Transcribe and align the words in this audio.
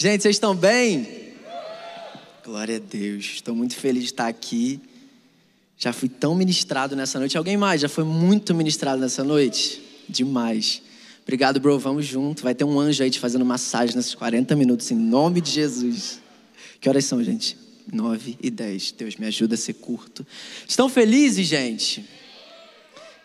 Gente, 0.00 0.22
vocês 0.22 0.36
estão 0.36 0.54
bem? 0.54 1.08
Glória 2.44 2.76
a 2.76 2.78
Deus. 2.78 3.32
Estou 3.34 3.52
muito 3.52 3.74
feliz 3.74 4.04
de 4.04 4.10
estar 4.10 4.28
aqui. 4.28 4.80
Já 5.76 5.92
fui 5.92 6.08
tão 6.08 6.36
ministrado 6.36 6.94
nessa 6.94 7.18
noite. 7.18 7.36
Alguém 7.36 7.56
mais 7.56 7.80
já 7.80 7.88
foi 7.88 8.04
muito 8.04 8.54
ministrado 8.54 9.00
nessa 9.00 9.24
noite? 9.24 9.82
Demais. 10.08 10.80
Obrigado, 11.24 11.58
bro. 11.58 11.80
Vamos 11.80 12.06
junto. 12.06 12.44
Vai 12.44 12.54
ter 12.54 12.62
um 12.62 12.78
anjo 12.78 13.02
aí 13.02 13.10
te 13.10 13.18
fazendo 13.18 13.44
massagem 13.44 13.96
nesses 13.96 14.14
40 14.14 14.54
minutos, 14.54 14.88
em 14.92 14.94
nome 14.94 15.40
de 15.40 15.50
Jesus. 15.50 16.20
Que 16.80 16.88
horas 16.88 17.04
são, 17.04 17.20
gente? 17.24 17.58
9 17.92 18.38
e 18.40 18.50
10. 18.52 18.92
Deus 18.92 19.16
me 19.16 19.26
ajuda 19.26 19.56
a 19.56 19.58
ser 19.58 19.72
curto. 19.72 20.24
Estão 20.68 20.88
felizes, 20.88 21.44
gente? 21.44 22.08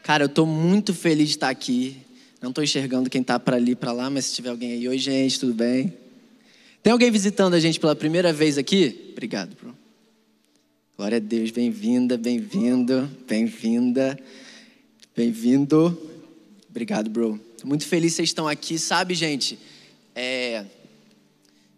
Cara, 0.02 0.24
eu 0.24 0.28
estou 0.28 0.48
muito 0.48 0.92
feliz 0.92 1.28
de 1.28 1.36
estar 1.36 1.50
aqui. 1.50 1.98
Não 2.42 2.50
estou 2.50 2.64
enxergando 2.64 3.12
quem 3.12 3.22
está 3.22 3.40
para 3.40 3.58
ali 3.58 3.76
para 3.76 3.92
lá, 3.92 4.10
mas 4.10 4.26
se 4.26 4.34
tiver 4.34 4.50
alguém 4.50 4.72
aí, 4.72 4.88
oi, 4.88 4.98
gente, 4.98 5.40
tudo 5.40 5.54
bem? 5.54 6.02
Tem 6.84 6.92
alguém 6.92 7.10
visitando 7.10 7.54
a 7.54 7.62
gente 7.62 7.80
pela 7.80 7.96
primeira 7.96 8.34
vez 8.34 8.58
aqui? 8.58 9.12
Obrigado, 9.14 9.56
bro. 9.56 9.74
Glória 10.98 11.16
a 11.16 11.20
Deus, 11.22 11.50
bem-vinda, 11.50 12.18
bem-vindo, 12.18 13.10
bem-vinda, 13.26 14.20
bem-vindo. 15.16 15.98
Obrigado, 16.70 17.10
bro. 17.10 17.40
Tô 17.58 17.66
muito 17.66 17.88
feliz 17.88 18.16
vocês 18.16 18.28
estão 18.28 18.50
aqui. 18.50 18.78
Sabe, 18.78 19.16
gente, 19.16 19.58
é... 20.14 20.66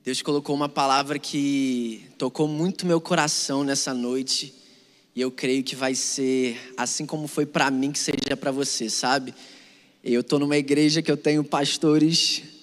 Deus 0.04 0.24
colocou 0.24 0.56
uma 0.56 0.68
palavra 0.68 1.20
que 1.20 2.02
tocou 2.18 2.48
muito 2.48 2.88
meu 2.88 3.00
coração 3.00 3.64
nessa 3.64 3.94
noite. 3.94 4.56
E 5.16 5.22
eu 5.22 5.30
creio 5.30 5.64
que 5.64 5.76
vai 5.76 5.94
ser 5.94 6.58
assim 6.76 7.06
como 7.06 7.28
foi 7.28 7.46
para 7.46 7.70
mim 7.70 7.92
que 7.92 8.00
seja 8.00 8.36
para 8.36 8.50
você, 8.50 8.90
sabe? 8.90 9.36
Eu 10.04 10.24
tô 10.24 10.40
numa 10.40 10.58
igreja 10.58 11.04
que 11.04 11.12
eu 11.12 11.18
tenho 11.18 11.44
pastores 11.44 12.55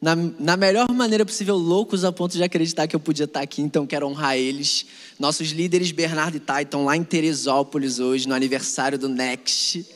na, 0.00 0.14
na 0.14 0.56
melhor 0.56 0.90
maneira 0.92 1.24
possível, 1.24 1.56
loucos 1.56 2.04
a 2.04 2.12
ponto 2.12 2.32
de 2.36 2.42
acreditar 2.42 2.86
que 2.86 2.94
eu 2.94 3.00
podia 3.00 3.24
estar 3.24 3.40
aqui, 3.40 3.62
então 3.62 3.86
quero 3.86 4.06
honrar 4.06 4.36
eles. 4.36 4.86
Nossos 5.18 5.48
líderes, 5.48 5.90
Bernardo 5.90 6.36
e 6.36 6.62
estão 6.62 6.84
lá 6.84 6.96
em 6.96 7.02
Teresópolis 7.02 7.98
hoje, 7.98 8.28
no 8.28 8.34
aniversário 8.34 8.98
do 8.98 9.08
Next. 9.08 9.86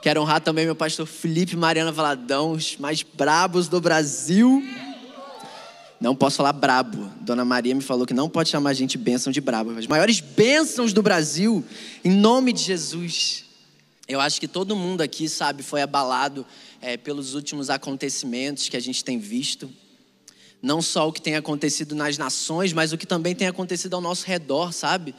Quero 0.00 0.20
honrar 0.20 0.40
também 0.40 0.64
meu 0.64 0.76
pastor 0.76 1.06
Felipe 1.06 1.56
Mariana 1.56 1.90
Valadão, 1.90 2.52
os 2.52 2.76
mais 2.76 3.02
brabos 3.02 3.66
do 3.66 3.80
Brasil. 3.80 4.62
Não 6.00 6.14
posso 6.14 6.36
falar 6.36 6.52
brabo. 6.52 7.10
Dona 7.22 7.44
Maria 7.44 7.74
me 7.74 7.80
falou 7.80 8.06
que 8.06 8.14
não 8.14 8.28
pode 8.28 8.48
chamar 8.48 8.70
a 8.70 8.74
gente 8.74 8.96
bênção 8.96 9.32
de 9.32 9.40
brabo. 9.40 9.76
As 9.76 9.86
maiores 9.86 10.20
bênçãos 10.20 10.92
do 10.92 11.02
Brasil, 11.02 11.64
em 12.04 12.10
nome 12.10 12.52
de 12.52 12.62
Jesus. 12.62 13.45
Eu 14.08 14.20
acho 14.20 14.40
que 14.40 14.46
todo 14.46 14.76
mundo 14.76 15.00
aqui, 15.00 15.28
sabe, 15.28 15.64
foi 15.64 15.82
abalado 15.82 16.46
é, 16.80 16.96
pelos 16.96 17.34
últimos 17.34 17.68
acontecimentos 17.68 18.68
que 18.68 18.76
a 18.76 18.80
gente 18.80 19.04
tem 19.04 19.18
visto. 19.18 19.68
Não 20.62 20.80
só 20.80 21.08
o 21.08 21.12
que 21.12 21.20
tem 21.20 21.34
acontecido 21.34 21.94
nas 21.94 22.16
nações, 22.16 22.72
mas 22.72 22.92
o 22.92 22.98
que 22.98 23.06
também 23.06 23.34
tem 23.34 23.48
acontecido 23.48 23.94
ao 23.94 24.00
nosso 24.00 24.24
redor, 24.24 24.72
sabe? 24.72 25.12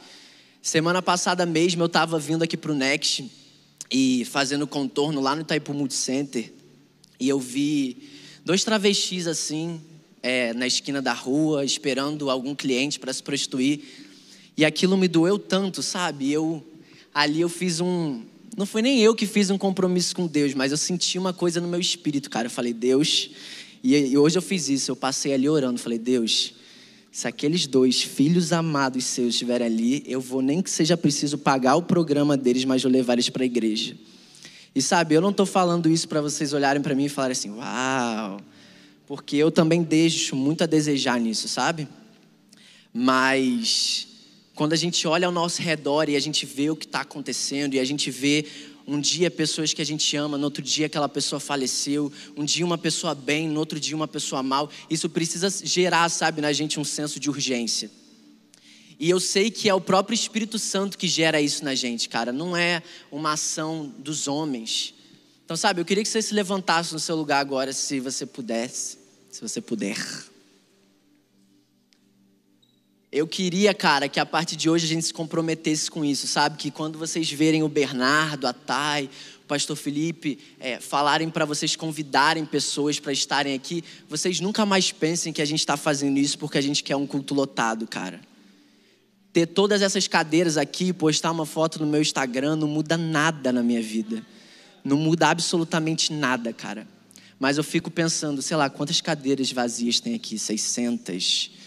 Semana 0.62 1.02
passada 1.02 1.44
mesmo 1.44 1.82
eu 1.82 1.86
estava 1.86 2.18
vindo 2.18 2.42
aqui 2.42 2.56
para 2.56 2.72
o 2.72 2.74
Next 2.74 3.30
e 3.90 4.24
fazendo 4.24 4.66
contorno 4.66 5.20
lá 5.20 5.34
no 5.34 5.42
Itaipu 5.42 5.74
Multicenter. 5.74 6.50
E 7.20 7.28
eu 7.28 7.38
vi 7.38 8.08
dois 8.42 8.64
travestis 8.64 9.26
assim, 9.26 9.82
é, 10.22 10.54
na 10.54 10.66
esquina 10.66 11.02
da 11.02 11.12
rua, 11.12 11.62
esperando 11.62 12.30
algum 12.30 12.54
cliente 12.54 12.98
para 12.98 13.12
se 13.12 13.22
prostituir. 13.22 13.82
E 14.56 14.64
aquilo 14.64 14.96
me 14.96 15.08
doeu 15.08 15.38
tanto, 15.38 15.82
sabe? 15.82 16.32
Eu 16.32 16.66
ali 17.14 17.40
eu 17.40 17.48
fiz 17.48 17.80
um, 17.80 18.22
não 18.58 18.66
foi 18.66 18.82
nem 18.82 18.98
eu 19.00 19.14
que 19.14 19.24
fiz 19.24 19.50
um 19.50 19.56
compromisso 19.56 20.16
com 20.16 20.26
Deus, 20.26 20.52
mas 20.52 20.72
eu 20.72 20.76
senti 20.76 21.16
uma 21.16 21.32
coisa 21.32 21.60
no 21.60 21.68
meu 21.68 21.78
espírito, 21.78 22.28
cara. 22.28 22.48
Eu 22.48 22.50
falei, 22.50 22.72
Deus, 22.72 23.30
e 23.84 24.18
hoje 24.18 24.36
eu 24.36 24.42
fiz 24.42 24.68
isso, 24.68 24.90
eu 24.90 24.96
passei 24.96 25.32
ali 25.32 25.48
orando, 25.48 25.78
falei, 25.78 25.96
Deus, 25.96 26.54
se 27.12 27.28
aqueles 27.28 27.68
dois 27.68 28.02
filhos 28.02 28.52
amados 28.52 29.04
seus 29.04 29.34
estiverem 29.34 29.64
ali, 29.64 30.02
eu 30.08 30.20
vou 30.20 30.42
nem 30.42 30.60
que 30.60 30.68
seja 30.68 30.96
preciso 30.96 31.38
pagar 31.38 31.76
o 31.76 31.82
programa 31.82 32.36
deles, 32.36 32.64
mas 32.64 32.82
vou 32.82 32.90
levar 32.90 33.12
eles 33.12 33.30
para 33.30 33.44
a 33.44 33.46
igreja. 33.46 33.96
E 34.74 34.82
sabe, 34.82 35.14
eu 35.14 35.20
não 35.20 35.30
estou 35.30 35.46
falando 35.46 35.88
isso 35.88 36.08
para 36.08 36.20
vocês 36.20 36.52
olharem 36.52 36.82
para 36.82 36.96
mim 36.96 37.04
e 37.04 37.08
falarem 37.08 37.34
assim, 37.34 37.50
uau, 37.50 38.40
porque 39.06 39.36
eu 39.36 39.52
também 39.52 39.84
deixo 39.84 40.34
muito 40.34 40.64
a 40.64 40.66
desejar 40.66 41.20
nisso, 41.20 41.46
sabe? 41.46 41.86
Mas 42.92 44.07
quando 44.58 44.72
a 44.72 44.76
gente 44.76 45.06
olha 45.06 45.24
ao 45.24 45.32
nosso 45.32 45.62
redor 45.62 46.08
e 46.08 46.16
a 46.16 46.20
gente 46.20 46.44
vê 46.44 46.68
o 46.68 46.74
que 46.74 46.84
está 46.84 47.02
acontecendo 47.02 47.74
e 47.74 47.78
a 47.78 47.84
gente 47.84 48.10
vê 48.10 48.44
um 48.88 49.00
dia 49.00 49.30
pessoas 49.30 49.72
que 49.72 49.80
a 49.80 49.86
gente 49.86 50.16
ama, 50.16 50.36
no 50.36 50.42
outro 50.42 50.60
dia 50.60 50.86
aquela 50.86 51.08
pessoa 51.08 51.38
faleceu, 51.38 52.12
um 52.36 52.44
dia 52.44 52.66
uma 52.66 52.76
pessoa 52.76 53.14
bem, 53.14 53.48
no 53.48 53.60
outro 53.60 53.78
dia 53.78 53.94
uma 53.94 54.08
pessoa 54.08 54.42
mal, 54.42 54.68
isso 54.90 55.08
precisa 55.08 55.48
gerar, 55.64 56.08
sabe, 56.08 56.40
na 56.40 56.52
gente 56.52 56.80
um 56.80 56.82
senso 56.82 57.20
de 57.20 57.30
urgência. 57.30 57.88
E 58.98 59.08
eu 59.08 59.20
sei 59.20 59.48
que 59.48 59.68
é 59.68 59.74
o 59.74 59.80
próprio 59.80 60.12
Espírito 60.12 60.58
Santo 60.58 60.98
que 60.98 61.06
gera 61.06 61.40
isso 61.40 61.64
na 61.64 61.76
gente, 61.76 62.08
cara, 62.08 62.32
não 62.32 62.56
é 62.56 62.82
uma 63.12 63.34
ação 63.34 63.94
dos 63.96 64.26
homens. 64.26 64.92
Então, 65.44 65.56
sabe, 65.56 65.80
eu 65.80 65.84
queria 65.84 66.02
que 66.02 66.08
você 66.08 66.20
se 66.20 66.34
levantasse 66.34 66.92
no 66.92 66.98
seu 66.98 67.14
lugar 67.14 67.38
agora, 67.38 67.72
se 67.72 68.00
você 68.00 68.26
pudesse, 68.26 68.98
se 69.30 69.40
você 69.40 69.60
puder. 69.60 69.96
Eu 73.10 73.26
queria, 73.26 73.72
cara, 73.72 74.06
que 74.06 74.20
a 74.20 74.26
partir 74.26 74.54
de 74.54 74.68
hoje 74.68 74.84
a 74.84 74.88
gente 74.88 75.06
se 75.06 75.14
comprometesse 75.14 75.90
com 75.90 76.04
isso, 76.04 76.26
sabe? 76.26 76.58
Que 76.58 76.70
quando 76.70 76.98
vocês 76.98 77.30
verem 77.32 77.62
o 77.62 77.68
Bernardo, 77.68 78.46
a 78.46 78.52
Thay, 78.52 79.06
o 79.44 79.46
pastor 79.48 79.76
Felipe 79.76 80.38
é, 80.60 80.78
falarem 80.78 81.30
para 81.30 81.46
vocês, 81.46 81.74
convidarem 81.74 82.44
pessoas 82.44 83.00
para 83.00 83.10
estarem 83.10 83.54
aqui, 83.54 83.82
vocês 84.10 84.40
nunca 84.40 84.66
mais 84.66 84.92
pensem 84.92 85.32
que 85.32 85.40
a 85.40 85.44
gente 85.46 85.60
está 85.60 85.74
fazendo 85.74 86.18
isso 86.18 86.38
porque 86.38 86.58
a 86.58 86.60
gente 86.60 86.84
quer 86.84 86.96
um 86.96 87.06
culto 87.06 87.32
lotado, 87.32 87.86
cara. 87.86 88.20
Ter 89.32 89.46
todas 89.46 89.80
essas 89.80 90.06
cadeiras 90.06 90.58
aqui, 90.58 90.92
postar 90.92 91.30
uma 91.30 91.46
foto 91.46 91.78
no 91.78 91.86
meu 91.86 92.02
Instagram, 92.02 92.56
não 92.56 92.68
muda 92.68 92.98
nada 92.98 93.50
na 93.50 93.62
minha 93.62 93.80
vida. 93.80 94.22
Não 94.84 94.98
muda 94.98 95.28
absolutamente 95.28 96.12
nada, 96.12 96.52
cara. 96.52 96.86
Mas 97.40 97.56
eu 97.56 97.64
fico 97.64 97.90
pensando, 97.90 98.42
sei 98.42 98.56
lá, 98.56 98.68
quantas 98.68 99.00
cadeiras 99.00 99.50
vazias 99.50 99.98
tem 99.98 100.14
aqui? 100.14 100.38
600? 100.38 101.57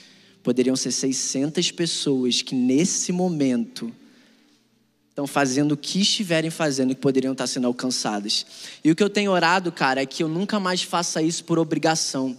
Poderiam 0.43 0.75
ser 0.75 0.91
600 0.91 1.71
pessoas 1.71 2.41
que 2.41 2.55
nesse 2.55 3.11
momento 3.11 3.91
estão 5.09 5.27
fazendo 5.27 5.73
o 5.73 5.77
que 5.77 6.01
estiverem 6.01 6.49
fazendo 6.49 6.95
que 6.95 7.01
poderiam 7.01 7.33
estar 7.33 7.45
sendo 7.45 7.67
alcançadas. 7.67 8.45
E 8.83 8.89
o 8.89 8.95
que 8.95 9.03
eu 9.03 9.09
tenho 9.09 9.31
orado, 9.31 9.71
cara, 9.71 10.01
é 10.01 10.05
que 10.05 10.23
eu 10.23 10.27
nunca 10.27 10.59
mais 10.59 10.81
faça 10.81 11.21
isso 11.21 11.43
por 11.43 11.59
obrigação. 11.59 12.35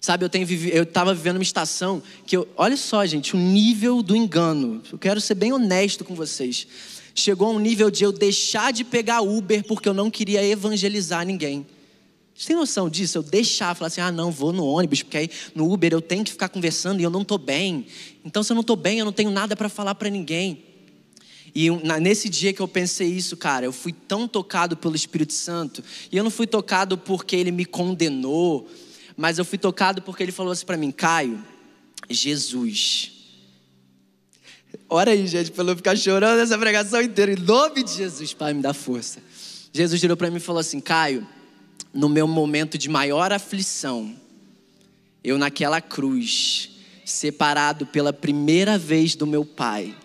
Sabe, 0.00 0.24
eu 0.24 0.28
tenho 0.28 0.46
eu 0.68 0.82
estava 0.82 1.14
vivendo 1.14 1.36
uma 1.36 1.42
estação 1.42 2.02
que 2.26 2.36
eu, 2.36 2.46
olha 2.56 2.76
só, 2.76 3.04
gente, 3.06 3.34
o 3.34 3.38
nível 3.38 4.02
do 4.02 4.14
engano. 4.14 4.82
Eu 4.92 4.98
quero 4.98 5.20
ser 5.20 5.34
bem 5.34 5.52
honesto 5.52 6.04
com 6.04 6.14
vocês. 6.14 6.66
Chegou 7.14 7.48
a 7.48 7.52
um 7.52 7.58
nível 7.58 7.90
de 7.90 8.04
eu 8.04 8.12
deixar 8.12 8.72
de 8.72 8.84
pegar 8.84 9.22
Uber 9.22 9.64
porque 9.64 9.88
eu 9.88 9.94
não 9.94 10.10
queria 10.10 10.44
evangelizar 10.44 11.24
ninguém. 11.24 11.66
Você 12.36 12.48
tem 12.48 12.56
noção 12.56 12.90
disso? 12.90 13.16
Eu 13.16 13.22
deixar, 13.22 13.74
falar 13.74 13.86
assim, 13.86 14.00
ah, 14.02 14.12
não, 14.12 14.30
vou 14.30 14.52
no 14.52 14.66
ônibus, 14.66 15.02
porque 15.02 15.16
aí 15.16 15.30
no 15.54 15.72
Uber 15.72 15.92
eu 15.92 16.02
tenho 16.02 16.22
que 16.22 16.32
ficar 16.32 16.50
conversando 16.50 17.00
e 17.00 17.02
eu 17.02 17.08
não 17.08 17.22
estou 17.22 17.38
bem. 17.38 17.86
Então, 18.24 18.42
se 18.42 18.52
eu 18.52 18.54
não 18.54 18.60
estou 18.60 18.76
bem, 18.76 18.98
eu 18.98 19.06
não 19.06 19.12
tenho 19.12 19.30
nada 19.30 19.56
para 19.56 19.70
falar 19.70 19.94
para 19.94 20.10
ninguém. 20.10 20.62
E 21.54 21.70
nesse 21.98 22.28
dia 22.28 22.52
que 22.52 22.60
eu 22.60 22.68
pensei 22.68 23.08
isso, 23.08 23.34
cara, 23.38 23.64
eu 23.64 23.72
fui 23.72 23.90
tão 23.90 24.28
tocado 24.28 24.76
pelo 24.76 24.94
Espírito 24.94 25.32
Santo. 25.32 25.82
E 26.12 26.16
eu 26.18 26.22
não 26.22 26.30
fui 26.30 26.46
tocado 26.46 26.98
porque 26.98 27.34
ele 27.34 27.50
me 27.50 27.64
condenou, 27.64 28.68
mas 29.16 29.38
eu 29.38 29.44
fui 29.44 29.56
tocado 29.56 30.02
porque 30.02 30.22
ele 30.22 30.32
falou 30.32 30.52
assim 30.52 30.66
para 30.66 30.76
mim, 30.76 30.90
Caio, 30.90 31.42
Jesus. 32.10 33.12
Ora 34.90 35.12
aí, 35.12 35.26
gente, 35.26 35.50
para 35.52 35.64
eu 35.64 35.76
ficar 35.76 35.96
chorando 35.96 36.38
essa 36.38 36.58
pregação 36.58 37.00
inteira. 37.00 37.32
Em 37.32 37.36
nome 37.36 37.82
de 37.82 37.94
Jesus, 37.94 38.34
Pai, 38.34 38.52
me 38.52 38.60
dá 38.60 38.74
força. 38.74 39.20
Jesus 39.72 39.98
girou 39.98 40.18
para 40.18 40.30
mim 40.30 40.36
e 40.36 40.40
falou 40.40 40.60
assim, 40.60 40.78
Caio, 40.78 41.26
no 41.96 42.08
meu 42.08 42.28
momento 42.28 42.76
de 42.76 42.88
maior 42.88 43.32
aflição, 43.32 44.14
eu 45.24 45.38
naquela 45.38 45.80
cruz, 45.80 46.70
separado 47.04 47.86
pela 47.86 48.12
primeira 48.12 48.76
vez 48.76 49.16
do 49.16 49.26
meu 49.26 49.44
Pai, 49.44 49.96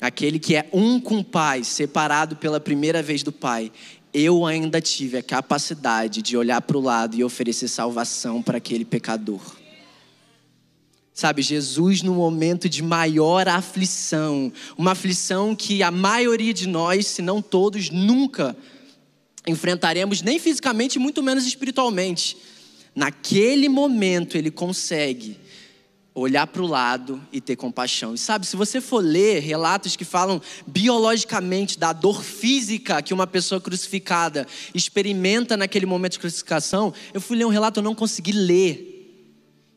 aquele 0.00 0.38
que 0.38 0.56
é 0.56 0.68
um 0.72 0.98
com 0.98 1.18
o 1.18 1.24
Pai, 1.24 1.62
separado 1.62 2.36
pela 2.36 2.58
primeira 2.58 3.02
vez 3.02 3.22
do 3.22 3.30
Pai, 3.30 3.70
eu 4.12 4.44
ainda 4.46 4.80
tive 4.80 5.18
a 5.18 5.22
capacidade 5.22 6.22
de 6.22 6.36
olhar 6.36 6.62
para 6.62 6.78
o 6.78 6.80
lado 6.80 7.14
e 7.14 7.22
oferecer 7.22 7.68
salvação 7.68 8.42
para 8.42 8.56
aquele 8.56 8.84
pecador. 8.84 9.40
Sabe, 11.12 11.42
Jesus 11.42 12.02
no 12.02 12.14
momento 12.14 12.68
de 12.68 12.82
maior 12.82 13.46
aflição, 13.46 14.50
uma 14.78 14.92
aflição 14.92 15.54
que 15.54 15.82
a 15.82 15.90
maioria 15.90 16.54
de 16.54 16.66
nós, 16.66 17.06
se 17.06 17.20
não 17.20 17.42
todos, 17.42 17.90
nunca 17.90 18.56
enfrentaremos, 19.46 20.22
nem 20.22 20.38
fisicamente, 20.38 20.98
muito 20.98 21.22
menos 21.22 21.46
espiritualmente. 21.46 22.36
Naquele 22.94 23.68
momento 23.68 24.36
ele 24.36 24.50
consegue 24.50 25.38
olhar 26.14 26.46
para 26.46 26.62
o 26.62 26.66
lado 26.66 27.22
e 27.32 27.40
ter 27.40 27.56
compaixão. 27.56 28.14
E 28.14 28.18
sabe, 28.18 28.46
se 28.46 28.56
você 28.56 28.80
for 28.80 29.02
ler 29.02 29.40
relatos 29.40 29.96
que 29.96 30.04
falam 30.04 30.40
biologicamente 30.66 31.78
da 31.78 31.92
dor 31.92 32.22
física 32.22 33.00
que 33.00 33.14
uma 33.14 33.26
pessoa 33.26 33.60
crucificada 33.60 34.46
experimenta 34.74 35.56
naquele 35.56 35.86
momento 35.86 36.12
de 36.12 36.18
crucificação, 36.18 36.92
eu 37.14 37.20
fui 37.20 37.36
ler 37.36 37.46
um 37.46 37.50
relato, 37.50 37.78
eu 37.78 37.84
não 37.84 37.94
consegui 37.94 38.32
ler. 38.32 38.90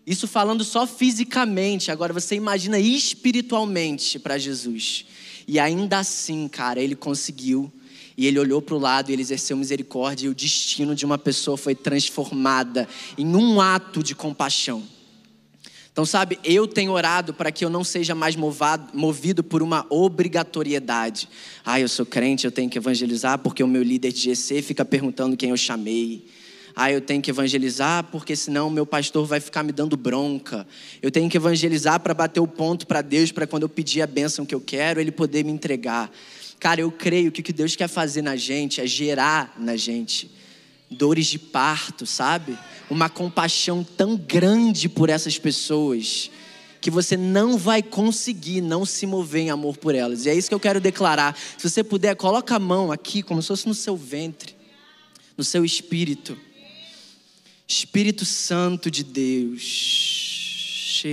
Isso 0.06 0.28
falando 0.28 0.64
só 0.64 0.86
fisicamente, 0.86 1.92
agora 1.92 2.12
você 2.12 2.36
imagina 2.36 2.78
espiritualmente 2.78 4.20
para 4.20 4.38
Jesus. 4.38 5.06
E 5.48 5.60
ainda 5.60 6.00
assim, 6.00 6.48
cara, 6.48 6.82
ele 6.82 6.96
conseguiu. 6.96 7.72
E 8.18 8.28
ele 8.28 8.40
olhou 8.40 8.62
para 8.62 8.76
o 8.76 8.80
lado 8.80 9.10
e 9.10 9.14
ele 9.14 9.22
exerceu 9.22 9.58
misericórdia, 9.58 10.28
e 10.28 10.30
o 10.30 10.36
destino 10.36 10.96
de 10.96 11.06
uma 11.06 11.18
pessoa 11.18 11.58
foi 11.58 11.76
transformada 11.76 12.88
em 13.18 13.36
um 13.36 13.60
ato 13.60 14.04
de 14.04 14.14
compaixão. 14.14 14.84
Então, 15.94 16.06
sabe, 16.06 16.40
eu 16.44 16.68
tenho 16.68 16.92
orado 16.92 17.36
para 17.36 17.52
que 17.52 17.64
eu 17.64 17.70
não 17.70 17.84
seja 17.84 18.16
mais 18.16 18.36
movado, 18.36 18.98
movido 18.98 19.44
por 19.44 19.62
uma 19.62 19.86
obrigatoriedade. 19.92 21.30
Ah, 21.64 21.80
eu 21.80 21.88
sou 21.88 22.04
crente, 22.04 22.46
eu 22.46 22.52
tenho 22.52 22.68
que 22.68 22.80
evangelizar 22.80 23.38
porque 23.38 23.64
o 23.64 23.68
meu 23.68 23.84
líder 23.84 24.12
de 24.12 24.22
GC 24.22 24.64
fica 24.64 24.84
perguntando 24.84 25.38
quem 25.38 25.52
eu 25.52 25.58
chamei. 25.58 26.26
Ah, 26.76 26.92
eu 26.92 27.00
tenho 27.00 27.22
que 27.22 27.30
evangelizar 27.30 28.06
porque 28.06 28.36
senão 28.36 28.72
meu 28.72 28.88
pastor 28.88 29.28
vai 29.28 29.40
ficar 29.40 29.62
me 29.62 29.72
dando 29.72 29.96
bronca. 29.96 30.66
Eu 31.00 31.12
tenho 31.12 31.30
que 31.30 31.38
evangelizar 31.38 32.00
para 32.00 32.16
bater 32.16 32.40
o 32.40 32.48
ponto 32.48 32.88
para 32.88 33.04
Deus, 33.04 33.32
para 33.32 33.46
quando 33.46 33.62
eu 33.62 33.70
pedir 33.70 34.02
a 34.02 34.08
bênção 34.08 34.48
que 34.48 34.56
eu 34.56 34.62
quero, 34.62 35.00
Ele 35.00 35.12
poder 35.12 35.46
me 35.46 35.52
entregar. 35.52 36.12
Cara, 36.64 36.80
eu 36.80 36.90
creio 36.90 37.30
que 37.30 37.42
o 37.42 37.44
que 37.44 37.52
Deus 37.52 37.76
quer 37.76 37.90
fazer 37.90 38.22
na 38.22 38.38
gente 38.38 38.80
é 38.80 38.88
gerar 38.88 39.54
na 39.60 39.76
gente 39.76 40.32
dores 40.90 41.28
de 41.28 41.38
parto, 41.38 42.06
sabe? 42.06 42.58
Uma 42.90 43.10
compaixão 43.10 43.84
tão 43.84 44.16
grande 44.16 44.88
por 44.88 45.10
essas 45.10 45.38
pessoas 45.38 46.32
que 46.80 46.90
você 46.90 47.18
não 47.18 47.58
vai 47.58 47.84
conseguir 47.84 48.62
não 48.62 48.86
se 48.86 49.06
mover 49.06 49.42
em 49.42 49.50
amor 49.50 49.76
por 49.76 49.94
elas. 49.94 50.26
E 50.26 50.30
é 50.30 50.36
isso 50.36 50.48
que 50.48 50.56
eu 50.56 50.60
quero 50.60 50.80
declarar. 50.80 51.38
Se 51.58 51.70
você 51.70 51.84
puder, 51.84 52.16
coloca 52.16 52.56
a 52.56 52.60
mão 52.60 52.94
aqui 52.94 53.22
como 53.22 53.42
se 53.42 53.50
fosse 53.50 53.68
no 53.68 53.74
seu 53.74 53.98
ventre, 53.98 54.56
no 55.36 55.44
seu 55.44 55.66
espírito. 55.66 56.38
Espírito 57.68 58.24
Santo 58.24 58.90
de 58.90 59.04
Deus. 59.04 61.04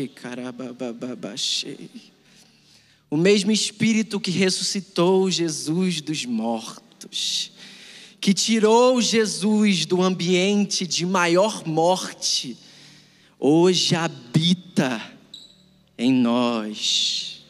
O 3.10 3.16
mesmo 3.16 3.50
Espírito 3.50 4.20
que 4.20 4.30
ressuscitou 4.30 5.30
Jesus 5.30 6.00
dos 6.00 6.24
mortos, 6.24 7.50
que 8.20 8.32
tirou 8.32 9.02
Jesus 9.02 9.84
do 9.84 10.00
ambiente 10.00 10.86
de 10.86 11.04
maior 11.04 11.66
morte, 11.66 12.56
hoje 13.38 13.96
habita 13.96 15.02
em 15.98 16.12
nós. 16.12 17.44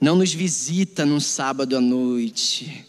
Não 0.00 0.16
nos 0.16 0.32
visita 0.32 1.04
num 1.04 1.20
sábado 1.20 1.76
à 1.76 1.80
noite 1.80 2.86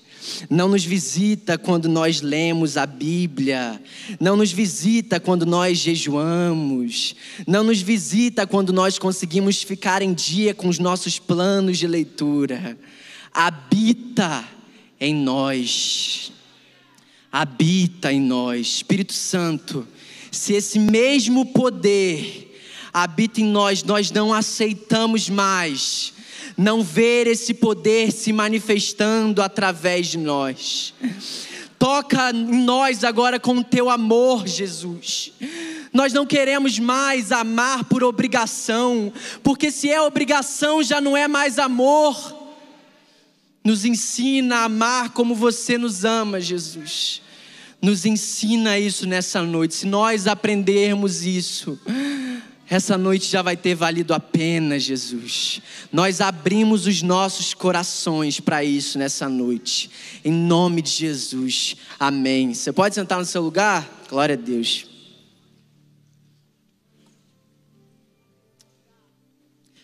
não 0.50 0.70
nos 0.70 0.84
visita 0.84 1.58
quando 1.58 1.88
nós 1.88 2.22
lemos 2.22 2.78
a 2.78 2.86
Bíblia, 2.86 3.82
não 4.20 4.36
nos 4.36 4.52
visita 4.52 5.20
quando 5.20 5.46
nós 5.46 5.78
jejuamos, 5.78 7.16
não 7.48 7.64
nos 7.64 7.82
visita 7.82 8.46
quando 8.46 8.72
nós 8.74 9.00
conseguimos 9.00 9.64
ficar 9.64 10.02
em 10.02 10.14
dia 10.14 10.54
com 10.54 10.68
os 10.68 10.80
nossos 10.80 11.20
planos 11.20 11.78
de 11.78 11.88
leitura. 11.88 12.78
Habita 13.34 14.44
em 15.00 15.16
nós, 15.16 16.32
habita 17.32 18.12
em 18.12 18.22
nós, 18.22 18.68
Espírito 18.68 19.14
Santo. 19.14 19.88
Se 20.32 20.54
esse 20.54 20.80
mesmo 20.80 21.46
poder 21.48 22.48
habita 22.94 23.42
em 23.42 23.46
nós, 23.46 23.84
nós 23.84 24.12
não 24.12 24.34
aceitamos 24.34 25.30
mais 25.30 26.14
não 26.62 26.84
ver 26.84 27.26
esse 27.26 27.56
poder 27.56 28.12
se 28.12 28.32
manifestando 28.32 29.42
através 29.42 30.08
de 30.08 30.18
nós. 30.20 30.94
Toca 31.80 32.30
em 32.30 32.64
nós 32.64 33.04
agora 33.04 33.40
com 33.40 33.58
o 33.58 33.64
teu 33.64 33.90
amor, 33.90 34.48
Jesus. 34.48 35.32
Nós 35.92 36.14
não 36.14 36.24
queremos 36.24 36.78
mais 36.78 37.32
amar 37.32 37.86
por 37.86 38.04
obrigação, 38.04 39.12
porque 39.42 39.72
se 39.72 39.90
é 39.90 40.00
obrigação 40.00 40.84
já 40.84 41.02
não 41.02 41.18
é 41.18 41.28
mais 41.28 41.58
amor. 41.58 42.40
Nos 43.64 43.84
ensina 43.84 44.58
a 44.58 44.64
amar 44.66 45.10
como 45.10 45.34
você 45.34 45.80
nos 45.80 46.06
ama, 46.06 46.40
Jesus. 46.40 47.24
Nos 47.82 48.06
ensina 48.06 48.78
isso 48.78 49.08
nessa 49.08 49.42
noite. 49.42 49.74
Se 49.74 49.88
nós 49.88 50.28
aprendermos 50.28 51.26
isso, 51.26 51.80
essa 52.72 52.98
noite 52.98 53.30
já 53.30 53.42
vai 53.42 53.58
ter 53.58 53.76
valido 53.76 54.14
a 54.14 54.20
pena, 54.20 54.80
Jesus. 54.80 55.62
Nós 55.92 56.22
abrimos 56.22 56.88
os 56.88 57.02
nossos 57.02 57.54
corações 57.54 58.40
para 58.40 58.64
isso 58.64 58.98
nessa 58.98 59.28
noite. 59.28 59.92
Em 60.24 60.32
nome 60.32 60.82
de 60.82 60.90
Jesus. 60.90 61.76
Amém. 62.00 62.54
Você 62.54 62.72
pode 62.72 62.96
sentar 62.96 63.20
no 63.20 63.26
seu 63.26 63.42
lugar? 63.42 64.06
Glória 64.10 64.36
a 64.36 64.38
Deus. 64.38 64.86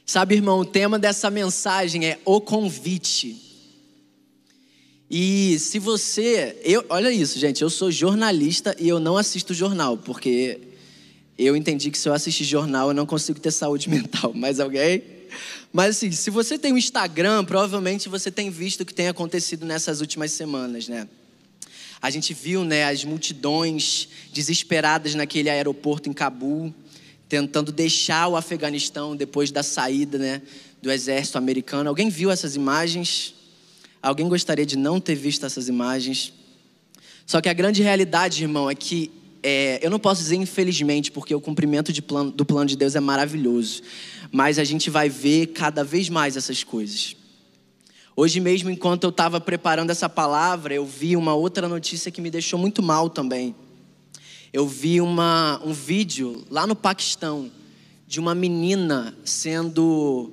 Sabe, 0.05 0.35
irmão, 0.35 0.61
o 0.61 0.65
tema 0.65 0.97
dessa 0.97 1.29
mensagem 1.29 2.05
é 2.05 2.21
o 2.23 2.39
convite. 2.39 3.35
E 5.11 5.59
se 5.59 5.77
você, 5.77 6.57
eu, 6.63 6.85
olha 6.87 7.11
isso, 7.11 7.37
gente, 7.37 7.61
eu 7.61 7.69
sou 7.69 7.91
jornalista 7.91 8.73
e 8.79 8.87
eu 8.87 8.97
não 8.97 9.17
assisto 9.17 9.53
jornal, 9.53 9.97
porque 9.97 10.66
eu 11.45 11.55
entendi 11.55 11.91
que 11.91 11.97
se 11.97 12.09
eu 12.09 12.13
assistir 12.13 12.43
jornal 12.43 12.89
eu 12.89 12.93
não 12.93 13.05
consigo 13.05 13.39
ter 13.39 13.51
saúde 13.51 13.89
mental. 13.91 14.33
Mais 14.33 14.59
alguém? 14.59 15.03
Mas 15.71 15.97
assim, 15.97 16.11
se 16.11 16.29
você 16.29 16.57
tem 16.57 16.73
um 16.73 16.77
Instagram, 16.77 17.45
provavelmente 17.45 18.09
você 18.09 18.31
tem 18.31 18.49
visto 18.49 18.81
o 18.81 18.85
que 18.85 18.93
tem 18.93 19.07
acontecido 19.07 19.65
nessas 19.65 20.01
últimas 20.01 20.31
semanas, 20.31 20.87
né? 20.87 21.07
A 22.01 22.09
gente 22.09 22.33
viu, 22.33 22.63
né, 22.63 22.85
as 22.85 23.03
multidões 23.03 24.07
desesperadas 24.31 25.15
naquele 25.15 25.49
aeroporto 25.49 26.09
em 26.09 26.13
Cabul, 26.13 26.73
tentando 27.27 27.71
deixar 27.71 28.27
o 28.27 28.35
Afeganistão 28.35 29.15
depois 29.15 29.51
da 29.51 29.63
saída, 29.63 30.17
né, 30.17 30.41
do 30.81 30.91
exército 30.91 31.37
americano. 31.37 31.89
Alguém 31.89 32.09
viu 32.09 32.29
essas 32.29 32.55
imagens? 32.55 33.33
Alguém 34.01 34.27
gostaria 34.29 34.65
de 34.65 34.77
não 34.77 34.99
ter 34.99 35.15
visto 35.15 35.45
essas 35.45 35.67
imagens? 35.67 36.31
Só 37.25 37.41
que 37.41 37.49
a 37.49 37.53
grande 37.53 37.81
realidade, 37.81 38.43
irmão, 38.43 38.69
é 38.69 38.75
que 38.75 39.11
é, 39.43 39.79
eu 39.81 39.89
não 39.89 39.99
posso 39.99 40.21
dizer 40.21 40.35
infelizmente, 40.35 41.11
porque 41.11 41.33
o 41.33 41.41
cumprimento 41.41 41.91
do 42.31 42.45
plano 42.45 42.65
de 42.65 42.75
Deus 42.75 42.95
é 42.95 42.99
maravilhoso, 42.99 43.81
mas 44.31 44.59
a 44.59 44.63
gente 44.63 44.89
vai 44.89 45.09
ver 45.09 45.47
cada 45.47 45.83
vez 45.83 46.09
mais 46.09 46.35
essas 46.35 46.63
coisas. 46.63 47.15
Hoje 48.15 48.39
mesmo, 48.39 48.69
enquanto 48.71 49.03
eu 49.03 49.11
estava 49.11 49.39
preparando 49.39 49.91
essa 49.91 50.09
palavra, 50.09 50.73
eu 50.73 50.85
vi 50.85 51.15
uma 51.15 51.35
outra 51.35 51.67
notícia 51.67 52.09
que 52.11 52.19
me 52.19 52.31
deixou 52.31 52.57
muito 52.57 52.81
mal 52.81 53.11
também. 53.11 53.55
Eu 54.51 54.67
vi 54.67 54.99
uma, 54.99 55.61
um 55.63 55.71
vídeo 55.71 56.43
lá 56.49 56.65
no 56.65 56.75
Paquistão 56.75 57.51
de 58.07 58.19
uma 58.19 58.33
menina 58.33 59.15
sendo 59.23 60.31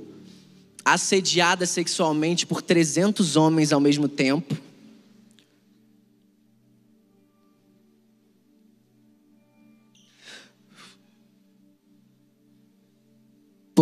assediada 0.82 1.66
sexualmente 1.66 2.46
por 2.46 2.62
300 2.62 3.36
homens 3.36 3.72
ao 3.72 3.80
mesmo 3.80 4.08
tempo. 4.08 4.56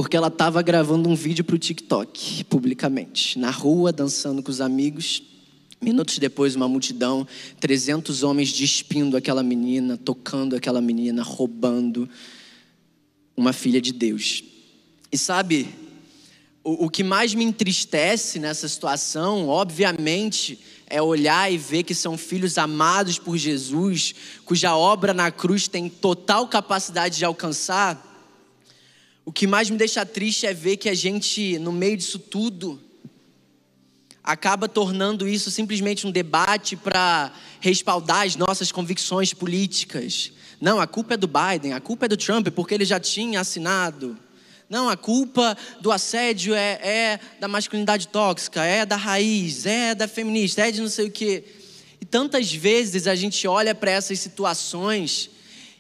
Porque 0.03 0.17
ela 0.17 0.27
estava 0.27 0.61
gravando 0.63 1.09
um 1.09 1.15
vídeo 1.15 1.45
para 1.45 1.55
o 1.55 1.59
TikTok, 1.59 2.43
publicamente, 2.47 3.39
na 3.39 3.53
rua, 3.53 3.93
dançando 3.93 4.43
com 4.43 4.51
os 4.51 4.61
amigos. 4.61 5.23
Minutos 5.81 6.19
depois, 6.19 6.57
uma 6.57 6.67
multidão, 6.67 7.25
300 7.61 8.25
homens 8.25 8.53
despindo 8.53 9.17
aquela 9.17 9.45
menina, 9.45 9.97
tocando 9.97 10.57
aquela 10.57 10.81
menina, 10.81 11.23
roubando 11.23 12.11
uma 13.37 13.53
filha 13.53 13.81
de 13.81 13.93
Deus. 13.93 14.43
E 15.13 15.17
sabe, 15.17 15.69
o, 16.65 16.87
o 16.87 16.91
que 16.91 17.05
mais 17.05 17.33
me 17.33 17.45
entristece 17.45 18.41
nessa 18.41 18.69
situação, 18.69 19.47
obviamente, 19.47 20.59
é 20.91 21.01
olhar 21.01 21.53
e 21.53 21.57
ver 21.57 21.85
que 21.85 21.95
são 21.95 22.19
filhos 22.19 22.59
amados 22.59 23.21
por 23.21 23.37
Jesus, 23.37 24.17
cuja 24.45 24.75
obra 24.75 25.15
na 25.15 25.31
cruz 25.31 25.69
tem 25.69 25.89
total 25.89 26.49
capacidade 26.49 27.19
de 27.19 27.25
alcançar 27.25 28.12
o 29.25 29.33
que 29.33 29.47
mais 29.47 29.71
me 29.71 29.77
deixa 29.77 30.05
triste 30.05 30.47
é 30.47 30.53
ver 30.53 30.77
que 30.77 30.89
a 30.89 30.95
gente, 30.95 31.59
no 31.59 31.73
meio 31.73 31.97
disso 31.97 32.19
tudo, 32.19 32.81
acaba 34.23 34.69
tornando 34.69 35.29
isso 35.29 35.51
simplesmente 35.51 36.07
um 36.07 36.11
debate 36.11 36.77
para 36.77 37.33
respaldar 37.61 38.27
as 38.27 38.37
nossas 38.37 38.73
convicções 38.73 39.33
políticas. 39.33 40.33
Não, 40.61 40.81
a 40.81 40.87
culpa 40.87 41.15
é 41.15 41.17
do 41.17 41.29
Biden, 41.29 41.73
a 41.73 41.81
culpa 41.81 42.07
é 42.07 42.09
do 42.09 42.17
Trump, 42.17 42.49
porque 42.49 42.75
ele 42.75 42.85
já 42.85 42.99
tinha 43.01 43.41
assinado. 43.41 44.17
Não, 44.69 44.89
a 44.89 44.97
culpa 44.97 45.57
do 45.81 45.93
assédio 45.93 46.55
é, 46.55 46.81
é 46.83 47.21
da 47.39 47.47
masculinidade 47.47 48.09
tóxica, 48.09 48.65
é 48.65 48.87
da 48.87 48.97
raiz, 48.97 49.67
é 49.67 49.95
da 49.95 50.09
feminista, 50.09 50.67
é 50.67 50.71
de 50.71 50.81
não 50.81 50.89
sei 50.89 51.07
o 51.07 51.11
quê. 51.11 51.45
E 52.01 52.05
tantas 52.05 52.53
vezes 52.53 53.07
a 53.07 53.15
gente 53.15 53.47
olha 53.47 53.75
para 53.75 53.91
essas 53.91 54.19
situações 54.19 55.31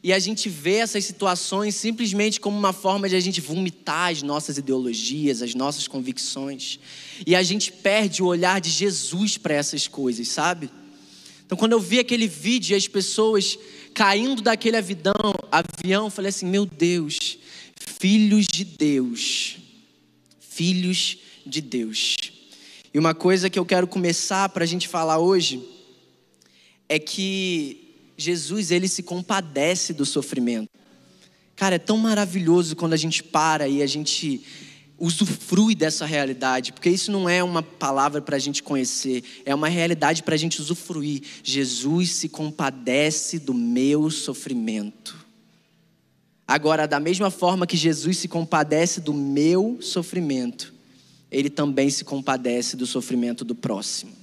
e 0.02 0.12
a 0.12 0.18
gente 0.18 0.48
vê 0.48 0.78
essas 0.78 1.04
situações 1.04 1.76
simplesmente 1.76 2.40
como 2.40 2.58
uma 2.58 2.72
forma 2.72 3.08
de 3.08 3.14
a 3.14 3.20
gente 3.20 3.40
vomitar 3.40 4.10
as 4.10 4.20
nossas 4.20 4.58
ideologias, 4.58 5.40
as 5.40 5.54
nossas 5.54 5.86
convicções. 5.86 6.80
E 7.24 7.36
a 7.36 7.42
gente 7.42 7.70
perde 7.70 8.20
o 8.20 8.26
olhar 8.26 8.60
de 8.60 8.68
Jesus 8.68 9.38
para 9.38 9.54
essas 9.54 9.86
coisas, 9.86 10.26
sabe? 10.26 10.68
Então, 11.46 11.56
quando 11.56 11.72
eu 11.72 11.80
vi 11.80 12.00
aquele 12.00 12.26
vídeo 12.26 12.72
e 12.72 12.76
as 12.76 12.88
pessoas 12.88 13.56
caindo 13.94 14.42
daquele 14.42 14.76
avião, 14.76 15.34
avião, 15.52 16.06
eu 16.06 16.10
falei 16.10 16.30
assim: 16.30 16.46
meu 16.46 16.66
Deus, 16.66 17.38
filhos 17.76 18.46
de 18.46 18.64
Deus. 18.64 19.58
Filhos 20.40 21.18
de 21.46 21.60
Deus. 21.60 22.16
E 22.92 22.98
uma 22.98 23.14
coisa 23.14 23.48
que 23.48 23.58
eu 23.58 23.64
quero 23.64 23.86
começar 23.86 24.48
para 24.48 24.64
a 24.64 24.66
gente 24.66 24.88
falar 24.88 25.18
hoje 25.18 25.62
é 26.88 26.98
que 26.98 27.81
Jesus 28.22 28.70
ele 28.70 28.88
se 28.88 29.02
compadece 29.02 29.92
do 29.92 30.06
sofrimento. 30.06 30.70
Cara, 31.56 31.74
é 31.74 31.78
tão 31.78 31.96
maravilhoso 31.96 32.76
quando 32.76 32.92
a 32.92 32.96
gente 32.96 33.22
para 33.22 33.68
e 33.68 33.82
a 33.82 33.86
gente 33.86 34.44
usufrui 34.98 35.74
dessa 35.74 36.06
realidade, 36.06 36.72
porque 36.72 36.88
isso 36.88 37.10
não 37.10 37.28
é 37.28 37.42
uma 37.42 37.62
palavra 37.62 38.22
para 38.22 38.36
a 38.36 38.38
gente 38.38 38.62
conhecer, 38.62 39.24
é 39.44 39.52
uma 39.52 39.68
realidade 39.68 40.22
para 40.22 40.34
a 40.36 40.38
gente 40.38 40.60
usufruir. 40.60 41.22
Jesus 41.42 42.12
se 42.12 42.28
compadece 42.28 43.40
do 43.40 43.52
meu 43.52 44.08
sofrimento. 44.10 45.16
Agora, 46.46 46.86
da 46.86 47.00
mesma 47.00 47.30
forma 47.30 47.66
que 47.66 47.76
Jesus 47.76 48.18
se 48.18 48.28
compadece 48.28 49.00
do 49.00 49.12
meu 49.12 49.78
sofrimento, 49.80 50.72
ele 51.30 51.50
também 51.50 51.90
se 51.90 52.04
compadece 52.04 52.76
do 52.76 52.86
sofrimento 52.86 53.44
do 53.44 53.54
próximo. 53.54 54.21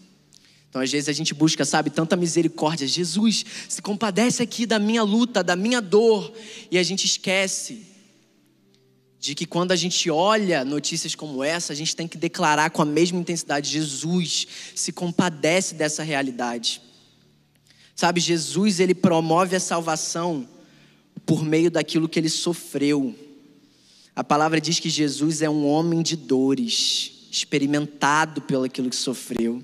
Então, 0.70 0.82
às 0.82 0.92
vezes 0.92 1.10
a 1.10 1.14
gente 1.14 1.34
busca, 1.34 1.66
sabe, 1.66 1.90
tanta 1.90 2.16
misericórdia. 2.16 2.88
Jesus 2.88 3.44
se 3.68 3.82
compadece 3.82 4.44
aqui 4.44 4.66
da 4.66 4.78
minha 4.78 5.02
luta, 5.02 5.44
da 5.44 5.56
minha 5.56 5.82
dor, 5.82 6.32
e 6.70 6.78
a 6.78 6.84
gente 6.84 7.06
esquece 7.06 7.88
de 9.20 9.36
que 9.36 9.46
quando 9.46 9.72
a 9.72 9.76
gente 9.76 10.10
olha 10.10 10.64
notícias 10.64 11.14
como 11.16 11.44
essa, 11.44 11.74
a 11.74 11.76
gente 11.76 11.96
tem 11.96 12.08
que 12.08 12.18
declarar 12.18 12.70
com 12.70 12.82
a 12.82 12.86
mesma 12.86 13.20
intensidade: 13.20 13.70
Jesus 13.70 14.48
se 14.76 14.92
compadece 14.92 15.74
dessa 15.76 16.04
realidade. 16.04 16.82
Sabe, 17.96 18.22
Jesus 18.22 18.80
ele 18.80 18.96
promove 18.96 19.56
a 19.56 19.60
salvação 19.60 20.48
por 21.26 21.44
meio 21.44 21.70
daquilo 21.70 22.08
que 22.08 22.18
ele 22.18 22.30
sofreu. 22.30 23.14
A 24.16 24.24
palavra 24.24 24.62
diz 24.62 24.80
que 24.80 24.90
Jesus 24.90 25.42
é 25.42 25.50
um 25.50 25.68
homem 25.68 26.02
de 26.02 26.16
dores, 26.16 27.28
experimentado 27.30 28.42
pelo 28.42 28.64
aquilo 28.64 28.90
que 28.90 28.96
sofreu, 28.96 29.64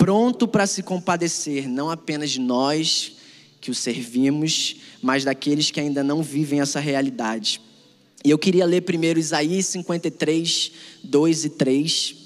pronto 0.00 0.48
para 0.48 0.66
se 0.66 0.82
compadecer, 0.82 1.68
não 1.68 1.90
apenas 1.90 2.30
de 2.30 2.40
nós 2.40 3.12
que 3.60 3.70
o 3.70 3.74
servimos, 3.74 4.76
mas 5.02 5.24
daqueles 5.24 5.70
que 5.70 5.78
ainda 5.78 6.02
não 6.02 6.22
vivem 6.22 6.62
essa 6.62 6.80
realidade. 6.80 7.60
E 8.24 8.30
eu 8.30 8.38
queria 8.38 8.64
ler 8.64 8.80
primeiro 8.80 9.20
Isaías 9.20 9.66
53, 9.66 10.72
2 11.04 11.44
e 11.44 11.50
3. 11.50 12.16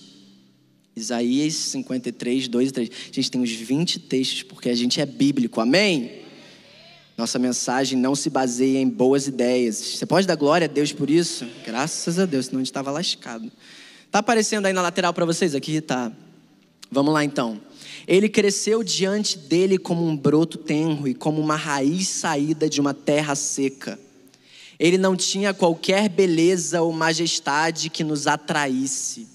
Isaías 0.94 1.54
53, 1.54 2.46
2 2.46 2.68
e 2.68 2.72
3. 2.72 2.90
A 2.90 3.12
gente 3.12 3.30
tem 3.32 3.40
uns 3.40 3.50
20 3.50 3.98
textos, 3.98 4.44
porque 4.44 4.68
a 4.68 4.74
gente 4.76 5.00
é 5.00 5.06
bíblico, 5.06 5.60
amém? 5.60 6.22
Nossa 7.18 7.40
mensagem 7.40 7.98
não 7.98 8.14
se 8.14 8.30
baseia 8.30 8.78
em 8.78 8.88
boas 8.88 9.26
ideias. 9.26 9.76
Você 9.78 10.06
pode 10.06 10.28
dar 10.28 10.36
glória 10.36 10.66
a 10.66 10.68
Deus 10.68 10.92
por 10.92 11.10
isso? 11.10 11.44
Graças 11.66 12.20
a 12.20 12.24
Deus, 12.24 12.46
senão 12.46 12.58
a 12.58 12.60
gente 12.60 12.70
estava 12.70 12.92
lascado. 12.92 13.50
Tá 14.12 14.20
aparecendo 14.20 14.66
aí 14.66 14.72
na 14.72 14.80
lateral 14.80 15.12
para 15.12 15.24
vocês? 15.24 15.56
Aqui 15.56 15.80
tá. 15.80 16.12
Vamos 16.94 17.12
lá 17.12 17.24
então. 17.24 17.60
Ele 18.06 18.28
cresceu 18.28 18.84
diante 18.84 19.36
dele 19.36 19.78
como 19.78 20.06
um 20.06 20.16
broto 20.16 20.56
tenro 20.56 21.08
e 21.08 21.14
como 21.14 21.40
uma 21.40 21.56
raiz 21.56 22.06
saída 22.06 22.70
de 22.70 22.80
uma 22.80 22.94
terra 22.94 23.34
seca. 23.34 23.98
Ele 24.78 24.96
não 24.96 25.16
tinha 25.16 25.52
qualquer 25.52 26.08
beleza 26.08 26.82
ou 26.82 26.92
majestade 26.92 27.90
que 27.90 28.04
nos 28.04 28.28
atraísse. 28.28 29.26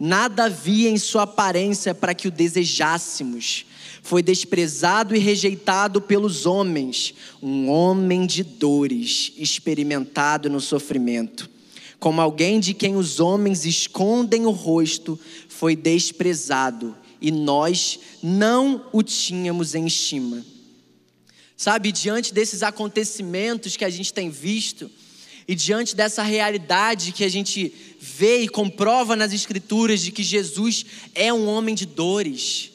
Nada 0.00 0.44
havia 0.44 0.88
em 0.88 0.96
sua 0.96 1.24
aparência 1.24 1.94
para 1.94 2.14
que 2.14 2.26
o 2.26 2.30
desejássemos 2.30 3.66
foi 4.02 4.22
desprezado 4.22 5.14
e 5.14 5.18
rejeitado 5.18 6.00
pelos 6.00 6.46
homens, 6.46 7.14
um 7.42 7.68
homem 7.68 8.26
de 8.26 8.42
dores, 8.42 9.32
experimentado 9.36 10.48
no 10.48 10.60
sofrimento. 10.60 11.50
Como 11.98 12.20
alguém 12.20 12.60
de 12.60 12.74
quem 12.74 12.96
os 12.96 13.18
homens 13.18 13.64
escondem 13.64 14.44
o 14.44 14.50
rosto, 14.50 15.18
foi 15.58 15.76
desprezado 15.76 16.96
e 17.20 17.30
nós 17.30 17.98
não 18.22 18.86
o 18.92 19.02
tínhamos 19.02 19.74
em 19.74 19.86
estima. 19.86 20.44
Sabe, 21.56 21.92
diante 21.92 22.34
desses 22.34 22.62
acontecimentos 22.62 23.76
que 23.76 23.84
a 23.84 23.90
gente 23.90 24.12
tem 24.12 24.28
visto, 24.28 24.90
e 25.46 25.54
diante 25.54 25.94
dessa 25.94 26.22
realidade 26.22 27.12
que 27.12 27.22
a 27.22 27.28
gente 27.28 27.72
vê 28.00 28.40
e 28.40 28.48
comprova 28.48 29.14
nas 29.14 29.32
Escrituras 29.32 30.00
de 30.00 30.10
que 30.10 30.22
Jesus 30.22 30.84
é 31.14 31.32
um 31.32 31.46
homem 31.46 31.74
de 31.74 31.86
dores, 31.86 32.70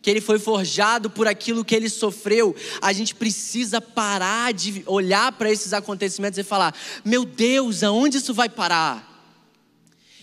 que 0.00 0.08
ele 0.08 0.20
foi 0.20 0.38
forjado 0.38 1.10
por 1.10 1.26
aquilo 1.26 1.64
que 1.64 1.74
ele 1.74 1.88
sofreu, 1.88 2.54
a 2.80 2.92
gente 2.92 3.14
precisa 3.14 3.80
parar 3.80 4.52
de 4.52 4.82
olhar 4.86 5.32
para 5.32 5.50
esses 5.50 5.72
acontecimentos 5.72 6.38
e 6.38 6.44
falar: 6.44 6.74
meu 7.04 7.24
Deus, 7.24 7.82
aonde 7.82 8.18
isso 8.18 8.32
vai 8.32 8.48
parar? 8.48 9.09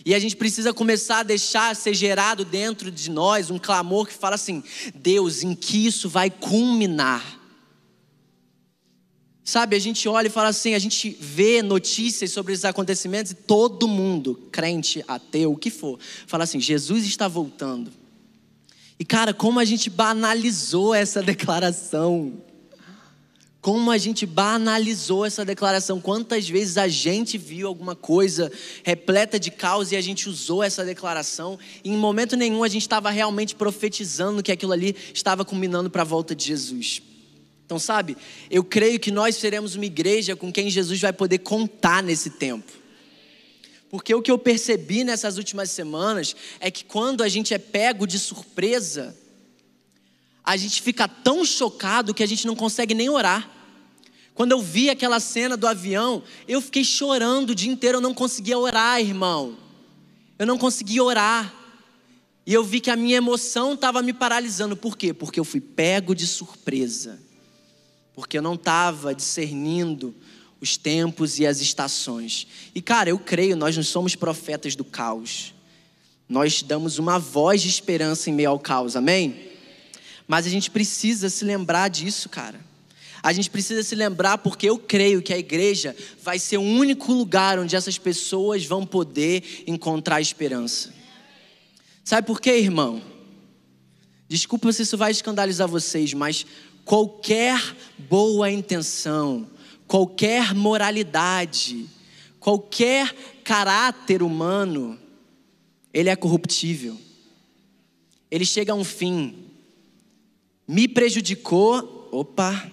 E 0.04 0.14
a 0.14 0.18
gente 0.18 0.36
precisa 0.36 0.72
começar 0.72 1.20
a 1.20 1.22
deixar 1.22 1.74
ser 1.74 1.94
gerado 1.94 2.44
dentro 2.44 2.90
de 2.90 3.10
nós 3.10 3.50
um 3.50 3.58
clamor 3.58 4.06
que 4.06 4.14
fala 4.14 4.34
assim: 4.34 4.62
Deus, 4.94 5.42
em 5.42 5.54
que 5.54 5.86
isso 5.86 6.08
vai 6.08 6.30
culminar? 6.30 7.38
Sabe, 9.44 9.76
a 9.76 9.78
gente 9.78 10.06
olha 10.06 10.26
e 10.26 10.30
fala 10.30 10.48
assim, 10.48 10.74
a 10.74 10.78
gente 10.78 11.16
vê 11.18 11.62
notícias 11.62 12.32
sobre 12.32 12.52
esses 12.52 12.66
acontecimentos 12.66 13.32
e 13.32 13.34
todo 13.34 13.88
mundo, 13.88 14.34
crente, 14.52 15.02
ateu, 15.08 15.52
o 15.52 15.56
que 15.56 15.70
for, 15.70 15.98
fala 16.26 16.44
assim: 16.44 16.60
Jesus 16.60 17.06
está 17.06 17.26
voltando. 17.26 17.90
E 18.98 19.04
cara, 19.04 19.32
como 19.32 19.58
a 19.58 19.64
gente 19.64 19.88
banalizou 19.88 20.94
essa 20.94 21.22
declaração. 21.24 22.42
Como 23.60 23.90
a 23.90 23.98
gente 23.98 24.24
banalizou 24.24 25.26
essa 25.26 25.44
declaração. 25.44 26.00
Quantas 26.00 26.48
vezes 26.48 26.78
a 26.78 26.86
gente 26.86 27.36
viu 27.36 27.66
alguma 27.66 27.96
coisa 27.96 28.52
repleta 28.84 29.38
de 29.38 29.50
caos 29.50 29.90
e 29.90 29.96
a 29.96 30.00
gente 30.00 30.28
usou 30.28 30.62
essa 30.62 30.84
declaração. 30.84 31.58
E 31.82 31.90
em 31.90 31.96
momento 31.96 32.36
nenhum 32.36 32.62
a 32.62 32.68
gente 32.68 32.82
estava 32.82 33.10
realmente 33.10 33.56
profetizando 33.56 34.42
que 34.42 34.52
aquilo 34.52 34.72
ali 34.72 34.94
estava 35.12 35.44
combinando 35.44 35.90
para 35.90 36.02
a 36.02 36.04
volta 36.04 36.34
de 36.34 36.44
Jesus. 36.44 37.02
Então, 37.66 37.78
sabe, 37.78 38.16
eu 38.50 38.64
creio 38.64 38.98
que 38.98 39.10
nós 39.10 39.36
seremos 39.36 39.74
uma 39.74 39.84
igreja 39.84 40.34
com 40.34 40.50
quem 40.50 40.70
Jesus 40.70 40.98
vai 41.00 41.12
poder 41.12 41.38
contar 41.38 42.02
nesse 42.02 42.30
tempo. 42.30 42.72
Porque 43.90 44.14
o 44.14 44.22
que 44.22 44.30
eu 44.30 44.38
percebi 44.38 45.04
nessas 45.04 45.36
últimas 45.36 45.70
semanas 45.70 46.34
é 46.60 46.70
que 46.70 46.84
quando 46.84 47.22
a 47.22 47.28
gente 47.28 47.52
é 47.52 47.58
pego 47.58 48.06
de 48.06 48.18
surpresa, 48.18 49.16
a 50.48 50.56
gente 50.56 50.80
fica 50.80 51.06
tão 51.06 51.44
chocado 51.44 52.14
que 52.14 52.22
a 52.22 52.26
gente 52.26 52.46
não 52.46 52.56
consegue 52.56 52.94
nem 52.94 53.10
orar. 53.10 53.50
Quando 54.32 54.52
eu 54.52 54.62
vi 54.62 54.88
aquela 54.88 55.20
cena 55.20 55.58
do 55.58 55.66
avião, 55.66 56.22
eu 56.48 56.62
fiquei 56.62 56.82
chorando 56.82 57.50
o 57.50 57.54
dia 57.54 57.70
inteiro, 57.70 57.98
eu 57.98 58.00
não 58.00 58.14
conseguia 58.14 58.58
orar, 58.58 58.98
irmão. 58.98 59.58
Eu 60.38 60.46
não 60.46 60.56
conseguia 60.56 61.04
orar. 61.04 61.54
E 62.46 62.54
eu 62.54 62.64
vi 62.64 62.80
que 62.80 62.90
a 62.90 62.96
minha 62.96 63.18
emoção 63.18 63.74
estava 63.74 64.00
me 64.00 64.14
paralisando. 64.14 64.74
Por 64.74 64.96
quê? 64.96 65.12
Porque 65.12 65.38
eu 65.38 65.44
fui 65.44 65.60
pego 65.60 66.14
de 66.14 66.26
surpresa. 66.26 67.20
Porque 68.14 68.38
eu 68.38 68.42
não 68.42 68.54
estava 68.54 69.14
discernindo 69.14 70.14
os 70.62 70.78
tempos 70.78 71.38
e 71.38 71.46
as 71.46 71.60
estações. 71.60 72.46
E 72.74 72.80
cara, 72.80 73.10
eu 73.10 73.18
creio, 73.18 73.54
nós 73.54 73.76
não 73.76 73.84
somos 73.84 74.14
profetas 74.14 74.74
do 74.74 74.82
caos. 74.82 75.52
Nós 76.26 76.62
damos 76.62 76.98
uma 76.98 77.18
voz 77.18 77.60
de 77.60 77.68
esperança 77.68 78.30
em 78.30 78.32
meio 78.32 78.48
ao 78.48 78.58
caos, 78.58 78.96
amém? 78.96 79.47
Mas 80.28 80.46
a 80.46 80.50
gente 80.50 80.70
precisa 80.70 81.30
se 81.30 81.44
lembrar 81.44 81.88
disso, 81.88 82.28
cara. 82.28 82.60
A 83.22 83.32
gente 83.32 83.50
precisa 83.50 83.82
se 83.82 83.94
lembrar 83.94 84.38
porque 84.38 84.68
eu 84.68 84.78
creio 84.78 85.22
que 85.22 85.32
a 85.32 85.38
igreja 85.38 85.96
vai 86.22 86.38
ser 86.38 86.58
o 86.58 86.62
único 86.62 87.12
lugar 87.12 87.58
onde 87.58 87.74
essas 87.74 87.98
pessoas 87.98 88.64
vão 88.64 88.86
poder 88.86 89.64
encontrar 89.66 90.20
esperança. 90.20 90.94
Sabe 92.04 92.26
por 92.26 92.40
quê, 92.40 92.58
irmão? 92.58 93.02
Desculpa 94.28 94.70
se 94.72 94.82
isso 94.82 94.96
vai 94.96 95.10
escandalizar 95.10 95.66
vocês, 95.66 96.12
mas 96.12 96.46
qualquer 96.84 97.58
boa 97.98 98.50
intenção, 98.50 99.48
qualquer 99.86 100.54
moralidade, 100.54 101.86
qualquer 102.38 103.12
caráter 103.42 104.22
humano, 104.22 104.98
ele 105.92 106.10
é 106.10 106.16
corruptível. 106.16 106.96
Ele 108.30 108.44
chega 108.44 108.72
a 108.72 108.76
um 108.76 108.84
fim. 108.84 109.47
Me 110.68 110.86
prejudicou, 110.86 112.10
opa, 112.12 112.70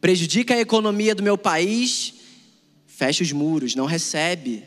prejudica 0.00 0.52
a 0.52 0.60
economia 0.60 1.14
do 1.14 1.22
meu 1.22 1.38
país, 1.38 2.14
fecha 2.88 3.22
os 3.22 3.30
muros, 3.30 3.76
não 3.76 3.86
recebe. 3.86 4.64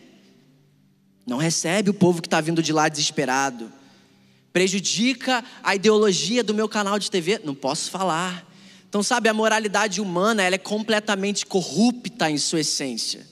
Não 1.28 1.38
recebe 1.38 1.90
o 1.90 1.94
povo 1.94 2.22
que 2.22 2.28
está 2.28 2.40
vindo 2.40 2.64
de 2.64 2.72
lá 2.72 2.88
desesperado. 2.88 3.70
Prejudica 4.54 5.44
a 5.62 5.76
ideologia 5.76 6.42
do 6.42 6.54
meu 6.54 6.70
canal 6.70 6.98
de 6.98 7.12
TV, 7.12 7.42
não 7.44 7.54
posso 7.54 7.92
falar. 7.92 8.50
Então, 8.88 9.04
sabe, 9.04 9.28
a 9.28 9.34
moralidade 9.34 10.00
humana 10.00 10.42
ela 10.42 10.56
é 10.56 10.60
completamente 10.60 11.46
corrupta 11.46 12.32
em 12.32 12.38
sua 12.38 12.62
essência. 12.62 13.28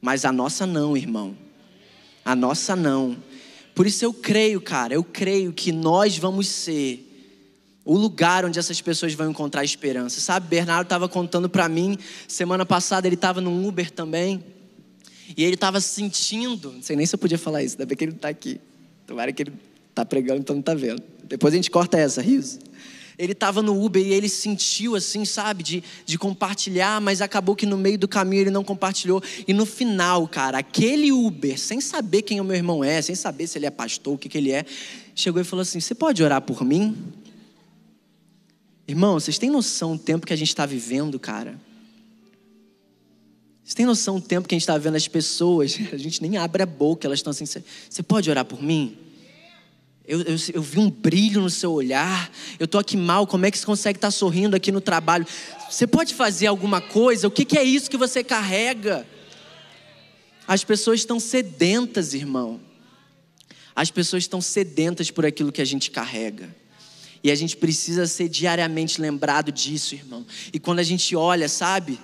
Mas 0.00 0.26
a 0.26 0.32
nossa 0.32 0.66
não, 0.66 0.94
irmão. 0.94 1.36
A 2.22 2.36
nossa 2.36 2.76
não. 2.76 3.16
Por 3.74 3.86
isso 3.86 4.04
eu 4.04 4.12
creio, 4.12 4.60
cara, 4.60 4.92
eu 4.92 5.04
creio 5.04 5.52
que 5.52 5.72
nós 5.72 6.18
vamos 6.18 6.48
ser 6.48 7.07
o 7.88 7.96
lugar 7.96 8.44
onde 8.44 8.58
essas 8.58 8.82
pessoas 8.82 9.14
vão 9.14 9.30
encontrar 9.30 9.64
esperança. 9.64 10.20
Sabe, 10.20 10.46
Bernardo 10.46 10.84
estava 10.84 11.08
contando 11.08 11.48
para 11.48 11.66
mim, 11.70 11.96
semana 12.28 12.66
passada 12.66 13.08
ele 13.08 13.14
estava 13.14 13.40
no 13.40 13.66
Uber 13.66 13.90
também. 13.90 14.44
E 15.34 15.42
ele 15.42 15.54
estava 15.54 15.80
sentindo, 15.80 16.70
não 16.70 16.82
sei 16.82 16.96
nem 16.96 17.06
se 17.06 17.14
eu 17.14 17.18
podia 17.18 17.38
falar 17.38 17.62
isso, 17.62 17.76
ainda 17.76 17.86
bem 17.86 17.96
que 17.96 18.04
ele 18.04 18.12
não 18.12 18.16
está 18.16 18.28
aqui. 18.28 18.60
Tomara 19.06 19.32
que 19.32 19.44
ele 19.44 19.54
está 19.88 20.04
pregando, 20.04 20.40
então 20.40 20.54
não 20.54 20.60
está 20.60 20.74
vendo. 20.74 21.02
Depois 21.24 21.54
a 21.54 21.56
gente 21.56 21.70
corta 21.70 21.98
essa, 21.98 22.20
riso. 22.20 22.58
Ele 23.18 23.32
estava 23.32 23.62
no 23.62 23.82
Uber 23.82 24.06
e 24.06 24.12
ele 24.12 24.28
sentiu 24.28 24.94
assim, 24.94 25.24
sabe, 25.24 25.62
de, 25.62 25.82
de 26.04 26.18
compartilhar, 26.18 27.00
mas 27.00 27.22
acabou 27.22 27.56
que 27.56 27.64
no 27.64 27.78
meio 27.78 27.98
do 27.98 28.06
caminho 28.06 28.42
ele 28.42 28.50
não 28.50 28.62
compartilhou. 28.62 29.22
E 29.46 29.54
no 29.54 29.64
final, 29.64 30.28
cara, 30.28 30.58
aquele 30.58 31.10
Uber, 31.10 31.58
sem 31.58 31.80
saber 31.80 32.20
quem 32.20 32.38
o 32.38 32.44
meu 32.44 32.54
irmão 32.54 32.84
é, 32.84 33.00
sem 33.00 33.14
saber 33.14 33.46
se 33.46 33.56
ele 33.56 33.64
é 33.64 33.70
pastor, 33.70 34.12
o 34.12 34.18
que, 34.18 34.28
que 34.28 34.36
ele 34.36 34.52
é, 34.52 34.66
chegou 35.14 35.40
e 35.40 35.44
falou 35.44 35.62
assim: 35.62 35.80
Você 35.80 35.94
pode 35.94 36.22
orar 36.22 36.42
por 36.42 36.62
mim? 36.62 36.94
Irmão, 38.88 39.20
vocês 39.20 39.36
têm 39.36 39.50
noção 39.50 39.96
do 39.96 40.02
tempo 40.02 40.26
que 40.26 40.32
a 40.32 40.36
gente 40.36 40.48
está 40.48 40.64
vivendo, 40.64 41.20
cara? 41.20 41.60
Vocês 43.62 43.74
têm 43.74 43.84
noção 43.84 44.18
do 44.18 44.26
tempo 44.26 44.48
que 44.48 44.54
a 44.54 44.56
gente 44.56 44.62
está 44.62 44.78
vendo 44.78 44.96
as 44.96 45.06
pessoas? 45.06 45.78
A 45.92 45.96
gente 45.98 46.22
nem 46.22 46.38
abre 46.38 46.62
a 46.62 46.66
boca, 46.66 47.06
elas 47.06 47.18
estão 47.18 47.30
assim: 47.30 47.44
Você 47.44 48.02
pode 48.02 48.30
orar 48.30 48.46
por 48.46 48.62
mim? 48.62 48.96
Eu, 50.06 50.22
eu, 50.22 50.36
eu, 50.54 50.62
vi 50.62 50.78
um 50.78 50.88
brilho 50.88 51.42
no 51.42 51.50
seu 51.50 51.70
olhar. 51.70 52.32
Eu 52.58 52.64
estou 52.64 52.80
aqui 52.80 52.96
mal. 52.96 53.26
Como 53.26 53.44
é 53.44 53.50
que 53.50 53.58
você 53.58 53.66
consegue 53.66 53.98
estar 53.98 54.06
tá 54.06 54.10
sorrindo 54.10 54.56
aqui 54.56 54.72
no 54.72 54.80
trabalho? 54.80 55.26
Você 55.68 55.86
pode 55.86 56.14
fazer 56.14 56.46
alguma 56.46 56.80
coisa? 56.80 57.28
O 57.28 57.30
que, 57.30 57.44
que 57.44 57.58
é 57.58 57.62
isso 57.62 57.90
que 57.90 57.98
você 57.98 58.24
carrega? 58.24 59.06
As 60.46 60.64
pessoas 60.64 61.00
estão 61.00 61.20
sedentas, 61.20 62.14
irmão. 62.14 62.58
As 63.76 63.90
pessoas 63.90 64.22
estão 64.22 64.40
sedentas 64.40 65.10
por 65.10 65.26
aquilo 65.26 65.52
que 65.52 65.60
a 65.60 65.66
gente 65.66 65.90
carrega. 65.90 66.56
E 67.22 67.30
a 67.30 67.34
gente 67.34 67.56
precisa 67.56 68.06
ser 68.06 68.28
diariamente 68.28 69.00
lembrado 69.00 69.50
disso, 69.50 69.94
irmão. 69.94 70.24
E 70.52 70.58
quando 70.58 70.78
a 70.78 70.84
gente 70.84 71.14
olha, 71.16 71.48
sabe? 71.48 71.98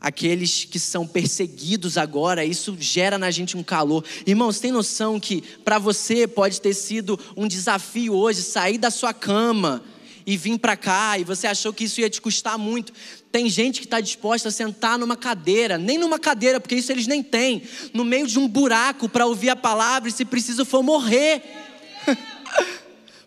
aqueles 0.00 0.64
que 0.64 0.78
são 0.78 1.06
perseguidos 1.06 1.98
agora, 1.98 2.44
isso 2.44 2.76
gera 2.78 3.18
na 3.18 3.30
gente 3.30 3.56
um 3.56 3.62
calor. 3.62 4.04
Irmãos, 4.26 4.60
tem 4.60 4.70
noção 4.70 5.18
que 5.18 5.42
para 5.64 5.78
você 5.78 6.26
pode 6.26 6.60
ter 6.60 6.74
sido 6.74 7.18
um 7.36 7.48
desafio 7.48 8.14
hoje 8.14 8.42
sair 8.42 8.78
da 8.78 8.90
sua 8.90 9.12
cama 9.12 9.82
e 10.24 10.36
vir 10.36 10.58
para 10.58 10.76
cá, 10.76 11.18
e 11.18 11.24
você 11.24 11.46
achou 11.46 11.72
que 11.72 11.84
isso 11.84 12.02
ia 12.02 12.10
te 12.10 12.20
custar 12.20 12.58
muito. 12.58 12.92
Tem 13.32 13.48
gente 13.48 13.80
que 13.80 13.86
está 13.86 13.98
disposta 13.98 14.50
a 14.50 14.52
sentar 14.52 14.98
numa 14.98 15.16
cadeira, 15.16 15.78
nem 15.78 15.96
numa 15.96 16.18
cadeira, 16.18 16.60
porque 16.60 16.74
isso 16.74 16.92
eles 16.92 17.06
nem 17.06 17.22
têm, 17.22 17.62
no 17.94 18.04
meio 18.04 18.26
de 18.26 18.38
um 18.38 18.46
buraco 18.46 19.08
para 19.08 19.24
ouvir 19.24 19.48
a 19.48 19.56
palavra 19.56 20.08
e 20.08 20.12
se 20.12 20.26
preciso 20.26 20.66
for 20.66 20.82
morrer. 20.82 21.42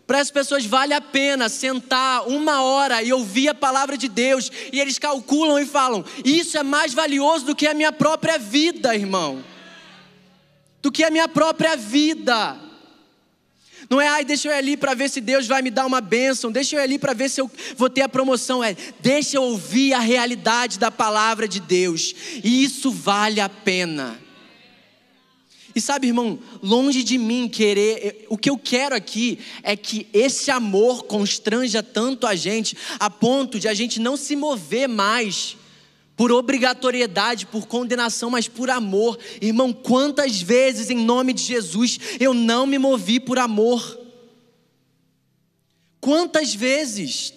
Para 0.06 0.20
as 0.20 0.30
pessoas 0.30 0.66
vale 0.66 0.92
a 0.92 1.00
pena 1.00 1.48
sentar 1.48 2.26
uma 2.26 2.62
hora 2.62 3.02
e 3.02 3.12
ouvir 3.12 3.48
a 3.48 3.54
palavra 3.54 3.96
de 3.96 4.08
Deus, 4.08 4.50
e 4.72 4.80
eles 4.80 4.98
calculam 4.98 5.58
e 5.58 5.66
falam: 5.66 6.04
Isso 6.24 6.58
é 6.58 6.62
mais 6.62 6.92
valioso 6.92 7.46
do 7.46 7.54
que 7.54 7.66
a 7.66 7.74
minha 7.74 7.92
própria 7.92 8.38
vida, 8.38 8.94
irmão. 8.94 9.44
Do 10.80 10.90
que 10.90 11.04
a 11.04 11.10
minha 11.10 11.28
própria 11.28 11.76
vida. 11.76 12.58
Não 13.88 14.00
é, 14.00 14.08
ai, 14.08 14.24
deixa 14.24 14.48
eu 14.48 14.52
ir 14.52 14.56
ali 14.56 14.76
para 14.76 14.94
ver 14.94 15.10
se 15.10 15.20
Deus 15.20 15.46
vai 15.46 15.60
me 15.60 15.70
dar 15.70 15.84
uma 15.84 16.00
bênção, 16.00 16.50
deixa 16.50 16.76
eu 16.76 16.80
ir 16.80 16.84
ali 16.84 16.98
para 16.98 17.12
ver 17.12 17.28
se 17.28 17.40
eu 17.40 17.50
vou 17.76 17.90
ter 17.90 18.02
a 18.02 18.08
promoção. 18.08 18.64
É, 18.64 18.74
deixa 19.00 19.36
eu 19.36 19.42
ouvir 19.42 19.92
a 19.92 19.98
realidade 19.98 20.78
da 20.78 20.90
palavra 20.90 21.46
de 21.46 21.60
Deus, 21.60 22.14
e 22.42 22.64
isso 22.64 22.90
vale 22.90 23.40
a 23.40 23.48
pena. 23.48 24.21
E 25.74 25.80
sabe, 25.80 26.08
irmão, 26.08 26.38
longe 26.62 27.02
de 27.02 27.16
mim 27.16 27.48
querer, 27.48 28.26
o 28.28 28.36
que 28.36 28.50
eu 28.50 28.58
quero 28.58 28.94
aqui 28.94 29.38
é 29.62 29.76
que 29.76 30.06
esse 30.12 30.50
amor 30.50 31.04
constranja 31.04 31.82
tanto 31.82 32.26
a 32.26 32.34
gente, 32.34 32.76
a 32.98 33.08
ponto 33.08 33.58
de 33.58 33.68
a 33.68 33.74
gente 33.74 34.00
não 34.00 34.16
se 34.16 34.36
mover 34.36 34.88
mais 34.88 35.56
por 36.16 36.30
obrigatoriedade, 36.30 37.46
por 37.46 37.66
condenação, 37.66 38.30
mas 38.30 38.46
por 38.46 38.70
amor. 38.70 39.18
Irmão, 39.40 39.72
quantas 39.72 40.40
vezes 40.40 40.90
em 40.90 41.04
nome 41.04 41.32
de 41.32 41.42
Jesus 41.42 41.98
eu 42.20 42.34
não 42.34 42.66
me 42.66 42.78
movi 42.78 43.18
por 43.18 43.38
amor? 43.38 43.98
Quantas 46.00 46.54
vezes? 46.54 47.32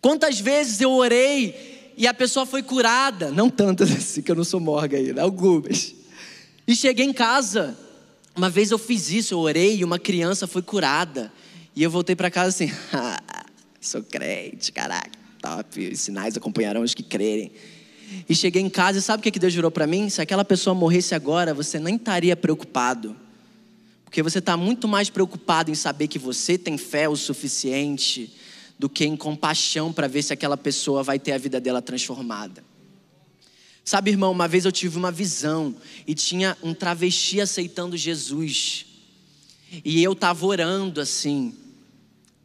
Quantas 0.00 0.38
vezes 0.38 0.80
eu 0.80 0.92
orei 0.92 1.94
e 1.96 2.06
a 2.06 2.12
pessoa 2.12 2.44
foi 2.44 2.62
curada? 2.62 3.30
Não 3.30 3.48
tantas 3.48 3.90
assim, 3.96 4.22
que 4.22 4.30
eu 4.30 4.36
não 4.36 4.44
sou 4.44 4.60
morga 4.60 4.96
ainda, 4.96 5.22
algumas. 5.22 5.94
E 6.66 6.74
cheguei 6.74 7.04
em 7.04 7.12
casa. 7.12 7.76
Uma 8.34 8.50
vez 8.50 8.70
eu 8.70 8.78
fiz 8.78 9.10
isso, 9.10 9.32
eu 9.32 9.38
orei 9.38 9.78
e 9.78 9.84
uma 9.84 9.98
criança 9.98 10.46
foi 10.46 10.62
curada. 10.62 11.32
E 11.74 11.82
eu 11.82 11.90
voltei 11.90 12.16
para 12.16 12.30
casa 12.30 12.48
assim, 12.48 12.70
sou 13.80 14.02
crente, 14.02 14.72
caraca, 14.72 15.10
top. 15.40 15.88
Os 15.88 16.00
sinais 16.00 16.36
acompanharão 16.36 16.82
os 16.82 16.94
que 16.94 17.02
crerem. 17.02 17.52
E 18.28 18.34
cheguei 18.34 18.62
em 18.62 18.70
casa 18.70 18.98
e 18.98 19.02
sabe 19.02 19.20
o 19.20 19.32
que 19.32 19.38
Deus 19.38 19.52
jurou 19.52 19.70
para 19.70 19.86
mim? 19.86 20.08
Se 20.08 20.20
aquela 20.20 20.44
pessoa 20.44 20.74
morresse 20.74 21.14
agora, 21.14 21.54
você 21.54 21.78
nem 21.78 21.96
estaria 21.96 22.36
preocupado. 22.36 23.16
Porque 24.04 24.22
você 24.22 24.38
está 24.38 24.56
muito 24.56 24.86
mais 24.86 25.10
preocupado 25.10 25.70
em 25.70 25.74
saber 25.74 26.08
que 26.08 26.18
você 26.18 26.56
tem 26.56 26.78
fé 26.78 27.08
o 27.08 27.16
suficiente 27.16 28.32
do 28.78 28.88
que 28.88 29.04
em 29.04 29.16
compaixão 29.16 29.92
para 29.92 30.06
ver 30.06 30.22
se 30.22 30.32
aquela 30.32 30.56
pessoa 30.56 31.02
vai 31.02 31.18
ter 31.18 31.32
a 31.32 31.38
vida 31.38 31.60
dela 31.60 31.82
transformada. 31.82 32.62
Sabe, 33.86 34.10
irmão, 34.10 34.32
uma 34.32 34.48
vez 34.48 34.64
eu 34.64 34.72
tive 34.72 34.98
uma 34.98 35.12
visão 35.12 35.72
e 36.04 36.12
tinha 36.12 36.58
um 36.60 36.74
travesti 36.74 37.40
aceitando 37.40 37.96
Jesus. 37.96 38.84
E 39.84 40.02
eu 40.02 40.10
estava 40.10 40.44
orando 40.44 41.00
assim, 41.00 41.54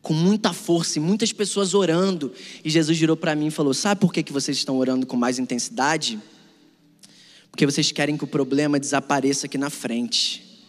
com 0.04 0.14
muita 0.14 0.54
força 0.54 1.00
e 1.00 1.02
muitas 1.02 1.34
pessoas 1.34 1.74
orando. 1.74 2.32
E 2.64 2.70
Jesus 2.70 2.96
girou 2.96 3.18
para 3.18 3.34
mim 3.34 3.48
e 3.48 3.52
falou: 3.52 3.74
Sabe 3.74 4.00
por 4.00 4.14
que, 4.14 4.22
que 4.22 4.32
vocês 4.32 4.56
estão 4.56 4.78
orando 4.78 5.08
com 5.08 5.18
mais 5.18 5.40
intensidade? 5.40 6.22
Porque 7.50 7.66
vocês 7.66 7.92
querem 7.92 8.16
que 8.16 8.24
o 8.24 8.28
problema 8.28 8.80
desapareça 8.80 9.48
aqui 9.48 9.58
na 9.58 9.72
frente. 9.72 10.62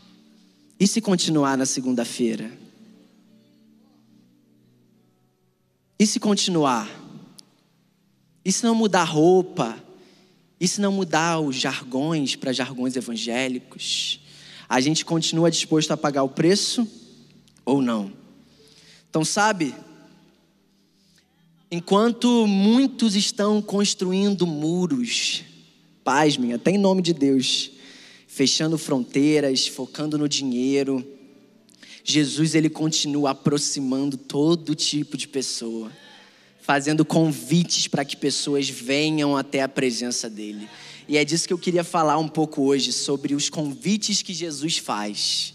E 0.80 0.86
se 0.86 1.02
continuar 1.02 1.58
na 1.58 1.66
segunda-feira? 1.66 2.50
E 5.98 6.06
se 6.06 6.18
continuar? 6.18 6.90
E 8.42 8.50
se 8.50 8.64
não 8.64 8.74
mudar 8.74 9.04
roupa? 9.04 9.81
E 10.62 10.68
se 10.68 10.80
não 10.80 10.92
mudar 10.92 11.40
os 11.40 11.56
jargões 11.56 12.36
para 12.36 12.52
jargões 12.52 12.94
evangélicos? 12.94 14.20
A 14.68 14.80
gente 14.80 15.04
continua 15.04 15.50
disposto 15.50 15.90
a 15.90 15.96
pagar 15.96 16.22
o 16.22 16.28
preço 16.28 16.86
ou 17.64 17.82
não? 17.82 18.12
Então, 19.10 19.24
sabe, 19.24 19.74
enquanto 21.68 22.46
muitos 22.46 23.16
estão 23.16 23.60
construindo 23.60 24.46
muros, 24.46 25.42
pasmem, 26.04 26.52
até 26.52 26.70
em 26.70 26.78
nome 26.78 27.02
de 27.02 27.12
Deus, 27.12 27.72
fechando 28.28 28.78
fronteiras, 28.78 29.66
focando 29.66 30.16
no 30.16 30.28
dinheiro, 30.28 31.04
Jesus 32.04 32.54
ele 32.54 32.70
continua 32.70 33.30
aproximando 33.30 34.16
todo 34.16 34.76
tipo 34.76 35.16
de 35.16 35.26
pessoa 35.26 35.90
fazendo 36.62 37.04
convites 37.04 37.88
para 37.88 38.04
que 38.04 38.16
pessoas 38.16 38.68
venham 38.68 39.36
até 39.36 39.62
a 39.62 39.68
presença 39.68 40.30
dele. 40.30 40.68
E 41.08 41.18
é 41.18 41.24
disso 41.24 41.46
que 41.46 41.52
eu 41.52 41.58
queria 41.58 41.82
falar 41.82 42.16
um 42.18 42.28
pouco 42.28 42.62
hoje, 42.62 42.92
sobre 42.92 43.34
os 43.34 43.50
convites 43.50 44.22
que 44.22 44.32
Jesus 44.32 44.78
faz. 44.78 45.54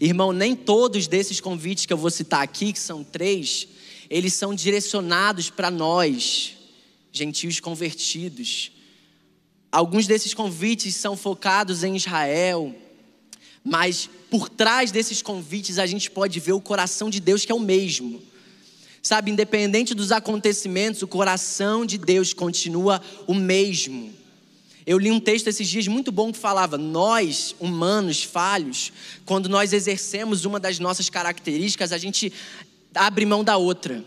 Irmão, 0.00 0.32
nem 0.32 0.56
todos 0.56 1.06
desses 1.06 1.40
convites 1.40 1.84
que 1.84 1.92
eu 1.92 1.98
vou 1.98 2.10
citar 2.10 2.42
aqui, 2.42 2.72
que 2.72 2.78
são 2.78 3.04
três, 3.04 3.68
eles 4.08 4.32
são 4.32 4.54
direcionados 4.54 5.50
para 5.50 5.70
nós, 5.70 6.54
gentios 7.12 7.60
convertidos. 7.60 8.72
Alguns 9.70 10.06
desses 10.06 10.32
convites 10.32 10.96
são 10.96 11.18
focados 11.18 11.84
em 11.84 11.96
Israel, 11.96 12.74
mas 13.62 14.08
por 14.30 14.48
trás 14.48 14.90
desses 14.90 15.20
convites 15.20 15.78
a 15.78 15.84
gente 15.84 16.10
pode 16.10 16.40
ver 16.40 16.52
o 16.52 16.60
coração 16.60 17.10
de 17.10 17.20
Deus 17.20 17.44
que 17.44 17.52
é 17.52 17.54
o 17.54 17.60
mesmo. 17.60 18.22
Sabe, 19.06 19.30
independente 19.30 19.94
dos 19.94 20.10
acontecimentos, 20.10 21.00
o 21.00 21.06
coração 21.06 21.86
de 21.86 21.96
Deus 21.96 22.32
continua 22.32 23.00
o 23.24 23.34
mesmo. 23.34 24.12
Eu 24.84 24.98
li 24.98 25.12
um 25.12 25.20
texto 25.20 25.46
esses 25.46 25.68
dias 25.68 25.86
muito 25.86 26.10
bom 26.10 26.32
que 26.32 26.38
falava: 26.40 26.76
nós, 26.76 27.54
humanos 27.60 28.24
falhos, 28.24 28.92
quando 29.24 29.48
nós 29.48 29.72
exercemos 29.72 30.44
uma 30.44 30.58
das 30.58 30.80
nossas 30.80 31.08
características, 31.08 31.92
a 31.92 31.98
gente 31.98 32.32
abre 32.92 33.24
mão 33.24 33.44
da 33.44 33.56
outra. 33.56 34.04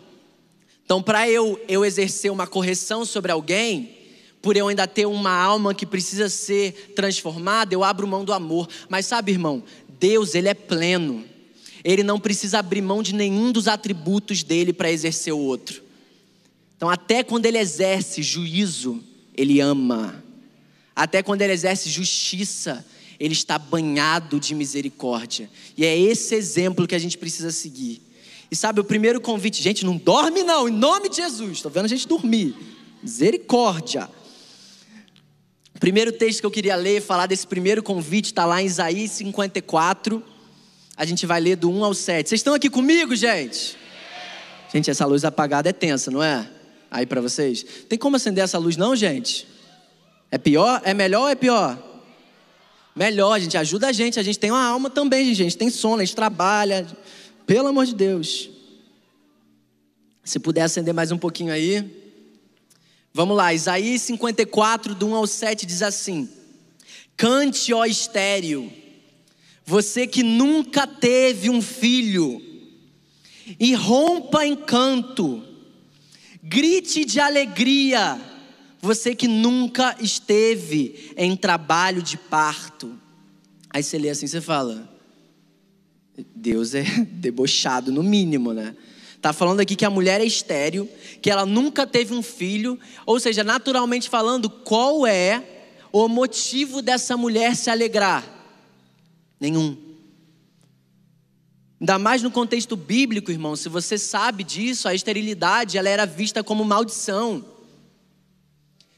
Então, 0.83 1.01
para 1.01 1.29
eu, 1.29 1.57
eu 1.69 1.85
exercer 1.85 2.29
uma 2.29 2.45
correção 2.45 3.05
sobre 3.05 3.31
alguém, 3.31 3.95
por 4.41 4.57
eu 4.57 4.67
ainda 4.67 4.85
ter 4.85 5.05
uma 5.05 5.31
alma 5.31 5.73
que 5.73 5.85
precisa 5.85 6.27
ser 6.27 6.91
transformada, 6.93 7.73
eu 7.73 7.85
abro 7.85 8.05
mão 8.05 8.25
do 8.25 8.33
amor. 8.33 8.67
Mas 8.89 9.05
sabe, 9.05 9.31
irmão, 9.31 9.63
Deus, 9.97 10.35
ele 10.35 10.49
é 10.49 10.53
pleno 10.53 11.28
ele 11.83 12.03
não 12.03 12.19
precisa 12.19 12.59
abrir 12.59 12.81
mão 12.81 13.01
de 13.01 13.13
nenhum 13.13 13.51
dos 13.51 13.67
atributos 13.67 14.43
dele 14.43 14.73
para 14.73 14.91
exercer 14.91 15.33
o 15.33 15.39
outro. 15.39 15.81
Então, 16.75 16.89
até 16.89 17.23
quando 17.23 17.45
ele 17.45 17.57
exerce 17.57 18.23
juízo, 18.23 19.03
ele 19.35 19.59
ama. 19.59 20.23
Até 20.95 21.21
quando 21.21 21.41
ele 21.41 21.53
exerce 21.53 21.89
justiça, 21.89 22.85
ele 23.19 23.33
está 23.33 23.59
banhado 23.59 24.39
de 24.39 24.55
misericórdia. 24.55 25.49
E 25.77 25.85
é 25.85 25.97
esse 25.97 26.35
exemplo 26.35 26.87
que 26.87 26.95
a 26.95 26.99
gente 26.99 27.17
precisa 27.17 27.51
seguir. 27.51 28.01
E 28.51 28.55
sabe, 28.55 28.79
o 28.79 28.83
primeiro 28.83 29.21
convite, 29.21 29.61
gente, 29.61 29.85
não 29.85 29.97
dorme 29.97 30.41
não, 30.41 30.67
em 30.67 30.71
nome 30.71 31.09
de 31.09 31.17
Jesus. 31.17 31.57
Estou 31.57 31.69
vendo 31.69 31.85
a 31.85 31.89
gente 31.89 32.07
dormir. 32.07 32.55
Misericórdia. 33.03 34.09
primeiro 35.79 36.11
texto 36.11 36.39
que 36.39 36.45
eu 36.45 36.51
queria 36.51 36.75
ler, 36.75 37.01
falar 37.01 37.27
desse 37.27 37.45
primeiro 37.45 37.83
convite, 37.83 38.25
está 38.25 38.45
lá 38.45 38.61
em 38.61 38.65
Isaías 38.65 39.11
54. 39.11 40.23
A 40.99 41.05
gente 41.05 41.25
vai 41.25 41.39
ler 41.39 41.55
do 41.55 41.71
1 41.71 41.85
ao 41.85 41.93
7. 41.93 42.27
Vocês 42.27 42.39
estão 42.39 42.53
aqui 42.53 42.69
comigo, 42.69 43.15
gente? 43.15 43.77
Gente, 44.73 44.91
essa 44.91 45.05
luz 45.05 45.23
apagada 45.23 45.69
é 45.69 45.71
tensa, 45.71 46.11
não 46.11 46.21
é? 46.21 46.45
Aí 46.91 47.05
para 47.05 47.21
vocês. 47.21 47.63
Tem 47.87 47.97
como 47.97 48.17
acender 48.17 48.43
essa 48.43 48.57
luz, 48.57 48.75
não, 48.75 48.93
gente? 48.97 49.47
É 50.29 50.37
pior? 50.37 50.81
É 50.83 50.93
melhor 50.93 51.21
ou 51.21 51.29
é 51.29 51.35
pior? 51.35 51.81
Melhor, 52.93 53.39
gente. 53.39 53.57
Ajuda 53.57 53.87
a 53.87 53.91
gente. 53.93 54.19
A 54.19 54.23
gente 54.23 54.37
tem 54.37 54.51
uma 54.51 54.61
alma 54.61 54.89
também, 54.89 55.27
gente. 55.27 55.39
A 55.39 55.43
gente 55.43 55.57
tem 55.57 55.69
sono, 55.69 56.01
a 56.01 56.05
gente 56.05 56.17
trabalha. 56.17 56.85
Pelo 57.47 57.69
amor 57.69 57.85
de 57.85 57.95
Deus. 57.95 58.49
Se 60.21 60.37
puder 60.37 60.63
acender 60.63 60.93
mais 60.93 61.13
um 61.13 61.17
pouquinho 61.17 61.53
aí. 61.53 61.89
Vamos 63.13 63.37
lá, 63.37 63.53
Isaías 63.53 64.01
54, 64.01 64.93
do 64.93 65.07
1 65.07 65.15
ao 65.15 65.25
7 65.25 65.65
diz 65.65 65.81
assim: 65.81 66.27
Cante, 67.15 67.73
ó 67.73 67.85
estéreo 67.85 68.69
você 69.69 70.07
que 70.07 70.23
nunca 70.23 70.87
teve 70.87 71.47
um 71.47 71.61
filho, 71.61 72.41
e 73.59 73.75
rompa 73.75 74.43
em 74.43 74.55
canto, 74.55 75.43
grite 76.41 77.05
de 77.05 77.19
alegria, 77.19 78.19
você 78.81 79.13
que 79.13 79.27
nunca 79.27 79.95
esteve 80.01 81.13
em 81.15 81.35
trabalho 81.35 82.01
de 82.01 82.17
parto. 82.17 82.99
Aí 83.69 83.83
você 83.83 83.99
lê 83.99 84.09
assim, 84.09 84.25
você 84.25 84.41
fala, 84.41 84.91
Deus 86.35 86.73
é 86.73 86.81
debochado 87.05 87.91
no 87.91 88.01
mínimo, 88.01 88.53
né? 88.53 88.75
Tá 89.21 89.31
falando 89.33 89.59
aqui 89.59 89.75
que 89.75 89.85
a 89.85 89.89
mulher 89.91 90.19
é 90.19 90.25
estéril, 90.25 90.89
que 91.21 91.29
ela 91.29 91.45
nunca 91.45 91.85
teve 91.85 92.11
um 92.15 92.23
filho, 92.23 92.79
ou 93.05 93.19
seja, 93.19 93.43
naturalmente 93.43 94.09
falando, 94.09 94.49
qual 94.49 95.05
é 95.05 95.43
o 95.91 96.07
motivo 96.07 96.81
dessa 96.81 97.15
mulher 97.15 97.55
se 97.55 97.69
alegrar? 97.69 98.38
Nenhum. 99.39 99.77
Ainda 101.79 101.97
mais 101.97 102.21
no 102.21 102.29
contexto 102.29 102.75
bíblico, 102.75 103.31
irmão, 103.31 103.55
se 103.55 103.69
você 103.69 103.97
sabe 103.97 104.43
disso, 104.43 104.87
a 104.87 104.93
esterilidade 104.93 105.77
ela 105.77 105.87
era 105.87 106.05
vista 106.05 106.43
como 106.43 106.65
maldição. 106.65 107.45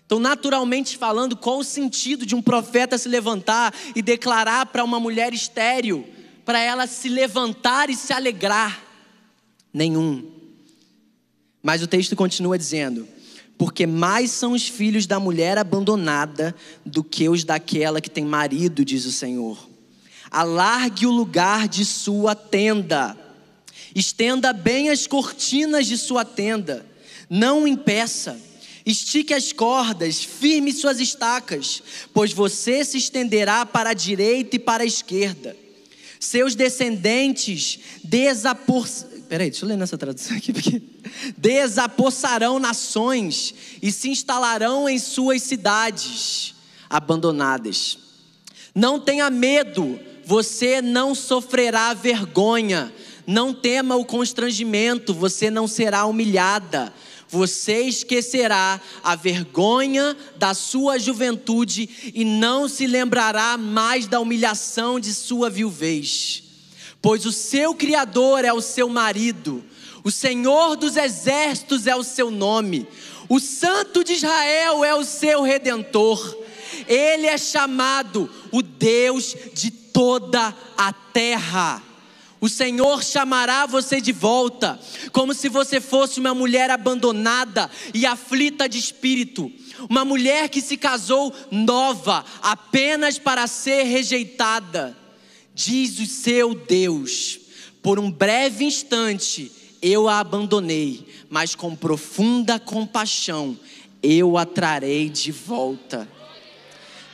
Então, 0.03 0.19
naturalmente 0.19 0.97
falando, 0.97 1.37
qual 1.37 1.59
o 1.59 1.63
sentido 1.63 2.25
de 2.25 2.35
um 2.35 2.41
profeta 2.41 2.97
se 2.97 3.07
levantar 3.07 3.73
e 3.95 4.01
declarar 4.01 4.65
para 4.65 4.83
uma 4.83 4.99
mulher 4.99 5.31
estéril, 5.31 6.05
para 6.43 6.59
ela 6.59 6.87
se 6.87 7.07
levantar 7.07 7.89
e 7.89 7.95
se 7.95 8.11
alegrar? 8.11 8.83
Nenhum. 9.71 10.29
Mas 11.61 11.83
o 11.83 11.87
texto 11.87 12.15
continua 12.15 12.57
dizendo: 12.57 13.07
porque 13.59 13.85
mais 13.85 14.31
são 14.31 14.53
os 14.53 14.67
filhos 14.67 15.05
da 15.05 15.19
mulher 15.19 15.57
abandonada 15.57 16.53
do 16.83 17.03
que 17.03 17.29
os 17.29 17.43
daquela 17.43 18.01
que 18.01 18.09
tem 18.09 18.25
marido, 18.25 18.83
diz 18.83 19.05
o 19.05 19.11
Senhor 19.11 19.70
alargue 20.31 21.05
o 21.05 21.11
lugar 21.11 21.67
de 21.67 21.83
sua 21.83 22.33
tenda, 22.33 23.17
estenda 23.93 24.53
bem 24.53 24.89
as 24.89 25.05
cortinas 25.05 25.85
de 25.85 25.97
sua 25.97 26.23
tenda, 26.23 26.85
não 27.29 27.67
impeça, 27.67 28.39
estique 28.85 29.33
as 29.33 29.51
cordas, 29.51 30.23
firme 30.23 30.71
suas 30.71 31.01
estacas, 31.01 31.83
pois 32.13 32.31
você 32.31 32.85
se 32.85 32.97
estenderá 32.97 33.65
para 33.65 33.89
a 33.89 33.93
direita 33.93 34.55
e 34.55 34.59
para 34.59 34.83
a 34.83 34.85
esquerda. 34.85 35.55
Seus 36.19 36.55
descendentes 36.55 37.79
desapor... 38.03 38.87
Peraí, 39.27 39.49
deixa 39.49 39.65
eu 39.65 39.69
ler 39.69 39.77
nessa 39.77 39.97
tradução 39.97 40.35
aqui, 40.37 40.51
porque 40.53 40.81
desapossarão 41.37 42.59
nações 42.59 43.53
e 43.81 43.91
se 43.91 44.09
instalarão 44.09 44.89
em 44.89 44.99
suas 44.99 45.41
cidades 45.41 46.53
abandonadas. 46.89 47.97
Não 48.75 48.99
tenha 48.99 49.29
medo 49.29 49.99
você 50.31 50.81
não 50.81 51.13
sofrerá 51.13 51.93
vergonha, 51.93 52.89
não 53.27 53.53
tema 53.53 53.97
o 53.97 54.05
constrangimento, 54.05 55.13
você 55.13 55.51
não 55.51 55.67
será 55.67 56.05
humilhada. 56.05 56.93
Você 57.27 57.81
esquecerá 57.81 58.79
a 59.03 59.13
vergonha 59.13 60.15
da 60.37 60.53
sua 60.53 60.97
juventude 60.97 62.13
e 62.15 62.23
não 62.23 62.69
se 62.69 62.87
lembrará 62.87 63.57
mais 63.57 64.07
da 64.07 64.21
humilhação 64.21 65.01
de 65.01 65.13
sua 65.13 65.49
viuvez. 65.49 66.43
Pois 67.01 67.25
o 67.25 67.31
seu 67.33 67.75
Criador 67.75 68.45
é 68.45 68.53
o 68.53 68.61
seu 68.61 68.87
marido, 68.87 69.61
o 70.01 70.09
Senhor 70.09 70.77
dos 70.77 70.95
exércitos 70.95 71.87
é 71.87 71.95
o 71.95 72.03
seu 72.03 72.31
nome, 72.31 72.87
o 73.27 73.37
Santo 73.37 74.01
de 74.01 74.13
Israel 74.13 74.85
é 74.85 74.95
o 74.95 75.03
seu 75.03 75.41
redentor. 75.41 76.37
Ele 76.87 77.27
é 77.27 77.37
chamado 77.37 78.29
o 78.49 78.61
Deus 78.61 79.35
de 79.53 79.80
toda 80.01 80.51
a 80.75 80.91
terra. 80.91 81.79
O 82.39 82.49
Senhor 82.49 83.03
chamará 83.03 83.67
você 83.67 84.01
de 84.01 84.11
volta, 84.11 84.79
como 85.11 85.31
se 85.31 85.47
você 85.47 85.79
fosse 85.79 86.19
uma 86.19 86.33
mulher 86.33 86.71
abandonada 86.71 87.69
e 87.93 88.03
aflita 88.03 88.67
de 88.67 88.79
espírito, 88.79 89.51
uma 89.87 90.03
mulher 90.03 90.49
que 90.49 90.59
se 90.59 90.75
casou 90.75 91.31
nova, 91.51 92.25
apenas 92.41 93.19
para 93.19 93.45
ser 93.45 93.83
rejeitada. 93.83 94.97
Diz 95.53 95.99
o 95.99 96.07
seu 96.07 96.55
Deus: 96.55 97.39
por 97.83 97.99
um 97.99 98.09
breve 98.09 98.65
instante 98.65 99.51
eu 99.83 100.09
a 100.09 100.17
abandonei, 100.17 101.05
mas 101.29 101.53
com 101.53 101.75
profunda 101.75 102.59
compaixão 102.59 103.55
eu 104.01 104.35
a 104.35 104.47
trarei 104.47 105.09
de 105.09 105.31
volta. 105.31 106.09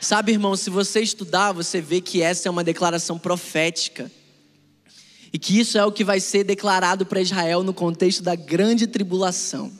Sabe, 0.00 0.32
irmão, 0.32 0.56
se 0.56 0.70
você 0.70 1.00
estudar, 1.00 1.52
você 1.52 1.80
vê 1.80 2.00
que 2.00 2.22
essa 2.22 2.48
é 2.48 2.50
uma 2.50 2.62
declaração 2.62 3.18
profética. 3.18 4.10
E 5.32 5.38
que 5.38 5.58
isso 5.58 5.76
é 5.76 5.84
o 5.84 5.92
que 5.92 6.04
vai 6.04 6.20
ser 6.20 6.44
declarado 6.44 7.04
para 7.04 7.20
Israel 7.20 7.62
no 7.62 7.74
contexto 7.74 8.22
da 8.22 8.34
grande 8.34 8.86
tribulação. 8.86 9.72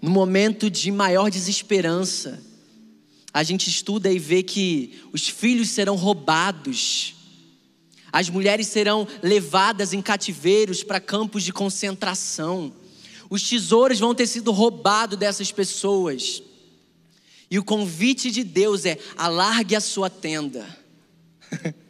No 0.00 0.10
momento 0.10 0.70
de 0.70 0.92
maior 0.92 1.28
desesperança, 1.28 2.40
a 3.34 3.42
gente 3.42 3.68
estuda 3.68 4.10
e 4.10 4.18
vê 4.18 4.42
que 4.42 5.02
os 5.12 5.28
filhos 5.28 5.70
serão 5.70 5.96
roubados, 5.96 7.14
as 8.12 8.30
mulheres 8.30 8.68
serão 8.68 9.06
levadas 9.22 9.92
em 9.92 10.00
cativeiros 10.00 10.82
para 10.82 11.00
campos 11.00 11.42
de 11.42 11.52
concentração, 11.52 12.72
os 13.28 13.46
tesouros 13.46 13.98
vão 13.98 14.14
ter 14.14 14.26
sido 14.26 14.52
roubados 14.52 15.18
dessas 15.18 15.52
pessoas. 15.52 16.42
E 17.50 17.58
o 17.58 17.64
convite 17.64 18.30
de 18.30 18.44
Deus 18.44 18.84
é: 18.84 18.98
alargue 19.16 19.74
a 19.74 19.80
sua 19.80 20.10
tenda. 20.10 20.66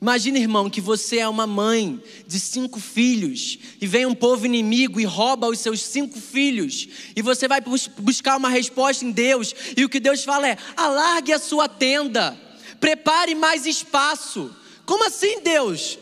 Imagina, 0.00 0.38
irmão, 0.38 0.70
que 0.70 0.80
você 0.80 1.18
é 1.18 1.28
uma 1.28 1.46
mãe 1.46 2.00
de 2.24 2.38
cinco 2.38 2.78
filhos 2.78 3.58
e 3.80 3.86
vem 3.86 4.06
um 4.06 4.14
povo 4.14 4.46
inimigo 4.46 5.00
e 5.00 5.04
rouba 5.04 5.48
os 5.48 5.58
seus 5.58 5.82
cinco 5.82 6.20
filhos, 6.20 6.86
e 7.16 7.22
você 7.22 7.48
vai 7.48 7.60
buscar 7.98 8.36
uma 8.36 8.48
resposta 8.48 9.04
em 9.04 9.10
Deus, 9.10 9.52
e 9.76 9.84
o 9.84 9.88
que 9.88 9.98
Deus 9.98 10.22
fala 10.22 10.48
é: 10.48 10.56
alargue 10.76 11.32
a 11.32 11.38
sua 11.38 11.68
tenda, 11.68 12.38
prepare 12.78 13.34
mais 13.34 13.66
espaço. 13.66 14.54
Como 14.86 15.04
assim, 15.04 15.40
Deus? 15.40 15.98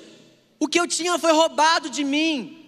O 0.58 0.68
que 0.68 0.78
eu 0.78 0.86
tinha 0.86 1.18
foi 1.18 1.32
roubado 1.32 1.88
de 1.88 2.04
mim. 2.04 2.65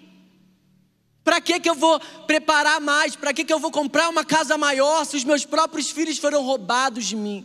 Para 1.28 1.42
que, 1.42 1.60
que 1.60 1.68
eu 1.68 1.74
vou 1.74 2.00
preparar 2.26 2.80
mais? 2.80 3.14
Para 3.14 3.34
que, 3.34 3.44
que 3.44 3.52
eu 3.52 3.58
vou 3.58 3.70
comprar 3.70 4.08
uma 4.08 4.24
casa 4.24 4.56
maior 4.56 5.04
se 5.04 5.14
os 5.14 5.24
meus 5.24 5.44
próprios 5.44 5.90
filhos 5.90 6.16
foram 6.16 6.42
roubados 6.42 7.04
de 7.04 7.14
mim? 7.14 7.44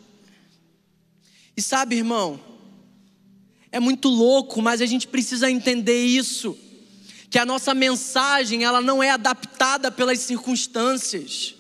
E 1.57 1.61
sabe, 1.61 1.97
irmão, 1.97 2.39
é 3.73 3.81
muito 3.81 4.07
louco, 4.07 4.61
mas 4.61 4.79
a 4.79 4.85
gente 4.85 5.05
precisa 5.05 5.51
entender 5.51 6.01
isso. 6.01 6.57
Que 7.29 7.37
a 7.37 7.45
nossa 7.45 7.73
mensagem, 7.73 8.63
ela 8.63 8.79
não 8.79 9.03
é 9.03 9.09
adaptada 9.09 9.91
pelas 9.91 10.19
circunstâncias. 10.19 11.53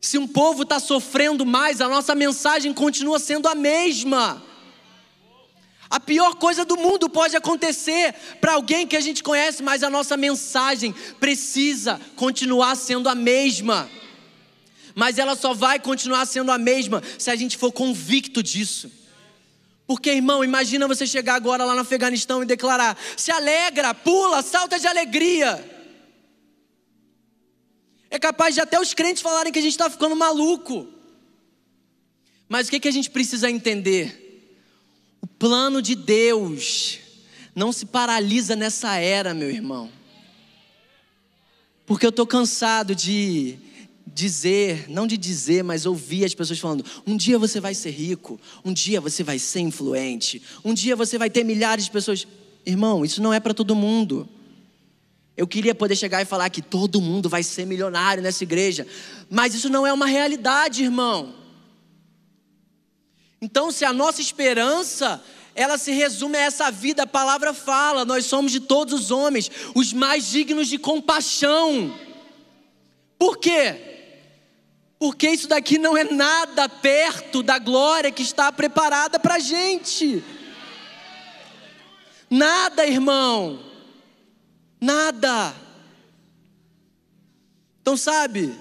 Se 0.00 0.18
um 0.18 0.28
povo 0.28 0.62
está 0.62 0.78
sofrendo 0.78 1.44
mais, 1.44 1.80
a 1.80 1.88
nossa 1.88 2.14
mensagem 2.14 2.72
continua 2.72 3.18
sendo 3.18 3.48
a 3.48 3.56
mesma. 3.56 4.40
A 5.88 6.00
pior 6.00 6.34
coisa 6.34 6.64
do 6.64 6.76
mundo 6.76 7.08
pode 7.08 7.36
acontecer 7.36 8.14
para 8.40 8.54
alguém 8.54 8.86
que 8.86 8.96
a 8.96 9.00
gente 9.00 9.22
conhece, 9.22 9.62
mas 9.62 9.82
a 9.82 9.90
nossa 9.90 10.16
mensagem 10.16 10.94
precisa 11.20 12.00
continuar 12.16 12.74
sendo 12.74 13.08
a 13.08 13.14
mesma. 13.14 13.88
Mas 14.94 15.18
ela 15.18 15.36
só 15.36 15.54
vai 15.54 15.78
continuar 15.78 16.26
sendo 16.26 16.50
a 16.50 16.58
mesma 16.58 17.02
se 17.18 17.30
a 17.30 17.36
gente 17.36 17.56
for 17.56 17.70
convicto 17.70 18.42
disso. 18.42 18.90
Porque, 19.86 20.10
irmão, 20.10 20.42
imagina 20.42 20.88
você 20.88 21.06
chegar 21.06 21.36
agora 21.36 21.64
lá 21.64 21.74
no 21.74 21.82
Afeganistão 21.82 22.42
e 22.42 22.46
declarar: 22.46 22.98
se 23.16 23.30
alegra, 23.30 23.94
pula, 23.94 24.42
salta 24.42 24.80
de 24.80 24.88
alegria. 24.88 25.72
É 28.10 28.18
capaz 28.18 28.54
de 28.54 28.60
até 28.60 28.80
os 28.80 28.94
crentes 28.94 29.22
falarem 29.22 29.52
que 29.52 29.58
a 29.58 29.62
gente 29.62 29.72
está 29.72 29.88
ficando 29.88 30.16
maluco. 30.16 30.88
Mas 32.48 32.66
o 32.66 32.70
que, 32.70 32.80
que 32.80 32.88
a 32.88 32.92
gente 32.92 33.10
precisa 33.10 33.48
entender? 33.50 34.25
Plano 35.38 35.82
de 35.82 35.94
Deus 35.94 36.98
não 37.54 37.72
se 37.72 37.86
paralisa 37.86 38.54
nessa 38.56 38.96
era, 38.96 39.34
meu 39.34 39.50
irmão. 39.50 39.90
Porque 41.86 42.04
eu 42.04 42.10
estou 42.10 42.26
cansado 42.26 42.94
de 42.94 43.58
dizer, 44.06 44.88
não 44.88 45.06
de 45.06 45.16
dizer, 45.16 45.62
mas 45.62 45.86
ouvir 45.86 46.24
as 46.24 46.34
pessoas 46.34 46.58
falando: 46.58 46.84
um 47.06 47.16
dia 47.16 47.38
você 47.38 47.60
vai 47.60 47.74
ser 47.74 47.90
rico, 47.90 48.40
um 48.64 48.72
dia 48.72 49.00
você 49.00 49.22
vai 49.22 49.38
ser 49.38 49.60
influente, 49.60 50.42
um 50.64 50.74
dia 50.74 50.96
você 50.96 51.18
vai 51.18 51.30
ter 51.30 51.44
milhares 51.44 51.84
de 51.84 51.90
pessoas. 51.90 52.26
Irmão, 52.64 53.04
isso 53.04 53.22
não 53.22 53.32
é 53.32 53.38
para 53.38 53.54
todo 53.54 53.74
mundo. 53.76 54.28
Eu 55.36 55.46
queria 55.46 55.74
poder 55.74 55.94
chegar 55.96 56.22
e 56.22 56.24
falar 56.24 56.48
que 56.48 56.62
todo 56.62 57.00
mundo 57.00 57.28
vai 57.28 57.42
ser 57.42 57.66
milionário 57.66 58.22
nessa 58.22 58.42
igreja, 58.42 58.86
mas 59.30 59.54
isso 59.54 59.68
não 59.68 59.86
é 59.86 59.92
uma 59.92 60.06
realidade, 60.06 60.82
irmão. 60.82 61.45
Então, 63.40 63.70
se 63.70 63.84
a 63.84 63.92
nossa 63.92 64.20
esperança 64.20 65.22
ela 65.54 65.78
se 65.78 65.90
resume 65.92 66.36
a 66.36 66.42
essa 66.42 66.70
vida, 66.70 67.04
a 67.04 67.06
palavra 67.06 67.54
fala, 67.54 68.04
nós 68.04 68.26
somos 68.26 68.52
de 68.52 68.60
todos 68.60 68.92
os 68.92 69.10
homens 69.10 69.50
os 69.74 69.92
mais 69.92 70.28
dignos 70.28 70.68
de 70.68 70.78
compaixão. 70.78 71.98
Por 73.18 73.38
quê? 73.38 73.82
Porque 74.98 75.30
isso 75.30 75.48
daqui 75.48 75.78
não 75.78 75.96
é 75.96 76.04
nada 76.04 76.68
perto 76.68 77.42
da 77.42 77.58
glória 77.58 78.10
que 78.10 78.22
está 78.22 78.52
preparada 78.52 79.18
para 79.18 79.36
a 79.36 79.38
gente. 79.38 80.22
Nada, 82.28 82.86
irmão. 82.86 83.60
Nada. 84.80 85.54
Então, 87.80 87.96
sabe, 87.96 88.54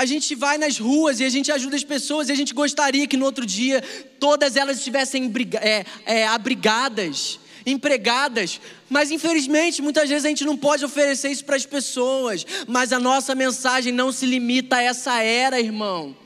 a 0.00 0.06
gente 0.06 0.34
vai 0.34 0.56
nas 0.56 0.78
ruas 0.78 1.20
e 1.20 1.24
a 1.24 1.28
gente 1.28 1.52
ajuda 1.52 1.76
as 1.76 1.84
pessoas 1.84 2.30
e 2.30 2.32
a 2.32 2.34
gente 2.34 2.54
gostaria 2.54 3.06
que 3.06 3.18
no 3.18 3.26
outro 3.26 3.44
dia 3.44 3.82
todas 4.18 4.56
elas 4.56 4.78
estivessem 4.78 5.30
é, 5.60 5.84
é, 6.06 6.26
abrigadas, 6.26 7.38
empregadas, 7.66 8.62
mas 8.88 9.10
infelizmente 9.10 9.82
muitas 9.82 10.08
vezes 10.08 10.24
a 10.24 10.30
gente 10.30 10.46
não 10.46 10.56
pode 10.56 10.82
oferecer 10.86 11.28
isso 11.30 11.44
para 11.44 11.56
as 11.56 11.66
pessoas. 11.66 12.46
Mas 12.66 12.94
a 12.94 12.98
nossa 12.98 13.34
mensagem 13.34 13.92
não 13.92 14.10
se 14.10 14.24
limita 14.24 14.76
a 14.76 14.82
essa 14.82 15.22
era, 15.22 15.60
irmão. 15.60 16.16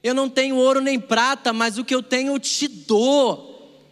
Eu 0.00 0.14
não 0.14 0.28
tenho 0.28 0.54
ouro 0.54 0.80
nem 0.80 1.00
prata, 1.00 1.52
mas 1.52 1.76
o 1.76 1.84
que 1.84 1.94
eu 1.94 2.04
tenho 2.04 2.34
eu 2.34 2.38
te 2.38 2.68
dou. 2.68 3.82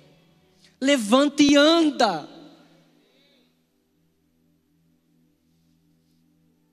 Levanta 0.80 1.42
e 1.42 1.56
anda. 1.56 2.28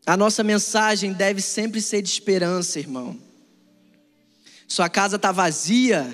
A 0.05 0.15
nossa 0.15 0.43
mensagem 0.43 1.13
deve 1.13 1.41
sempre 1.41 1.81
ser 1.81 2.01
de 2.01 2.09
esperança, 2.09 2.79
irmão. 2.79 3.17
Sua 4.67 4.87
casa 4.87 5.15
está 5.15 5.31
vazia, 5.31 6.07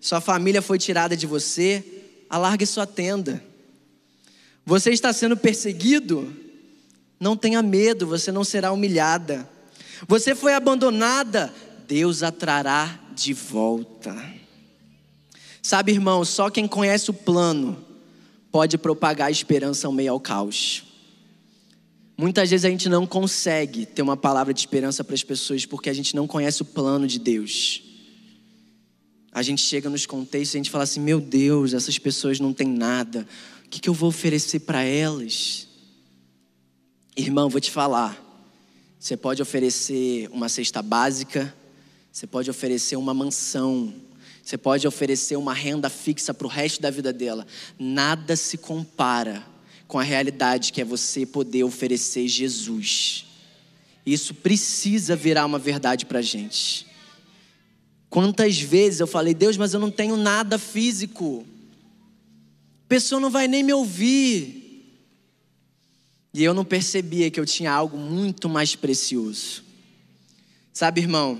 sua 0.00 0.20
família 0.20 0.60
foi 0.60 0.78
tirada 0.78 1.16
de 1.16 1.26
você, 1.26 1.84
alargue 2.28 2.66
sua 2.66 2.86
tenda. 2.86 3.42
Você 4.66 4.90
está 4.90 5.12
sendo 5.12 5.36
perseguido? 5.36 6.34
Não 7.18 7.36
tenha 7.36 7.62
medo, 7.62 8.06
você 8.06 8.32
não 8.32 8.42
será 8.42 8.72
humilhada. 8.72 9.48
Você 10.08 10.34
foi 10.34 10.54
abandonada? 10.54 11.52
Deus 11.86 12.22
a 12.24 12.32
trará 12.32 12.98
de 13.14 13.32
volta. 13.32 14.16
Sabe, 15.62 15.92
irmão, 15.92 16.24
só 16.24 16.50
quem 16.50 16.66
conhece 16.66 17.10
o 17.10 17.14
plano 17.14 17.84
pode 18.50 18.76
propagar 18.76 19.28
a 19.28 19.30
esperança 19.30 19.86
ao 19.86 19.92
meio 19.92 20.12
ao 20.12 20.18
caos. 20.18 20.91
Muitas 22.16 22.50
vezes 22.50 22.64
a 22.64 22.68
gente 22.68 22.88
não 22.88 23.06
consegue 23.06 23.86
ter 23.86 24.02
uma 24.02 24.16
palavra 24.16 24.52
de 24.52 24.60
esperança 24.60 25.02
para 25.02 25.14
as 25.14 25.24
pessoas 25.24 25.64
porque 25.64 25.88
a 25.88 25.94
gente 25.94 26.14
não 26.14 26.26
conhece 26.26 26.62
o 26.62 26.64
plano 26.64 27.06
de 27.06 27.18
Deus. 27.18 27.82
A 29.32 29.42
gente 29.42 29.62
chega 29.62 29.88
nos 29.88 30.04
contextos 30.04 30.54
e 30.54 30.58
a 30.58 30.60
gente 30.60 30.70
fala 30.70 30.84
assim: 30.84 31.00
meu 31.00 31.20
Deus, 31.20 31.72
essas 31.72 31.98
pessoas 31.98 32.38
não 32.38 32.52
têm 32.52 32.68
nada, 32.68 33.26
o 33.64 33.68
que, 33.68 33.80
que 33.80 33.88
eu 33.88 33.94
vou 33.94 34.10
oferecer 34.10 34.60
para 34.60 34.82
elas? 34.82 35.66
Irmão, 37.16 37.48
vou 37.48 37.60
te 37.60 37.70
falar. 37.70 38.20
Você 38.98 39.16
pode 39.16 39.42
oferecer 39.42 40.28
uma 40.30 40.48
cesta 40.48 40.80
básica, 40.82 41.52
você 42.12 42.26
pode 42.26 42.50
oferecer 42.50 42.94
uma 42.96 43.12
mansão, 43.12 43.92
você 44.44 44.58
pode 44.58 44.86
oferecer 44.86 45.36
uma 45.36 45.54
renda 45.54 45.88
fixa 45.88 46.32
para 46.34 46.46
o 46.46 46.50
resto 46.50 46.80
da 46.80 46.90
vida 46.90 47.12
dela. 47.12 47.46
Nada 47.78 48.36
se 48.36 48.58
compara 48.58 49.51
com 49.92 49.98
a 49.98 50.02
realidade 50.02 50.72
que 50.72 50.80
é 50.80 50.86
você 50.86 51.26
poder 51.26 51.64
oferecer 51.64 52.26
Jesus. 52.26 53.26
Isso 54.06 54.32
precisa 54.32 55.14
virar 55.14 55.44
uma 55.44 55.58
verdade 55.58 56.06
para 56.06 56.22
gente. 56.22 56.86
Quantas 58.08 58.58
vezes 58.58 59.00
eu 59.00 59.06
falei, 59.06 59.34
Deus, 59.34 59.58
mas 59.58 59.74
eu 59.74 59.80
não 59.80 59.90
tenho 59.90 60.16
nada 60.16 60.58
físico. 60.58 61.44
A 62.86 62.88
pessoa 62.88 63.20
não 63.20 63.28
vai 63.28 63.46
nem 63.46 63.62
me 63.62 63.74
ouvir. 63.74 64.96
E 66.32 66.42
eu 66.42 66.54
não 66.54 66.64
percebia 66.64 67.30
que 67.30 67.38
eu 67.38 67.44
tinha 67.44 67.70
algo 67.70 67.98
muito 67.98 68.48
mais 68.48 68.74
precioso. 68.74 69.62
Sabe, 70.72 71.02
irmão, 71.02 71.38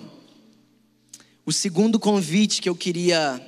o 1.46 1.52
segundo 1.52 1.98
convite 1.98 2.60
que 2.60 2.68
eu 2.68 2.76
queria 2.76 3.40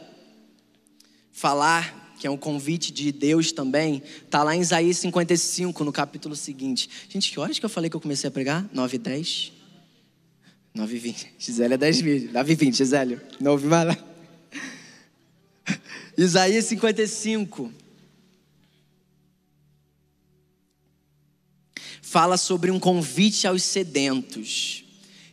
falar 1.30 2.03
que 2.24 2.28
é 2.28 2.30
um 2.30 2.38
convite 2.38 2.90
de 2.90 3.12
Deus 3.12 3.52
também, 3.52 4.02
está 4.24 4.42
lá 4.42 4.56
em 4.56 4.60
Isaías 4.62 4.96
55, 4.96 5.84
no 5.84 5.92
capítulo 5.92 6.34
seguinte. 6.34 6.88
Gente, 7.06 7.30
que 7.30 7.38
horas 7.38 7.58
que 7.58 7.64
eu 7.66 7.68
falei 7.68 7.90
que 7.90 7.96
eu 7.96 8.00
comecei 8.00 8.28
a 8.28 8.30
pregar? 8.30 8.66
9 8.72 8.96
e 8.96 8.98
10? 8.98 9.52
9 10.74 10.96
e 10.96 10.98
20. 10.98 11.32
Gisele 11.38 11.74
é 11.74 11.76
10 11.76 12.00
mil. 12.00 12.32
9 12.32 12.52
e 12.52 12.56
20, 12.56 12.76
Gisele. 12.78 13.20
Não 13.38 13.52
ouvi 13.52 13.66
mais 13.66 13.88
lá. 13.88 13.98
Isaías 16.16 16.64
55. 16.64 17.70
Fala 22.00 22.38
sobre 22.38 22.70
um 22.70 22.80
convite 22.80 23.46
aos 23.46 23.62
sedentos. 23.62 24.83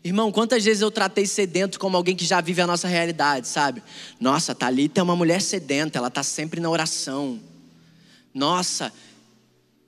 Irmão, 0.03 0.31
quantas 0.31 0.63
vezes 0.63 0.81
eu 0.81 0.89
tratei 0.89 1.27
sedento 1.27 1.79
como 1.79 1.95
alguém 1.95 2.15
que 2.15 2.25
já 2.25 2.41
vive 2.41 2.59
a 2.59 2.65
nossa 2.65 2.87
realidade, 2.87 3.47
sabe? 3.47 3.83
Nossa, 4.19 4.55
Thalita 4.55 4.99
é 4.99 5.03
uma 5.03 5.15
mulher 5.15 5.41
sedenta, 5.41 5.99
ela 5.99 6.07
está 6.07 6.23
sempre 6.23 6.59
na 6.59 6.69
oração. 6.69 7.39
Nossa, 8.33 8.91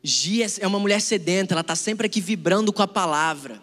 Gia 0.03 0.45
é 0.59 0.67
uma 0.67 0.79
mulher 0.79 1.01
sedenta, 1.01 1.53
ela 1.55 1.61
está 1.61 1.75
sempre 1.75 2.05
aqui 2.05 2.21
vibrando 2.21 2.71
com 2.71 2.83
a 2.83 2.87
palavra. 2.87 3.59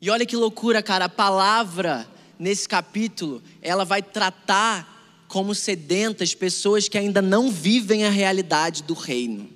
E 0.00 0.08
olha 0.08 0.26
que 0.26 0.36
loucura, 0.36 0.82
cara, 0.82 1.06
a 1.06 1.08
palavra 1.08 2.06
nesse 2.38 2.68
capítulo, 2.68 3.42
ela 3.62 3.84
vai 3.84 4.02
tratar 4.02 5.24
como 5.26 5.52
sedentas 5.54 6.34
pessoas 6.34 6.88
que 6.88 6.96
ainda 6.96 7.20
não 7.20 7.50
vivem 7.50 8.04
a 8.04 8.10
realidade 8.10 8.84
do 8.84 8.94
reino. 8.94 9.48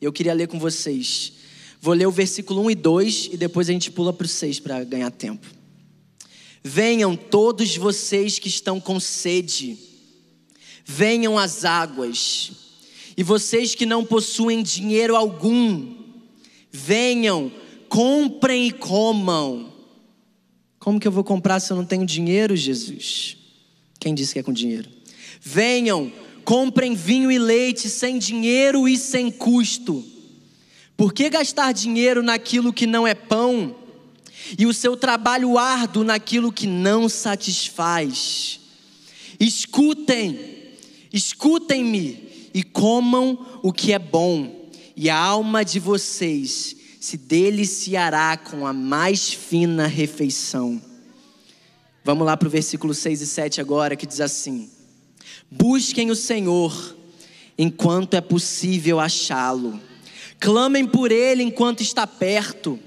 Eu 0.00 0.12
queria 0.12 0.34
ler 0.34 0.48
com 0.48 0.58
vocês 0.58 1.34
Vou 1.84 1.92
ler 1.92 2.06
o 2.06 2.10
versículo 2.10 2.62
1 2.62 2.70
e 2.70 2.74
2 2.76 3.28
e 3.32 3.36
depois 3.36 3.68
a 3.68 3.72
gente 3.72 3.90
pula 3.90 4.10
para 4.10 4.24
o 4.24 4.28
6 4.28 4.58
para 4.58 4.82
ganhar 4.84 5.10
tempo. 5.10 5.46
Venham 6.62 7.14
todos 7.14 7.76
vocês 7.76 8.38
que 8.38 8.48
estão 8.48 8.80
com 8.80 8.98
sede, 8.98 9.76
venham 10.82 11.36
às 11.36 11.62
águas, 11.62 12.52
e 13.14 13.22
vocês 13.22 13.74
que 13.74 13.84
não 13.84 14.02
possuem 14.02 14.62
dinheiro 14.62 15.14
algum, 15.14 15.94
venham, 16.72 17.52
comprem 17.90 18.68
e 18.68 18.72
comam. 18.72 19.70
Como 20.78 20.98
que 20.98 21.06
eu 21.06 21.12
vou 21.12 21.22
comprar 21.22 21.60
se 21.60 21.70
eu 21.70 21.76
não 21.76 21.84
tenho 21.84 22.06
dinheiro, 22.06 22.56
Jesus? 22.56 23.36
Quem 24.00 24.14
disse 24.14 24.32
que 24.32 24.38
é 24.38 24.42
com 24.42 24.54
dinheiro? 24.54 24.88
Venham, 25.38 26.10
comprem 26.46 26.94
vinho 26.94 27.30
e 27.30 27.38
leite 27.38 27.90
sem 27.90 28.18
dinheiro 28.18 28.88
e 28.88 28.96
sem 28.96 29.30
custo 29.30 30.13
por 30.96 31.12
que 31.12 31.28
gastar 31.28 31.72
dinheiro 31.72 32.22
naquilo 32.22 32.72
que 32.72 32.86
não 32.86 33.06
é 33.06 33.14
pão 33.14 33.74
e 34.58 34.66
o 34.66 34.74
seu 34.74 34.96
trabalho 34.96 35.58
árduo 35.58 36.04
naquilo 36.04 36.52
que 36.52 36.66
não 36.66 37.08
satisfaz? 37.08 38.60
Escutem, 39.40 40.38
escutem-me 41.12 42.48
e 42.54 42.62
comam 42.62 43.58
o 43.62 43.72
que 43.72 43.92
é 43.92 43.98
bom, 43.98 44.68
e 44.96 45.10
a 45.10 45.18
alma 45.18 45.64
de 45.64 45.80
vocês 45.80 46.76
se 47.00 47.16
deliciará 47.16 48.36
com 48.36 48.64
a 48.64 48.72
mais 48.72 49.32
fina 49.32 49.88
refeição. 49.88 50.80
Vamos 52.04 52.24
lá 52.24 52.36
para 52.36 52.46
o 52.46 52.50
versículo 52.50 52.94
6 52.94 53.20
e 53.22 53.26
7 53.26 53.60
agora, 53.60 53.96
que 53.96 54.06
diz 54.06 54.20
assim: 54.20 54.70
Busquem 55.50 56.10
o 56.10 56.16
Senhor 56.16 56.96
enquanto 57.58 58.14
é 58.14 58.20
possível 58.20 59.00
achá-lo 59.00 59.80
Clamem 60.40 60.86
por 60.86 61.10
ele 61.10 61.42
enquanto 61.42 61.82
está 61.82 62.06
perto. 62.06 62.78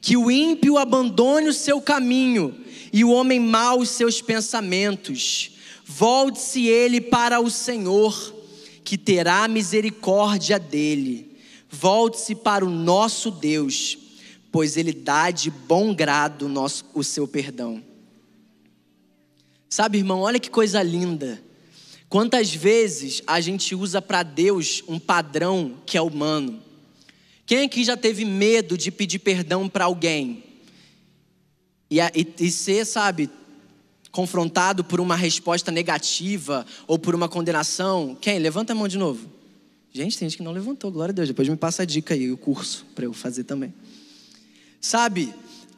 Que 0.00 0.16
o 0.16 0.30
ímpio 0.30 0.78
abandone 0.78 1.48
o 1.48 1.52
seu 1.52 1.80
caminho 1.80 2.54
e 2.92 3.04
o 3.04 3.10
homem 3.10 3.40
mau 3.40 3.80
os 3.80 3.90
seus 3.90 4.22
pensamentos. 4.22 5.52
Volte-se 5.84 6.66
ele 6.66 7.00
para 7.00 7.40
o 7.40 7.50
Senhor, 7.50 8.34
que 8.84 8.96
terá 8.96 9.46
misericórdia 9.48 10.58
dele. 10.58 11.36
Volte-se 11.70 12.34
para 12.34 12.64
o 12.64 12.70
nosso 12.70 13.30
Deus, 13.30 13.98
pois 14.50 14.76
ele 14.76 14.92
dá 14.92 15.30
de 15.30 15.50
bom 15.50 15.94
grado 15.94 16.48
nosso, 16.48 16.84
o 16.94 17.04
seu 17.04 17.28
perdão. 17.28 17.82
Sabe, 19.68 19.98
irmão, 19.98 20.20
olha 20.20 20.40
que 20.40 20.50
coisa 20.50 20.82
linda. 20.82 21.42
Quantas 22.08 22.54
vezes 22.54 23.22
a 23.26 23.40
gente 23.40 23.74
usa 23.74 24.00
para 24.00 24.22
Deus 24.22 24.82
um 24.88 24.98
padrão 24.98 25.74
que 25.84 25.98
é 25.98 26.00
humano. 26.00 26.62
Quem 27.46 27.66
aqui 27.66 27.84
já 27.84 27.96
teve 27.96 28.24
medo 28.24 28.76
de 28.76 28.90
pedir 28.90 29.20
perdão 29.20 29.68
para 29.68 29.84
alguém? 29.84 30.42
E, 31.88 32.00
e, 32.00 32.34
e 32.40 32.50
ser, 32.50 32.84
sabe, 32.84 33.30
confrontado 34.10 34.82
por 34.82 35.00
uma 35.00 35.14
resposta 35.14 35.70
negativa 35.70 36.66
ou 36.88 36.98
por 36.98 37.14
uma 37.14 37.28
condenação? 37.28 38.16
Quem? 38.20 38.40
Levanta 38.40 38.72
a 38.72 38.76
mão 38.76 38.88
de 38.88 38.98
novo. 38.98 39.30
Gente, 39.92 40.18
tem 40.18 40.28
gente 40.28 40.38
que 40.38 40.42
não 40.42 40.52
levantou, 40.52 40.90
glória 40.90 41.12
a 41.12 41.14
Deus. 41.14 41.28
Depois 41.28 41.48
me 41.48 41.56
passa 41.56 41.84
a 41.84 41.86
dica 41.86 42.14
aí, 42.14 42.30
o 42.32 42.36
curso, 42.36 42.84
para 42.94 43.04
eu 43.04 43.12
fazer 43.12 43.44
também. 43.44 43.72
Sabe, 44.80 45.32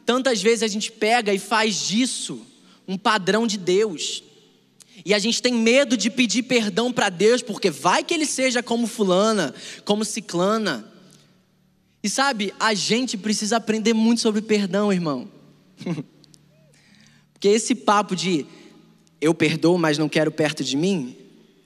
tantas 0.05 0.41
vezes 0.41 0.63
a 0.63 0.67
gente 0.67 0.91
pega 0.91 1.31
e 1.33 1.39
faz 1.39 1.87
disso 1.87 2.45
um 2.87 2.97
padrão 2.97 3.45
de 3.45 3.57
Deus. 3.57 4.23
E 5.05 5.13
a 5.13 5.19
gente 5.19 5.41
tem 5.41 5.53
medo 5.53 5.95
de 5.95 6.09
pedir 6.09 6.43
perdão 6.43 6.91
para 6.91 7.09
Deus, 7.09 7.41
porque 7.41 7.69
vai 7.69 8.03
que 8.03 8.13
ele 8.13 8.25
seja 8.25 8.63
como 8.63 8.87
fulana, 8.87 9.53
como 9.85 10.03
ciclana. 10.03 10.88
E 12.03 12.09
sabe, 12.09 12.53
a 12.59 12.73
gente 12.73 13.17
precisa 13.17 13.57
aprender 13.57 13.93
muito 13.93 14.21
sobre 14.21 14.41
perdão, 14.41 14.91
irmão. 14.91 15.29
porque 17.33 17.47
esse 17.47 17.75
papo 17.75 18.15
de 18.15 18.45
eu 19.19 19.33
perdoo, 19.33 19.77
mas 19.77 19.97
não 19.97 20.07
quero 20.07 20.31
perto 20.31 20.63
de 20.63 20.77
mim, 20.77 21.15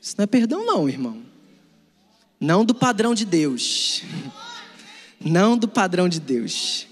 isso 0.02 0.15
não 0.17 0.24
é 0.24 0.28
perdão, 0.28 0.65
não, 0.65 0.89
irmão. 0.89 1.22
Não 2.39 2.65
do 2.65 2.74
padrão 2.74 3.13
de 3.13 3.26
Deus. 3.26 4.02
Não 5.26 5.58
do 5.58 5.69
padrão 5.69 6.10
de 6.10 6.19
Deus. 6.19 6.86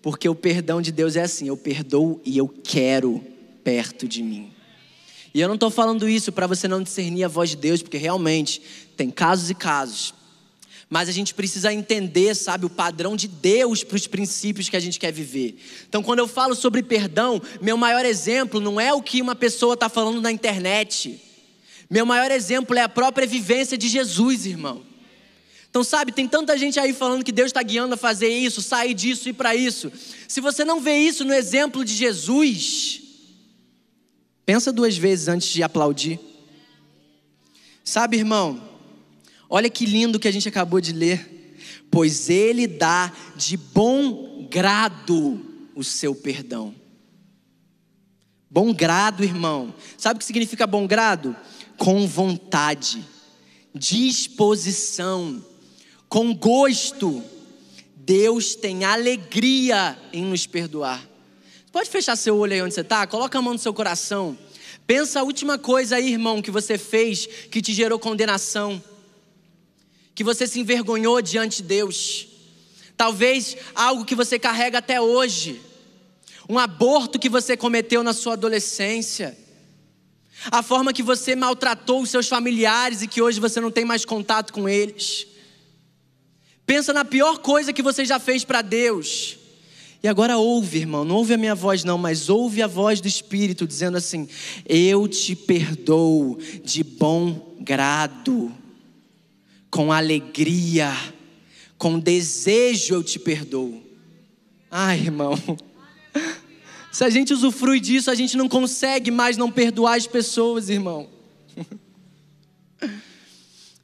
Porque 0.00 0.28
o 0.28 0.36
perdão 0.36 0.80
de 0.80 0.92
Deus 0.92 1.16
é 1.16 1.22
assim: 1.22 1.48
eu 1.48 1.56
perdoo 1.56 2.20
e 2.24 2.38
eu 2.38 2.46
quero 2.46 3.20
perto 3.64 4.06
de 4.06 4.22
mim. 4.22 4.52
E 5.34 5.40
eu 5.40 5.48
não 5.48 5.54
estou 5.54 5.70
falando 5.70 6.08
isso 6.08 6.30
para 6.30 6.46
você 6.46 6.68
não 6.68 6.82
discernir 6.82 7.24
a 7.24 7.28
voz 7.28 7.50
de 7.50 7.56
Deus, 7.56 7.82
porque 7.82 7.96
realmente 7.96 8.62
tem 8.96 9.10
casos 9.10 9.50
e 9.50 9.54
casos. 9.54 10.14
Mas 10.92 11.08
a 11.08 11.12
gente 11.12 11.32
precisa 11.32 11.72
entender, 11.72 12.34
sabe, 12.34 12.66
o 12.66 12.68
padrão 12.68 13.16
de 13.16 13.26
Deus 13.26 13.82
para 13.82 13.96
os 13.96 14.06
princípios 14.06 14.68
que 14.68 14.76
a 14.76 14.80
gente 14.80 15.00
quer 15.00 15.10
viver. 15.10 15.56
Então, 15.88 16.02
quando 16.02 16.18
eu 16.18 16.28
falo 16.28 16.54
sobre 16.54 16.82
perdão, 16.82 17.40
meu 17.62 17.78
maior 17.78 18.04
exemplo 18.04 18.60
não 18.60 18.78
é 18.78 18.92
o 18.92 19.00
que 19.00 19.22
uma 19.22 19.34
pessoa 19.34 19.72
está 19.72 19.88
falando 19.88 20.20
na 20.20 20.30
internet. 20.30 21.18
Meu 21.88 22.04
maior 22.04 22.30
exemplo 22.30 22.76
é 22.76 22.82
a 22.82 22.90
própria 22.90 23.26
vivência 23.26 23.78
de 23.78 23.88
Jesus, 23.88 24.44
irmão. 24.44 24.82
Então, 25.70 25.82
sabe, 25.82 26.12
tem 26.12 26.28
tanta 26.28 26.58
gente 26.58 26.78
aí 26.78 26.92
falando 26.92 27.24
que 27.24 27.32
Deus 27.32 27.46
está 27.46 27.62
guiando 27.62 27.94
a 27.94 27.96
fazer 27.96 28.28
isso, 28.28 28.60
sair 28.60 28.92
disso 28.92 29.30
e 29.30 29.32
para 29.32 29.56
isso. 29.56 29.90
Se 30.28 30.42
você 30.42 30.62
não 30.62 30.78
vê 30.78 30.98
isso 30.98 31.24
no 31.24 31.32
exemplo 31.32 31.86
de 31.86 31.94
Jesus, 31.94 33.00
Pensa 34.44 34.72
duas 34.72 34.96
vezes 34.96 35.28
antes 35.28 35.48
de 35.48 35.62
aplaudir. 35.62 36.18
Sabe, 37.84 38.16
irmão? 38.16 38.71
Olha 39.54 39.68
que 39.68 39.84
lindo 39.84 40.18
que 40.18 40.26
a 40.26 40.32
gente 40.32 40.48
acabou 40.48 40.80
de 40.80 40.94
ler. 40.94 41.58
Pois 41.90 42.30
ele 42.30 42.66
dá 42.66 43.12
de 43.36 43.58
bom 43.58 44.48
grado 44.50 45.68
o 45.74 45.84
seu 45.84 46.14
perdão. 46.14 46.74
Bom 48.50 48.72
grado, 48.72 49.22
irmão. 49.22 49.74
Sabe 49.98 50.16
o 50.16 50.18
que 50.20 50.24
significa 50.24 50.66
bom 50.66 50.86
grado? 50.86 51.36
Com 51.76 52.06
vontade, 52.06 53.04
disposição, 53.74 55.44
com 56.08 56.34
gosto. 56.34 57.22
Deus 57.94 58.54
tem 58.54 58.84
alegria 58.84 59.98
em 60.14 60.24
nos 60.24 60.46
perdoar. 60.46 61.06
Pode 61.70 61.90
fechar 61.90 62.16
seu 62.16 62.38
olho 62.38 62.54
aí 62.54 62.62
onde 62.62 62.72
você 62.72 62.80
está? 62.80 63.06
Coloca 63.06 63.38
a 63.38 63.42
mão 63.42 63.52
no 63.52 63.58
seu 63.58 63.74
coração. 63.74 64.36
Pensa 64.86 65.20
a 65.20 65.24
última 65.24 65.58
coisa 65.58 65.96
aí, 65.96 66.10
irmão, 66.10 66.40
que 66.40 66.50
você 66.50 66.78
fez 66.78 67.26
que 67.26 67.60
te 67.60 67.74
gerou 67.74 67.98
condenação. 67.98 68.82
Que 70.14 70.24
você 70.24 70.46
se 70.46 70.60
envergonhou 70.60 71.20
diante 71.22 71.58
de 71.58 71.68
Deus. 71.68 72.26
Talvez 72.96 73.56
algo 73.74 74.04
que 74.04 74.14
você 74.14 74.38
carrega 74.38 74.78
até 74.78 75.00
hoje. 75.00 75.60
Um 76.48 76.58
aborto 76.58 77.18
que 77.18 77.28
você 77.28 77.56
cometeu 77.56 78.02
na 78.02 78.12
sua 78.12 78.34
adolescência. 78.34 79.36
A 80.50 80.62
forma 80.62 80.92
que 80.92 81.02
você 81.02 81.36
maltratou 81.36 82.02
os 82.02 82.10
seus 82.10 82.28
familiares 82.28 83.02
e 83.02 83.08
que 83.08 83.22
hoje 83.22 83.40
você 83.40 83.60
não 83.60 83.70
tem 83.70 83.84
mais 83.84 84.04
contato 84.04 84.52
com 84.52 84.68
eles. 84.68 85.26
Pensa 86.66 86.92
na 86.92 87.04
pior 87.04 87.38
coisa 87.38 87.72
que 87.72 87.82
você 87.82 88.04
já 88.04 88.18
fez 88.18 88.44
para 88.44 88.62
Deus. 88.62 89.38
E 90.02 90.08
agora 90.08 90.36
ouve, 90.36 90.78
irmão, 90.78 91.04
não 91.04 91.14
ouve 91.14 91.34
a 91.34 91.38
minha 91.38 91.54
voz, 91.54 91.84
não, 91.84 91.96
mas 91.96 92.28
ouve 92.28 92.60
a 92.60 92.66
voz 92.66 93.00
do 93.00 93.06
Espírito 93.06 93.68
dizendo 93.68 93.96
assim: 93.96 94.28
Eu 94.66 95.06
te 95.06 95.36
perdoo 95.36 96.38
de 96.64 96.82
bom 96.82 97.56
grado, 97.60 98.52
com 99.72 99.90
alegria, 99.90 100.92
com 101.78 101.98
desejo 101.98 102.94
eu 102.94 103.02
te 103.02 103.18
perdoo. 103.18 103.82
Ai, 104.70 104.98
irmão, 104.98 105.32
se 106.92 107.02
a 107.02 107.08
gente 107.08 107.32
usufrui 107.32 107.80
disso, 107.80 108.10
a 108.10 108.14
gente 108.14 108.36
não 108.36 108.50
consegue 108.50 109.10
mais 109.10 109.38
não 109.38 109.50
perdoar 109.50 109.96
as 109.96 110.06
pessoas, 110.06 110.68
irmão. 110.68 111.08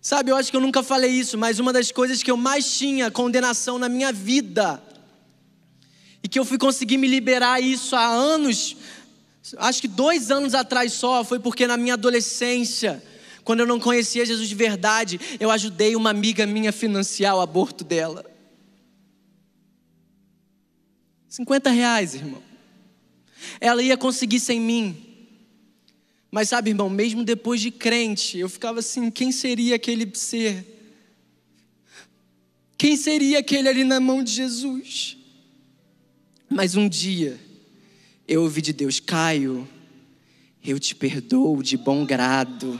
Sabe, 0.02 0.30
eu 0.30 0.36
acho 0.36 0.50
que 0.50 0.56
eu 0.58 0.60
nunca 0.60 0.82
falei 0.82 1.10
isso, 1.10 1.38
mas 1.38 1.58
uma 1.58 1.72
das 1.72 1.90
coisas 1.90 2.22
que 2.22 2.30
eu 2.30 2.36
mais 2.36 2.76
tinha 2.76 3.10
condenação 3.10 3.78
na 3.78 3.88
minha 3.88 4.12
vida 4.12 4.82
e 6.22 6.28
que 6.28 6.38
eu 6.38 6.44
fui 6.44 6.58
conseguir 6.58 6.98
me 6.98 7.06
liberar 7.06 7.62
isso 7.62 7.96
há 7.96 8.06
anos, 8.06 8.76
acho 9.56 9.80
que 9.80 9.88
dois 9.88 10.30
anos 10.30 10.54
atrás 10.54 10.92
só, 10.92 11.24
foi 11.24 11.40
porque 11.40 11.66
na 11.66 11.78
minha 11.78 11.94
adolescência, 11.94 13.02
quando 13.48 13.60
eu 13.60 13.66
não 13.66 13.80
conhecia 13.80 14.26
Jesus 14.26 14.46
de 14.46 14.54
verdade, 14.54 15.18
eu 15.40 15.50
ajudei 15.50 15.96
uma 15.96 16.10
amiga 16.10 16.44
minha 16.44 16.68
a 16.68 16.72
financiar 16.72 17.34
o 17.34 17.40
aborto 17.40 17.82
dela. 17.82 18.30
50 21.30 21.70
reais, 21.70 22.14
irmão. 22.14 22.42
Ela 23.58 23.82
ia 23.82 23.96
conseguir 23.96 24.38
sem 24.38 24.60
mim. 24.60 24.94
Mas 26.30 26.50
sabe, 26.50 26.72
irmão, 26.72 26.90
mesmo 26.90 27.24
depois 27.24 27.58
de 27.62 27.70
crente, 27.70 28.36
eu 28.36 28.50
ficava 28.50 28.80
assim: 28.80 29.10
quem 29.10 29.32
seria 29.32 29.76
aquele 29.76 30.14
ser? 30.14 30.66
Quem 32.76 32.98
seria 32.98 33.38
aquele 33.38 33.66
ali 33.66 33.82
na 33.82 33.98
mão 33.98 34.22
de 34.22 34.30
Jesus? 34.30 35.16
Mas 36.50 36.76
um 36.76 36.86
dia 36.86 37.40
eu 38.28 38.42
ouvi 38.42 38.60
de 38.60 38.74
Deus, 38.74 39.00
Caio, 39.00 39.66
eu 40.62 40.78
te 40.78 40.94
perdoo 40.94 41.62
de 41.62 41.78
bom 41.78 42.04
grado. 42.04 42.78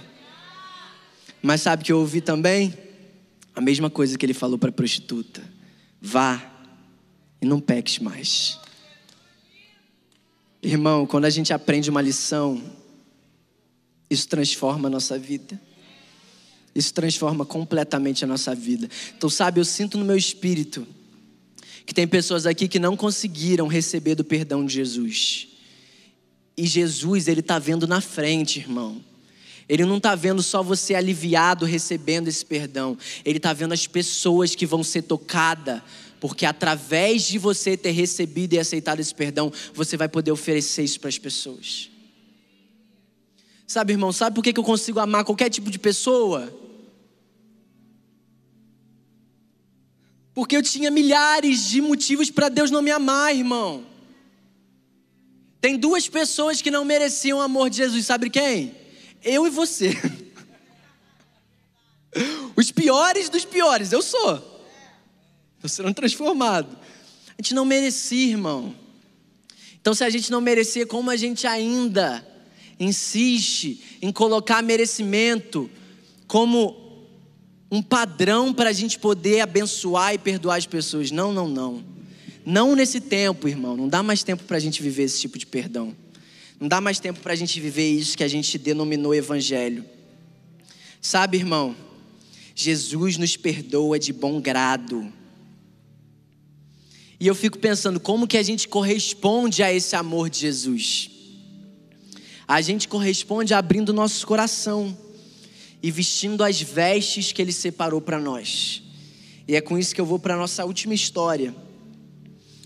Mas 1.43 1.63
sabe 1.63 1.85
que 1.85 1.93
eu 1.93 2.01
ouvi 2.01 2.21
também? 2.21 2.77
A 3.55 3.61
mesma 3.61 3.91
coisa 3.91 4.17
que 4.17 4.25
ele 4.25 4.35
falou 4.35 4.59
para 4.59 4.71
a 4.71 4.73
prostituta: 4.73 5.43
vá 6.01 6.43
e 7.41 7.47
não 7.47 7.61
peques 7.61 7.99
mais. 7.99 8.59
Irmão, 10.63 11.07
quando 11.07 11.25
a 11.25 11.31
gente 11.31 11.53
aprende 11.53 11.89
uma 11.89 12.03
lição, 12.03 12.61
isso 14.11 14.27
transforma 14.29 14.89
a 14.89 14.91
nossa 14.91 15.19
vida. 15.19 15.61
Isso 16.75 16.93
transforma 16.93 17.45
completamente 17.45 18.25
a 18.25 18.27
nossa 18.27 18.55
vida. 18.55 18.89
Então, 19.17 19.29
sabe, 19.29 19.61
eu 19.61 19.65
sinto 19.65 19.99
no 19.99 20.05
meu 20.05 20.17
espírito 20.17 20.87
que 21.85 21.95
tem 21.95 22.07
pessoas 22.07 22.45
aqui 22.45 22.69
que 22.69 22.79
não 22.79 22.97
conseguiram 22.97 23.67
receber 23.67 24.15
do 24.15 24.23
perdão 24.23 24.65
de 24.65 24.75
Jesus. 24.75 25.49
E 26.57 26.67
Jesus, 26.67 27.29
ele 27.29 27.41
está 27.41 27.59
vendo 27.59 27.87
na 27.87 28.01
frente, 28.01 28.59
irmão. 28.59 29.03
Ele 29.69 29.85
não 29.85 29.99
está 29.99 30.15
vendo 30.15 30.43
só 30.43 30.63
você 30.63 30.95
aliviado 30.95 31.67
recebendo 31.67 32.29
esse 32.29 32.45
perdão. 32.45 32.97
Ele 33.25 33.37
está 33.37 33.53
vendo 33.53 33.73
as 33.73 33.87
pessoas 33.87 34.55
que 34.55 34.65
vão 34.65 34.83
ser 34.83 35.03
tocadas. 35.03 35.83
Porque 36.19 36.47
através 36.47 37.23
de 37.25 37.39
você 37.39 37.77
ter 37.77 37.91
recebido 37.91 38.55
e 38.55 38.59
aceitado 38.59 39.01
esse 39.01 39.15
perdão, 39.15 39.53
você 39.75 39.97
vai 39.97 40.09
poder 40.09 40.33
oferecer 40.33 40.83
isso 40.83 40.99
para 40.99 41.09
as 41.09 41.19
pessoas. 41.19 41.91
Sabe, 43.67 43.93
irmão, 43.93 44.11
sabe 44.11 44.35
por 44.35 44.43
que 44.43 44.59
eu 44.59 44.65
consigo 44.65 44.99
amar 44.99 45.25
qualquer 45.25 45.51
tipo 45.51 45.71
de 45.71 45.79
pessoa? 45.79 46.51
Porque 50.33 50.57
eu 50.57 50.63
tinha 50.63 50.91
milhares 50.91 51.69
de 51.69 51.81
motivos 51.83 52.31
para 52.31 52.49
Deus 52.49 52.71
não 52.71 52.81
me 52.81 52.91
amar, 52.91 53.37
irmão. 53.37 53.85
Tem 55.61 55.77
duas 55.77 56.09
pessoas 56.09 56.63
que 56.63 56.71
não 56.71 56.85
mereciam 56.85 57.39
o 57.39 57.43
amor 57.43 57.69
de 57.69 57.77
Jesus, 57.77 58.07
sabe 58.07 58.31
quem? 58.31 58.78
Eu 59.23 59.47
e 59.47 59.51
você. 59.51 59.97
Os 62.57 62.71
piores 62.71 63.29
dos 63.29 63.45
piores, 63.45 63.93
eu 63.93 64.03
sou. 64.03 64.59
Eu 65.63 65.69
serão 65.69 65.93
transformado. 65.93 66.77
A 67.31 67.43
gente 67.43 67.55
não 67.55 67.65
merecia, 67.65 68.31
irmão. 68.31 68.75
Então, 69.81 69.95
se 69.95 70.05
a 70.05 70.11
gente 70.11 70.31
não 70.31 70.41
merecer, 70.41 70.87
como 70.87 71.11
a 71.11 71.17
gente 71.17 71.47
ainda 71.47 72.27
insiste 72.79 73.99
em 74.01 74.13
colocar 74.13 74.63
merecimento 74.63 75.69
como 76.27 77.07
um 77.71 77.83
padrão 77.83 78.53
para 78.53 78.71
a 78.71 78.73
gente 78.73 78.99
poder 78.99 79.41
abençoar 79.41 80.15
e 80.15 80.19
perdoar 80.19 80.57
as 80.57 80.67
pessoas. 80.67 81.11
Não, 81.11 81.33
não, 81.33 81.49
não. 81.49 81.85
Não 82.45 82.75
nesse 82.75 83.01
tempo, 83.01 83.49
irmão. 83.49 83.77
Não 83.77 83.89
dá 83.89 84.03
mais 84.03 84.23
tempo 84.23 84.45
para 84.45 84.57
a 84.57 84.61
gente 84.61 84.83
viver 84.83 85.05
esse 85.05 85.21
tipo 85.21 85.39
de 85.39 85.47
perdão. 85.47 85.95
Não 86.61 86.67
dá 86.67 86.81
mais 86.81 86.99
tempo 86.99 87.21
para 87.21 87.33
a 87.33 87.37
gente 87.37 87.61
viver 87.61 87.89
isso 87.89 88.17
que 88.17 88.25
a 88.25 88.29
gente 88.29 88.59
denominou 88.59 89.15
evangelho. 89.15 89.85
Sabe, 91.01 91.37
irmão? 91.37 91.77
Jesus 92.55 93.17
nos 93.17 93.37
perdoa 93.37 93.99
de 93.99 94.13
bom 94.13 94.41
grado. 94.41 95.13
E 97.21 97.27
eu 97.27 97.35
fico 97.35 97.59
pensando 97.59 98.01
como 98.01 98.27
que 98.27 98.37
a 98.37 98.43
gente 98.43 98.67
corresponde 98.67 99.63
a 99.63 99.73
esse 99.73 99.95
amor 99.95 100.29
de 100.29 100.41
Jesus. 100.41 101.11
A 102.47 102.61
gente 102.61 102.89
corresponde 102.89 103.55
abrindo 103.55 103.93
nosso 103.93 104.27
coração 104.27 104.97
e 105.81 105.91
vestindo 105.91 106.43
as 106.43 106.61
vestes 106.61 107.31
que 107.31 107.41
ele 107.41 107.53
separou 107.53 108.01
para 108.01 108.19
nós. 108.19 108.83
E 109.47 109.55
é 109.55 109.61
com 109.61 109.79
isso 109.79 109.95
que 109.95 110.01
eu 110.01 110.07
vou 110.07 110.19
para 110.19 110.35
a 110.35 110.37
nossa 110.37 110.65
última 110.65 110.95
história, 110.95 111.55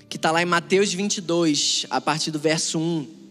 que 0.08 0.16
está 0.16 0.30
lá 0.30 0.42
em 0.42 0.46
Mateus 0.46 0.92
22, 0.92 1.86
a 1.90 2.00
partir 2.00 2.30
do 2.30 2.38
verso 2.38 2.78
1, 2.78 3.21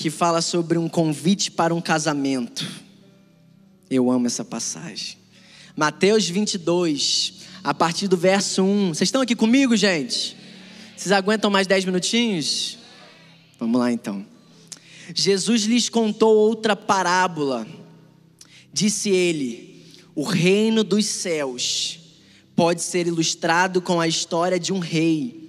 que 0.00 0.08
fala 0.08 0.40
sobre 0.40 0.78
um 0.78 0.88
convite 0.88 1.50
para 1.50 1.74
um 1.74 1.80
casamento. 1.80 2.66
Eu 3.90 4.10
amo 4.10 4.26
essa 4.26 4.42
passagem. 4.42 5.18
Mateus 5.76 6.26
22, 6.26 7.34
a 7.62 7.74
partir 7.74 8.08
do 8.08 8.16
verso 8.16 8.62
1. 8.62 8.94
Vocês 8.94 9.08
estão 9.08 9.20
aqui 9.20 9.36
comigo, 9.36 9.76
gente? 9.76 10.34
Vocês 10.96 11.12
aguentam 11.12 11.50
mais 11.50 11.66
10 11.66 11.84
minutinhos? 11.84 12.78
Vamos 13.58 13.78
lá 13.78 13.92
então. 13.92 14.24
Jesus 15.14 15.64
lhes 15.64 15.90
contou 15.90 16.34
outra 16.34 16.74
parábola. 16.74 17.66
Disse 18.72 19.10
ele: 19.10 19.84
O 20.14 20.22
reino 20.22 20.82
dos 20.82 21.04
céus 21.04 21.98
pode 22.56 22.80
ser 22.80 23.06
ilustrado 23.06 23.82
com 23.82 24.00
a 24.00 24.08
história 24.08 24.58
de 24.58 24.72
um 24.72 24.78
rei 24.78 25.39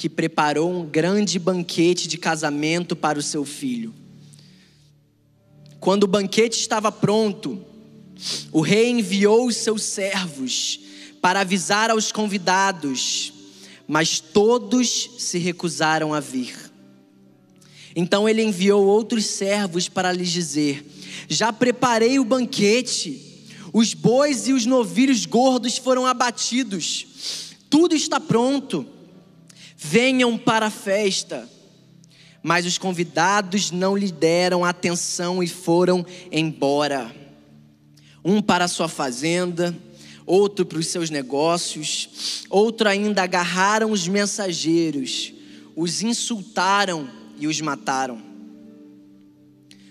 que 0.00 0.08
preparou 0.08 0.72
um 0.72 0.86
grande 0.86 1.38
banquete 1.38 2.08
de 2.08 2.16
casamento 2.16 2.96
para 2.96 3.18
o 3.18 3.22
seu 3.22 3.44
filho. 3.44 3.94
Quando 5.78 6.04
o 6.04 6.06
banquete 6.06 6.58
estava 6.58 6.90
pronto, 6.90 7.62
o 8.50 8.62
rei 8.62 8.88
enviou 8.88 9.46
os 9.46 9.56
seus 9.56 9.82
servos 9.82 10.80
para 11.20 11.40
avisar 11.40 11.90
aos 11.90 12.10
convidados, 12.10 13.30
mas 13.86 14.20
todos 14.20 15.10
se 15.18 15.36
recusaram 15.36 16.14
a 16.14 16.20
vir. 16.20 16.56
Então 17.94 18.26
ele 18.26 18.42
enviou 18.42 18.86
outros 18.86 19.26
servos 19.26 19.86
para 19.86 20.12
lhes 20.12 20.30
dizer: 20.30 20.82
Já 21.28 21.52
preparei 21.52 22.18
o 22.18 22.24
banquete, 22.24 23.44
os 23.70 23.92
bois 23.92 24.48
e 24.48 24.54
os 24.54 24.64
novilhos 24.64 25.26
gordos 25.26 25.76
foram 25.76 26.06
abatidos, 26.06 27.04
tudo 27.68 27.94
está 27.94 28.18
pronto. 28.18 28.98
Venham 29.82 30.36
para 30.36 30.66
a 30.66 30.70
festa. 30.70 31.48
Mas 32.42 32.66
os 32.66 32.76
convidados 32.76 33.70
não 33.70 33.96
lhe 33.96 34.12
deram 34.12 34.62
atenção 34.62 35.42
e 35.42 35.48
foram 35.48 36.04
embora. 36.30 37.10
Um 38.22 38.42
para 38.42 38.66
a 38.66 38.68
sua 38.68 38.88
fazenda, 38.88 39.74
outro 40.26 40.66
para 40.66 40.78
os 40.78 40.86
seus 40.86 41.08
negócios, 41.08 42.44
outro 42.50 42.90
ainda 42.90 43.22
agarraram 43.22 43.90
os 43.90 44.06
mensageiros, 44.06 45.32
os 45.74 46.02
insultaram 46.02 47.08
e 47.38 47.46
os 47.46 47.58
mataram. 47.62 48.22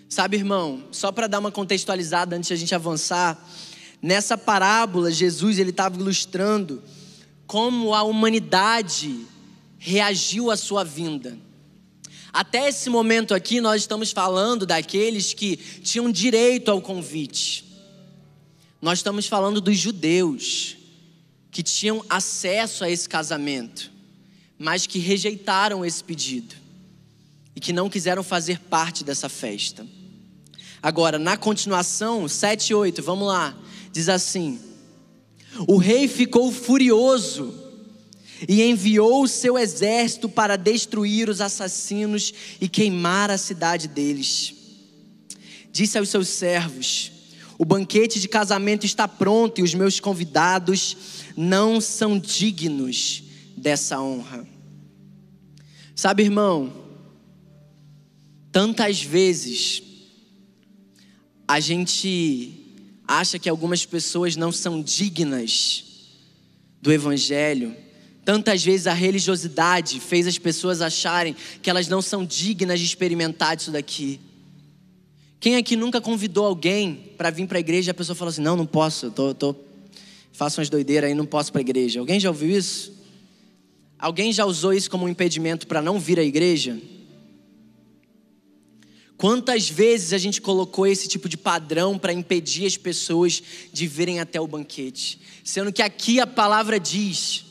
Sabe, 0.08 0.38
irmão, 0.38 0.84
só 0.92 1.12
para 1.12 1.28
dar 1.28 1.40
uma 1.40 1.52
contextualizada 1.52 2.36
antes 2.36 2.48
de 2.48 2.54
a 2.54 2.58
gente 2.58 2.76
avançar, 2.76 3.44
nessa 4.00 4.38
parábola 4.38 5.12
Jesus 5.12 5.58
ele 5.58 5.72
estava 5.72 6.00
ilustrando 6.00 6.82
como 7.48 7.96
a 7.96 8.04
humanidade 8.04 9.26
reagiu 9.80 10.52
à 10.52 10.58
sua 10.58 10.84
vinda. 10.84 11.38
Até 12.32 12.68
esse 12.68 12.90
momento 12.90 13.34
aqui 13.34 13.60
nós 13.60 13.82
estamos 13.82 14.12
falando 14.12 14.66
daqueles 14.66 15.34
que 15.34 15.58
tinham 15.58 16.12
direito 16.12 16.70
ao 16.70 16.82
convite. 16.82 17.66
Nós 18.82 19.00
estamos 19.00 19.26
falando 19.26 19.60
dos 19.60 19.78
judeus 19.78 20.76
que 21.50 21.64
tinham 21.64 22.06
acesso 22.08 22.84
a 22.84 22.90
esse 22.90 23.10
casamento, 23.10 23.92
mas 24.58 24.86
que 24.86 25.00
rejeitaram 25.00 25.84
esse 25.84 26.04
pedido 26.04 26.56
e 27.56 27.60
que 27.60 27.74
não 27.74 27.90
quiseram 27.90 28.22
fazer 28.22 28.60
parte 28.60 29.04
dessa 29.04 29.28
festa. 29.28 29.86
Agora, 30.82 31.18
na 31.18 31.36
continuação, 31.36 32.28
7 32.28 32.70
e 32.70 32.76
8, 32.76 33.02
vamos 33.02 33.28
lá, 33.28 33.58
diz 33.92 34.08
assim: 34.08 34.60
O 35.68 35.78
rei 35.78 36.08
ficou 36.08 36.52
furioso 36.52 37.69
e 38.48 38.64
enviou 38.64 39.24
o 39.24 39.28
seu 39.28 39.58
exército 39.58 40.30
para 40.30 40.56
destruir 40.56 41.30
os 41.30 41.42
assassinos 41.42 42.34
e 42.62 42.70
queimar 42.70 43.30
a 43.30 43.38
cidade 43.38 43.88
deles. 43.88 44.54
Disse 45.72 45.98
aos 45.98 46.10
seus 46.10 46.28
servos: 46.28 47.12
o 47.58 47.66
banquete 47.66 48.20
de 48.20 48.28
casamento 48.28 48.86
está 48.86 49.08
pronto 49.08 49.60
e 49.60 49.64
os 49.64 49.74
meus 49.74 50.00
convidados 50.00 50.96
não 51.36 51.82
são 51.82 52.18
dignos 52.18 53.24
dessa 53.58 54.02
honra. 54.02 54.48
Sabe, 55.94 56.24
irmão, 56.24 56.72
tantas 58.52 59.02
vezes 59.02 59.84
a 61.46 61.60
gente 61.60 62.54
acha 63.06 63.38
que 63.38 63.50
algumas 63.50 63.86
pessoas 63.86 64.36
não 64.36 64.52
são 64.52 64.82
dignas 64.82 65.84
do 66.82 66.94
Evangelho. 66.94 67.76
Tantas 68.24 68.64
vezes 68.64 68.88
a 68.88 68.94
religiosidade 68.94 70.00
fez 70.00 70.28
as 70.28 70.38
pessoas 70.38 70.82
acharem 70.82 71.36
que 71.62 71.70
elas 71.70 71.88
não 71.88 72.02
são 72.02 72.26
dignas 72.26 72.80
de 72.80 72.86
experimentar 72.86 73.58
isso 73.58 73.72
daqui. 73.72 74.20
Quem 75.40 75.56
aqui 75.56 75.76
nunca 75.76 76.02
convidou 76.02 76.46
alguém 76.46 77.14
para 77.18 77.30
vir 77.30 77.48
para 77.48 77.58
a 77.58 77.62
igreja 77.62 77.90
e 77.90 77.92
a 77.92 77.94
pessoa 77.94 78.16
falou 78.16 78.30
assim: 78.30 78.42
não, 78.42 78.58
não 78.58 78.66
posso, 78.66 79.08
eu 79.08 79.12
tô, 79.12 79.34
tô, 79.34 79.56
faço 80.34 80.60
umas 80.60 80.70
doideiras 80.70 81.10
aí, 81.10 81.16
não 81.16 81.26
posso 81.26 81.52
para 81.52 81.60
a 81.60 81.64
igreja. 81.64 82.00
Alguém 82.00 82.20
já 82.20 82.30
ouviu 82.30 82.56
isso? 82.56 82.94
Alguém 83.98 84.32
já 84.32 84.46
usou 84.46 84.74
isso 84.74 84.90
como 84.90 85.06
um 85.06 85.10
impedimento 85.10 85.66
para 85.66 85.82
não 85.82 86.00
vir 86.00 86.20
à 86.20 86.24
igreja? 86.24 86.80
Quantas 89.18 89.70
vezes 89.70 90.14
a 90.14 90.18
gente 90.18 90.40
colocou 90.40 90.88
esse 90.88 91.06
tipo 91.08 91.28
de 91.28 91.36
padrão 91.36 91.98
para 91.98 92.14
impedir 92.14 92.66
as 92.66 92.78
pessoas 92.78 93.44
de 93.74 93.86
virem 93.86 94.22
até 94.22 94.40
o 94.40 94.48
banquete? 94.48 95.20
Sendo 95.44 95.74
que 95.74 95.82
aqui 95.82 96.22
a 96.22 96.28
palavra 96.28 96.80
diz 96.80 97.44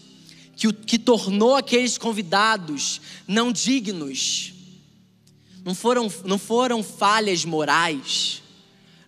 que 0.59 0.73
que 0.73 0.99
tornou 0.99 1.55
aqueles 1.55 1.97
convidados 1.97 3.01
não 3.29 3.53
dignos. 3.53 4.53
Não 5.65 5.73
foram, 5.73 6.13
não 6.25 6.39
foram 6.39 6.83
falhas 6.83 7.45
morais, 7.45 8.43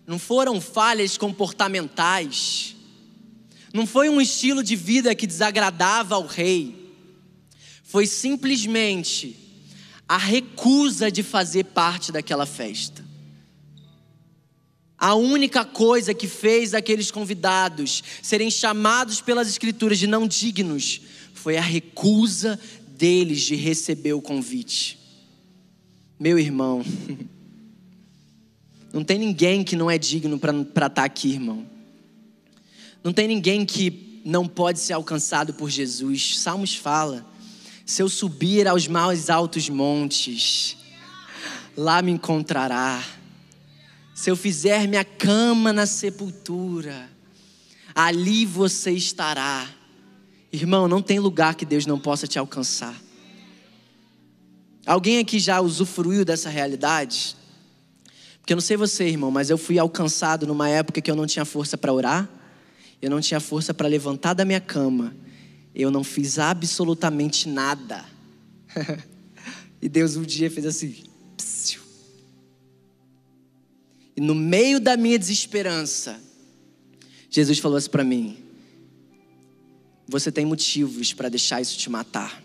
não 0.07 0.17
foram 0.17 0.61
falhas 0.61 1.17
comportamentais, 1.17 2.75
não 3.73 3.85
foi 3.85 4.09
um 4.09 4.21
estilo 4.21 4.63
de 4.63 4.75
vida 4.75 5.13
que 5.13 5.27
desagradava 5.27 6.15
ao 6.15 6.25
rei, 6.25 6.93
foi 7.83 8.05
simplesmente 8.05 9.35
a 10.07 10.17
recusa 10.17 11.11
de 11.11 11.23
fazer 11.23 11.65
parte 11.65 12.11
daquela 12.11 12.45
festa. 12.45 13.03
A 14.97 15.15
única 15.15 15.65
coisa 15.65 16.13
que 16.13 16.27
fez 16.27 16.73
aqueles 16.75 17.09
convidados 17.09 18.03
serem 18.21 18.51
chamados 18.51 19.19
pelas 19.19 19.49
Escrituras 19.49 19.97
de 19.97 20.05
não 20.05 20.27
dignos 20.27 21.01
foi 21.41 21.57
a 21.57 21.61
recusa 21.61 22.59
deles 22.87 23.41
de 23.41 23.55
receber 23.55 24.13
o 24.13 24.21
convite. 24.21 24.99
Meu 26.19 26.37
irmão, 26.37 26.85
não 28.93 29.03
tem 29.03 29.17
ninguém 29.17 29.63
que 29.63 29.75
não 29.75 29.89
é 29.89 29.97
digno 29.97 30.37
para 30.37 30.55
estar 30.61 30.89
tá 30.91 31.03
aqui, 31.03 31.31
irmão. 31.31 31.65
Não 33.03 33.11
tem 33.11 33.27
ninguém 33.27 33.65
que 33.65 34.21
não 34.23 34.47
pode 34.47 34.79
ser 34.79 34.93
alcançado 34.93 35.51
por 35.55 35.67
Jesus. 35.67 36.37
Salmos 36.37 36.75
fala: 36.75 37.25
se 37.87 38.03
eu 38.03 38.07
subir 38.07 38.67
aos 38.67 38.87
mais 38.87 39.27
altos 39.27 39.67
montes, 39.67 40.77
lá 41.75 42.03
me 42.03 42.11
encontrará. 42.11 43.03
Se 44.13 44.29
eu 44.29 44.35
fizer 44.35 44.87
minha 44.87 45.03
cama 45.03 45.73
na 45.73 45.87
sepultura, 45.87 47.09
ali 47.95 48.45
você 48.45 48.91
estará. 48.91 49.80
Irmão, 50.51 50.87
não 50.87 51.01
tem 51.01 51.19
lugar 51.19 51.55
que 51.55 51.65
Deus 51.65 51.85
não 51.85 51.99
possa 51.99 52.27
te 52.27 52.37
alcançar. 52.37 52.99
Alguém 54.85 55.19
aqui 55.19 55.39
já 55.39 55.61
usufruiu 55.61 56.25
dessa 56.25 56.49
realidade? 56.49 57.37
Porque 58.39 58.51
eu 58.53 58.55
não 58.55 58.61
sei 58.61 58.75
você, 58.75 59.07
irmão, 59.07 59.31
mas 59.31 59.49
eu 59.49 59.57
fui 59.57 59.77
alcançado 59.79 60.47
numa 60.47 60.67
época 60.67 60.99
que 60.99 61.09
eu 61.09 61.15
não 61.15 61.27
tinha 61.27 61.45
força 61.45 61.77
para 61.77 61.93
orar, 61.93 62.29
eu 63.01 63.09
não 63.09 63.21
tinha 63.21 63.39
força 63.39 63.73
para 63.73 63.87
levantar 63.87 64.33
da 64.33 64.43
minha 64.43 64.59
cama, 64.59 65.15
eu 65.73 65.89
não 65.91 66.03
fiz 66.03 66.39
absolutamente 66.39 67.47
nada. 67.47 68.03
e 69.81 69.87
Deus 69.87 70.15
um 70.15 70.23
dia 70.23 70.49
fez 70.49 70.65
assim. 70.65 70.95
Psiu. 71.37 71.81
E 74.17 74.21
no 74.21 74.35
meio 74.35 74.79
da 74.79 74.97
minha 74.97 75.17
desesperança, 75.17 76.19
Jesus 77.29 77.59
falou 77.59 77.77
assim 77.77 77.89
para 77.89 78.03
mim: 78.03 78.40
Você 80.11 80.29
tem 80.29 80.45
motivos 80.45 81.13
para 81.13 81.29
deixar 81.29 81.61
isso 81.61 81.77
te 81.77 81.89
matar. 81.89 82.43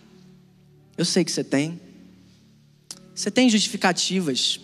Eu 0.97 1.05
sei 1.05 1.25
que 1.25 1.33
você 1.33 1.43
tem. 1.43 1.81
Você 3.13 3.29
tem 3.29 3.51
justificativas. 3.51 4.61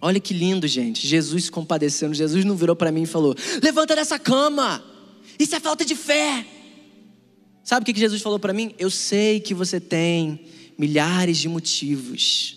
Olha 0.00 0.20
que 0.20 0.32
lindo, 0.32 0.68
gente. 0.68 1.04
Jesus 1.04 1.50
compadecendo. 1.50 2.14
Jesus 2.14 2.44
não 2.44 2.54
virou 2.54 2.76
para 2.76 2.92
mim 2.92 3.02
e 3.02 3.06
falou: 3.06 3.34
Levanta 3.60 3.96
dessa 3.96 4.20
cama. 4.20 4.84
Isso 5.36 5.56
é 5.56 5.58
falta 5.58 5.84
de 5.84 5.96
fé. 5.96 6.46
Sabe 7.64 7.82
o 7.82 7.92
que 7.92 7.98
Jesus 7.98 8.22
falou 8.22 8.38
para 8.38 8.52
mim? 8.52 8.72
Eu 8.78 8.88
sei 8.88 9.40
que 9.40 9.52
você 9.52 9.80
tem 9.80 10.46
milhares 10.78 11.38
de 11.38 11.48
motivos. 11.48 12.56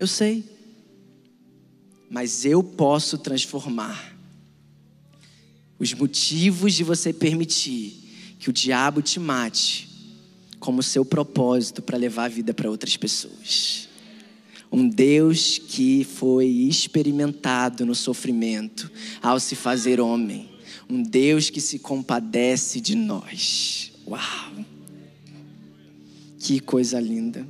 Eu 0.00 0.08
sei. 0.08 0.42
Mas 2.10 2.44
eu 2.44 2.60
posso 2.60 3.18
transformar 3.18 4.16
os 5.78 5.94
motivos 5.94 6.74
de 6.74 6.82
você 6.82 7.12
permitir 7.12 8.03
que 8.44 8.50
o 8.50 8.52
diabo 8.52 9.00
te 9.00 9.18
mate 9.18 9.88
como 10.60 10.82
seu 10.82 11.02
propósito 11.02 11.80
para 11.80 11.96
levar 11.96 12.26
a 12.26 12.28
vida 12.28 12.52
para 12.52 12.68
outras 12.68 12.94
pessoas. 12.94 13.88
Um 14.70 14.86
Deus 14.86 15.56
que 15.56 16.04
foi 16.04 16.44
experimentado 16.44 17.86
no 17.86 17.94
sofrimento 17.94 18.90
ao 19.22 19.40
se 19.40 19.56
fazer 19.56 19.98
homem. 19.98 20.50
Um 20.90 21.02
Deus 21.02 21.48
que 21.48 21.58
se 21.58 21.78
compadece 21.78 22.82
de 22.82 22.94
nós. 22.94 23.92
Uau! 24.06 24.52
Que 26.38 26.60
coisa 26.60 27.00
linda. 27.00 27.48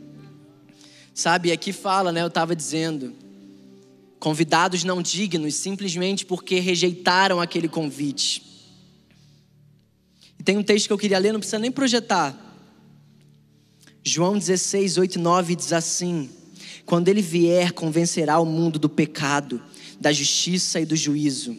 Sabe, 1.12 1.51
aqui 1.51 1.72
fala, 1.72 2.12
né? 2.12 2.22
Eu 2.22 2.28
estava 2.28 2.55
dizendo. 2.55 3.12
Convidados 4.20 4.84
não 4.84 5.03
dignos, 5.03 5.57
simplesmente 5.57 6.24
porque 6.24 6.61
rejeitaram 6.61 7.40
aquele 7.40 7.66
convite. 7.66 8.53
Tem 10.45 10.59
um 10.59 10.62
texto 10.62 10.86
que 10.86 10.92
eu 10.92 10.99
queria 10.99 11.18
ler, 11.18 11.32
não 11.32 11.40
precisa 11.40 11.59
nem 11.59 11.72
projetar. 11.72 12.38
João 14.03 14.36
16, 14.36 14.99
8 14.99 15.14
e 15.14 15.18
9 15.18 15.57
diz 15.57 15.72
assim: 15.72 16.28
Quando 16.84 17.09
ele 17.09 17.22
vier, 17.22 17.72
convencerá 17.72 18.38
o 18.38 18.45
mundo 18.45 18.78
do 18.78 18.88
pecado, 18.88 19.62
da 19.99 20.12
justiça 20.12 20.78
e 20.78 20.84
do 20.84 20.95
juízo. 20.95 21.57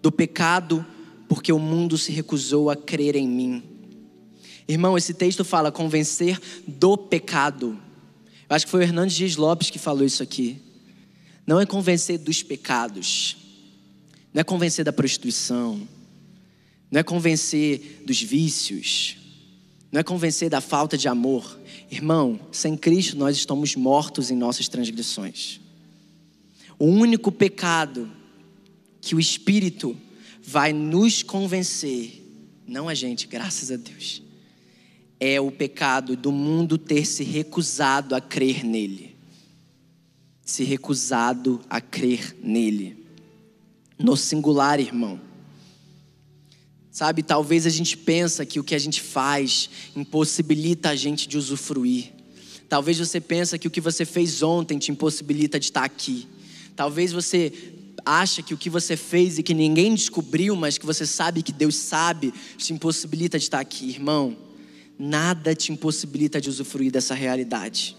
Do 0.00 0.12
pecado, 0.12 0.86
porque 1.28 1.52
o 1.52 1.58
mundo 1.58 1.98
se 1.98 2.12
recusou 2.12 2.70
a 2.70 2.76
crer 2.76 3.16
em 3.16 3.26
mim. 3.26 3.62
Irmão, 4.68 4.96
esse 4.96 5.12
texto 5.12 5.44
fala 5.44 5.72
convencer 5.72 6.40
do 6.66 6.96
pecado. 6.96 7.76
Eu 8.48 8.56
acho 8.56 8.66
que 8.66 8.70
foi 8.70 8.80
o 8.80 8.82
Hernandes 8.84 9.16
Dias 9.16 9.34
Lopes 9.34 9.68
que 9.68 9.78
falou 9.80 10.04
isso 10.04 10.22
aqui. 10.22 10.62
Não 11.44 11.58
é 11.60 11.66
convencer 11.66 12.18
dos 12.18 12.42
pecados, 12.44 13.36
não 14.32 14.40
é 14.40 14.44
convencer 14.44 14.84
da 14.84 14.92
prostituição, 14.92 15.88
não 16.90 17.00
é 17.00 17.02
convencer 17.02 18.02
dos 18.04 18.20
vícios, 18.20 19.16
não 19.92 20.00
é 20.00 20.02
convencer 20.02 20.50
da 20.50 20.60
falta 20.60 20.98
de 20.98 21.08
amor. 21.08 21.58
Irmão, 21.90 22.40
sem 22.50 22.76
Cristo 22.76 23.16
nós 23.16 23.36
estamos 23.36 23.76
mortos 23.76 24.30
em 24.30 24.36
nossas 24.36 24.68
transgressões. 24.68 25.60
O 26.78 26.86
único 26.86 27.30
pecado 27.30 28.10
que 29.00 29.14
o 29.14 29.20
Espírito 29.20 29.96
vai 30.42 30.72
nos 30.72 31.22
convencer, 31.22 32.26
não 32.66 32.88
a 32.88 32.94
gente, 32.94 33.26
graças 33.26 33.70
a 33.70 33.76
Deus, 33.76 34.22
é 35.18 35.40
o 35.40 35.50
pecado 35.50 36.16
do 36.16 36.32
mundo 36.32 36.78
ter 36.78 37.04
se 37.04 37.22
recusado 37.22 38.14
a 38.14 38.20
crer 38.20 38.64
nele. 38.64 39.16
Se 40.44 40.64
recusado 40.64 41.60
a 41.68 41.80
crer 41.80 42.34
nele. 42.42 43.04
No 43.98 44.16
singular, 44.16 44.80
irmão. 44.80 45.20
Sabe, 47.00 47.22
talvez 47.22 47.64
a 47.64 47.70
gente 47.70 47.96
pensa 47.96 48.44
que 48.44 48.60
o 48.60 48.62
que 48.62 48.74
a 48.74 48.78
gente 48.78 49.00
faz 49.00 49.70
impossibilita 49.96 50.90
a 50.90 50.94
gente 50.94 51.26
de 51.26 51.38
usufruir. 51.38 52.12
Talvez 52.68 52.98
você 52.98 53.18
pensa 53.18 53.56
que 53.56 53.66
o 53.66 53.70
que 53.70 53.80
você 53.80 54.04
fez 54.04 54.42
ontem 54.42 54.78
te 54.78 54.92
impossibilita 54.92 55.58
de 55.58 55.64
estar 55.64 55.82
aqui. 55.82 56.28
Talvez 56.76 57.10
você 57.10 57.72
acha 58.04 58.42
que 58.42 58.52
o 58.52 58.58
que 58.58 58.68
você 58.68 58.98
fez 58.98 59.38
e 59.38 59.42
que 59.42 59.54
ninguém 59.54 59.94
descobriu, 59.94 60.54
mas 60.54 60.76
que 60.76 60.84
você 60.84 61.06
sabe 61.06 61.42
que 61.42 61.52
Deus 61.52 61.76
sabe, 61.76 62.34
te 62.58 62.74
impossibilita 62.74 63.38
de 63.38 63.44
estar 63.44 63.60
aqui, 63.60 63.88
irmão. 63.88 64.36
Nada 64.98 65.54
te 65.54 65.72
impossibilita 65.72 66.38
de 66.38 66.50
usufruir 66.50 66.92
dessa 66.92 67.14
realidade. 67.14 67.96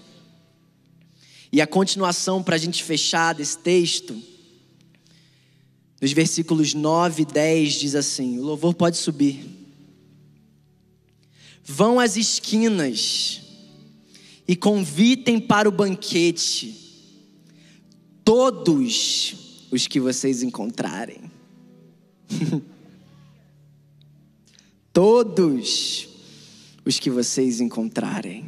E 1.52 1.60
a 1.60 1.66
continuação 1.66 2.43
para 2.43 2.56
a 2.56 2.60
gente 2.60 2.84
fechar 2.84 3.34
desse 3.34 3.58
texto 3.58 4.22
nos 6.02 6.12
versículos 6.12 6.74
9 6.74 7.22
e 7.22 7.26
10 7.26 7.74
diz 7.74 7.95
assim: 7.95 8.39
o 8.39 8.43
louvor 8.43 8.74
pode 8.74 8.97
subir. 8.97 9.45
Vão 11.64 11.99
às 11.99 12.18
esquinas 12.18 13.41
e 14.47 14.56
convitem 14.56 15.39
para 15.39 15.70
o 15.70 15.72
banquete 15.72 16.76
todos 18.26 19.68
os 19.72 19.86
que 19.86 19.99
vocês 19.99 20.41
encontrarem. 20.41 21.32
todos 24.91 26.10
os 26.84 26.97
que 26.97 27.12
vocês 27.12 27.62
encontrarem. 27.62 28.45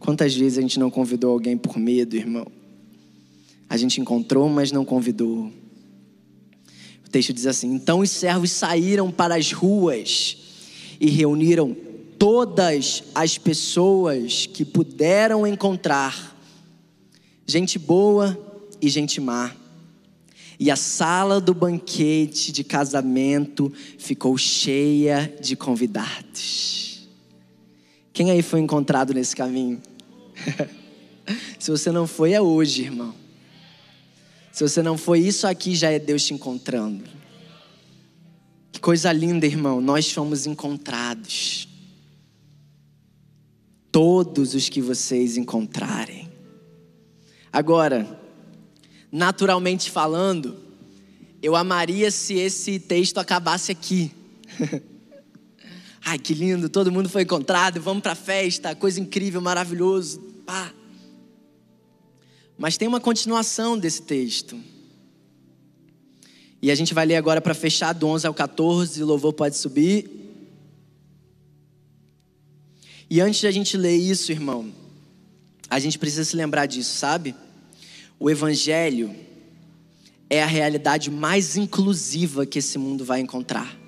Quantas 0.00 0.34
vezes 0.34 0.58
a 0.58 0.60
gente 0.60 0.78
não 0.78 0.90
convidou 0.90 1.30
alguém 1.30 1.56
por 1.56 1.78
medo, 1.78 2.16
irmão? 2.16 2.46
A 3.68 3.76
gente 3.76 4.00
encontrou, 4.00 4.48
mas 4.48 4.72
não 4.72 4.84
convidou. 4.84 5.52
O 7.08 7.10
texto 7.10 7.32
diz 7.32 7.46
assim: 7.46 7.72
Então 7.72 8.00
os 8.00 8.10
servos 8.10 8.50
saíram 8.50 9.10
para 9.10 9.34
as 9.34 9.50
ruas 9.50 10.36
e 11.00 11.08
reuniram 11.08 11.74
todas 12.18 13.02
as 13.14 13.38
pessoas 13.38 14.44
que 14.44 14.62
puderam 14.62 15.46
encontrar, 15.46 16.36
gente 17.46 17.78
boa 17.78 18.38
e 18.78 18.90
gente 18.90 19.22
má. 19.22 19.52
E 20.60 20.70
a 20.70 20.76
sala 20.76 21.40
do 21.40 21.54
banquete 21.54 22.52
de 22.52 22.62
casamento 22.62 23.72
ficou 23.96 24.36
cheia 24.36 25.34
de 25.40 25.56
convidados. 25.56 27.08
Quem 28.12 28.30
aí 28.30 28.42
foi 28.42 28.60
encontrado 28.60 29.14
nesse 29.14 29.34
caminho? 29.34 29.80
Se 31.58 31.70
você 31.70 31.90
não 31.90 32.06
foi, 32.06 32.32
é 32.32 32.40
hoje, 32.40 32.82
irmão. 32.82 33.14
Se 34.58 34.68
você 34.68 34.82
não 34.82 34.98
foi, 34.98 35.20
isso 35.20 35.46
aqui 35.46 35.76
já 35.76 35.88
é 35.88 36.00
Deus 36.00 36.24
te 36.24 36.34
encontrando. 36.34 37.04
Que 38.72 38.80
coisa 38.80 39.12
linda, 39.12 39.46
irmão. 39.46 39.80
Nós 39.80 40.10
fomos 40.10 40.46
encontrados. 40.46 41.68
Todos 43.92 44.54
os 44.54 44.68
que 44.68 44.82
vocês 44.82 45.36
encontrarem. 45.36 46.28
Agora, 47.52 48.20
naturalmente 49.12 49.92
falando, 49.92 50.56
eu 51.40 51.54
amaria 51.54 52.10
se 52.10 52.34
esse 52.34 52.80
texto 52.80 53.18
acabasse 53.18 53.70
aqui. 53.70 54.10
Ai, 56.04 56.18
que 56.18 56.34
lindo, 56.34 56.68
todo 56.68 56.90
mundo 56.90 57.08
foi 57.08 57.22
encontrado, 57.22 57.80
vamos 57.80 58.02
para 58.02 58.10
a 58.10 58.16
festa, 58.16 58.74
coisa 58.74 58.98
incrível, 58.98 59.40
maravilhoso. 59.40 60.18
Pá. 60.44 60.72
Mas 62.58 62.76
tem 62.76 62.88
uma 62.88 63.00
continuação 63.00 63.78
desse 63.78 64.02
texto. 64.02 64.60
E 66.60 66.72
a 66.72 66.74
gente 66.74 66.92
vai 66.92 67.06
ler 67.06 67.14
agora 67.14 67.40
para 67.40 67.54
fechar 67.54 67.92
do 67.92 68.08
11 68.08 68.26
ao 68.26 68.34
14, 68.34 69.00
o 69.00 69.06
louvor 69.06 69.32
pode 69.32 69.56
subir. 69.56 70.10
E 73.08 73.20
antes 73.20 73.40
de 73.40 73.46
a 73.46 73.50
gente 73.52 73.76
ler 73.76 73.96
isso, 73.96 74.32
irmão, 74.32 74.74
a 75.70 75.78
gente 75.78 75.98
precisa 75.98 76.24
se 76.24 76.34
lembrar 76.34 76.66
disso, 76.66 76.96
sabe? 76.96 77.34
O 78.18 78.28
Evangelho 78.28 79.14
é 80.28 80.42
a 80.42 80.46
realidade 80.46 81.12
mais 81.12 81.56
inclusiva 81.56 82.44
que 82.44 82.58
esse 82.58 82.76
mundo 82.76 83.04
vai 83.04 83.20
encontrar. 83.20 83.78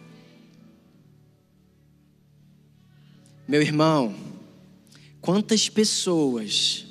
Meu 3.49 3.61
irmão, 3.61 4.15
quantas 5.21 5.69
pessoas 5.69 6.87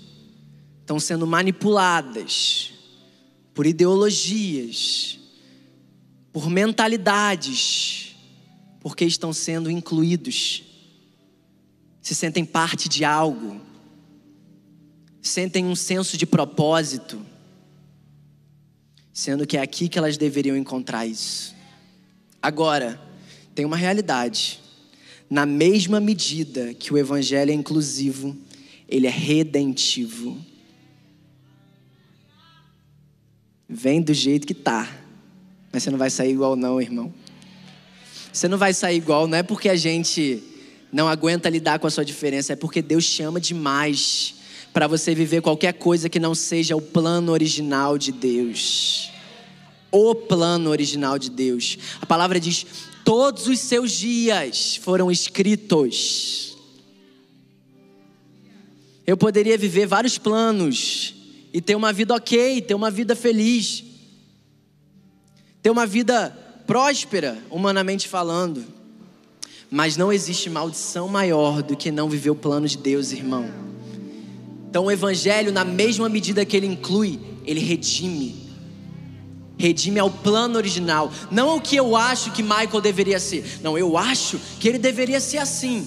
estão 0.89 0.99
sendo 0.99 1.27
manipuladas 1.27 2.71
por 3.53 3.67
ideologias, 3.67 5.19
por 6.33 6.49
mentalidades, 6.49 8.15
porque 8.79 9.05
estão 9.05 9.31
sendo 9.31 9.69
incluídos, 9.69 10.63
se 12.01 12.15
sentem 12.15 12.43
parte 12.43 12.89
de 12.89 13.05
algo, 13.05 13.61
sentem 15.21 15.63
um 15.63 15.75
senso 15.75 16.17
de 16.17 16.25
propósito, 16.25 17.23
sendo 19.13 19.45
que 19.45 19.57
é 19.57 19.61
aqui 19.61 19.87
que 19.87 19.99
elas 19.99 20.17
deveriam 20.17 20.57
encontrar 20.57 21.05
isso. 21.05 21.55
Agora, 22.41 22.99
tem 23.53 23.63
uma 23.63 23.77
realidade. 23.77 24.59
Na 25.29 25.45
mesma 25.45 25.99
medida 25.99 26.73
que 26.73 26.91
o 26.91 26.97
evangelho 26.97 27.51
é 27.51 27.53
inclusivo, 27.53 28.35
ele 28.87 29.05
é 29.05 29.11
redentivo. 29.11 30.48
Vem 33.69 34.01
do 34.01 34.15
jeito 34.15 34.47
que 34.47 34.55
tá. 34.55 34.89
Mas 35.71 35.83
você 35.83 35.91
não 35.91 35.99
vai 35.99 36.09
sair 36.09 36.31
igual 36.31 36.55
não, 36.55 36.81
irmão. 36.81 37.13
Você 38.33 38.47
não 38.47 38.57
vai 38.57 38.73
sair 38.73 38.97
igual, 38.97 39.27
não 39.27 39.37
é 39.37 39.43
porque 39.43 39.69
a 39.69 39.75
gente 39.75 40.41
não 40.91 41.07
aguenta 41.07 41.49
lidar 41.49 41.77
com 41.77 41.85
a 41.85 41.89
sua 41.91 42.03
diferença, 42.03 42.53
é 42.53 42.55
porque 42.55 42.81
Deus 42.81 43.03
chama 43.03 43.39
demais 43.39 44.35
para 44.73 44.87
você 44.87 45.13
viver 45.13 45.41
qualquer 45.41 45.73
coisa 45.73 46.09
que 46.09 46.19
não 46.19 46.33
seja 46.33 46.75
o 46.75 46.81
plano 46.81 47.31
original 47.31 47.97
de 47.97 48.11
Deus. 48.11 49.11
O 49.91 50.15
plano 50.15 50.69
original 50.69 51.19
de 51.19 51.29
Deus. 51.29 51.77
A 52.01 52.05
palavra 52.05 52.39
diz: 52.39 52.65
todos 53.03 53.47
os 53.47 53.59
seus 53.59 53.91
dias 53.91 54.77
foram 54.77 55.11
escritos. 55.11 56.57
Eu 59.05 59.17
poderia 59.17 59.57
viver 59.57 59.87
vários 59.87 60.17
planos 60.17 61.18
e 61.53 61.61
ter 61.61 61.75
uma 61.75 61.91
vida 61.91 62.15
ok, 62.15 62.61
ter 62.61 62.73
uma 62.73 62.91
vida 62.91 63.15
feliz, 63.15 63.83
ter 65.61 65.69
uma 65.69 65.85
vida 65.85 66.29
próspera, 66.65 67.37
humanamente 67.49 68.07
falando. 68.07 68.63
Mas 69.71 69.97
não 69.97 70.11
existe 70.11 70.49
maldição 70.49 71.07
maior 71.07 71.61
do 71.61 71.75
que 71.75 71.91
não 71.91 72.09
viver 72.09 72.29
o 72.29 72.35
plano 72.35 72.67
de 72.67 72.77
Deus, 72.77 73.11
irmão. 73.11 73.49
Então, 74.69 74.85
o 74.85 74.91
Evangelho, 74.91 75.51
na 75.51 75.65
mesma 75.65 76.07
medida 76.07 76.45
que 76.45 76.55
ele 76.55 76.67
inclui, 76.67 77.19
ele 77.45 77.59
redime. 77.59 78.49
Redime 79.57 79.99
ao 79.99 80.09
plano 80.09 80.57
original, 80.57 81.11
não 81.29 81.57
o 81.57 81.61
que 81.61 81.75
eu 81.75 81.95
acho 81.95 82.31
que 82.31 82.41
Michael 82.41 82.79
deveria 82.79 83.19
ser. 83.19 83.59
Não, 83.61 83.77
eu 83.77 83.97
acho 83.97 84.39
que 84.59 84.67
ele 84.69 84.77
deveria 84.77 85.19
ser 85.19 85.39
assim. 85.39 85.85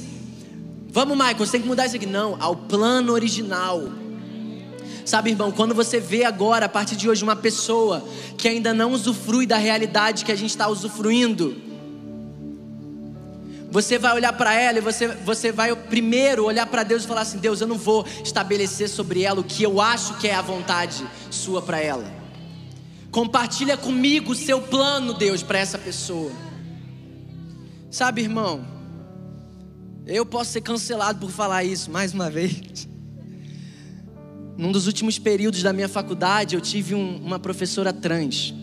Vamos, 0.90 1.16
Michael, 1.16 1.38
você 1.38 1.52
tem 1.52 1.62
que 1.62 1.66
mudar 1.66 1.86
isso 1.86 1.96
aqui. 1.96 2.04
Não, 2.04 2.36
ao 2.38 2.54
plano 2.54 3.12
original. 3.12 3.80
Sabe, 5.04 5.30
irmão, 5.30 5.50
quando 5.50 5.74
você 5.74 5.98
vê 5.98 6.24
agora, 6.24 6.66
a 6.66 6.68
partir 6.68 6.96
de 6.96 7.08
hoje, 7.08 7.24
uma 7.24 7.36
pessoa 7.36 8.06
que 8.36 8.48
ainda 8.48 8.72
não 8.72 8.92
usufrui 8.92 9.46
da 9.46 9.56
realidade 9.56 10.24
que 10.24 10.32
a 10.32 10.36
gente 10.36 10.50
está 10.50 10.68
usufruindo, 10.68 11.56
você 13.72 13.98
vai 13.98 14.14
olhar 14.14 14.34
para 14.34 14.54
ela 14.54 14.78
e 14.78 14.80
você, 14.82 15.08
você 15.08 15.50
vai 15.50 15.74
primeiro 15.74 16.44
olhar 16.44 16.66
para 16.66 16.82
Deus 16.82 17.04
e 17.04 17.06
falar 17.06 17.22
assim: 17.22 17.38
Deus, 17.38 17.62
eu 17.62 17.66
não 17.66 17.78
vou 17.78 18.04
estabelecer 18.22 18.86
sobre 18.86 19.22
ela 19.22 19.40
o 19.40 19.44
que 19.44 19.62
eu 19.62 19.80
acho 19.80 20.18
que 20.18 20.28
é 20.28 20.34
a 20.34 20.42
vontade 20.42 21.06
sua 21.30 21.62
para 21.62 21.80
ela. 21.80 22.04
Compartilha 23.10 23.76
comigo 23.76 24.32
o 24.32 24.34
seu 24.34 24.60
plano, 24.60 25.14
Deus, 25.14 25.42
para 25.42 25.58
essa 25.58 25.78
pessoa. 25.78 26.30
Sabe, 27.90 28.20
irmão, 28.22 28.62
eu 30.06 30.26
posso 30.26 30.52
ser 30.52 30.60
cancelado 30.60 31.18
por 31.18 31.30
falar 31.30 31.64
isso 31.64 31.90
mais 31.90 32.12
uma 32.12 32.28
vez. 32.30 32.91
Num 34.62 34.70
dos 34.70 34.86
últimos 34.86 35.18
períodos 35.18 35.60
da 35.60 35.72
minha 35.72 35.88
faculdade, 35.88 36.54
eu 36.54 36.60
tive 36.60 36.94
um, 36.94 37.16
uma 37.16 37.36
professora 37.36 37.92
trans. 37.92 38.54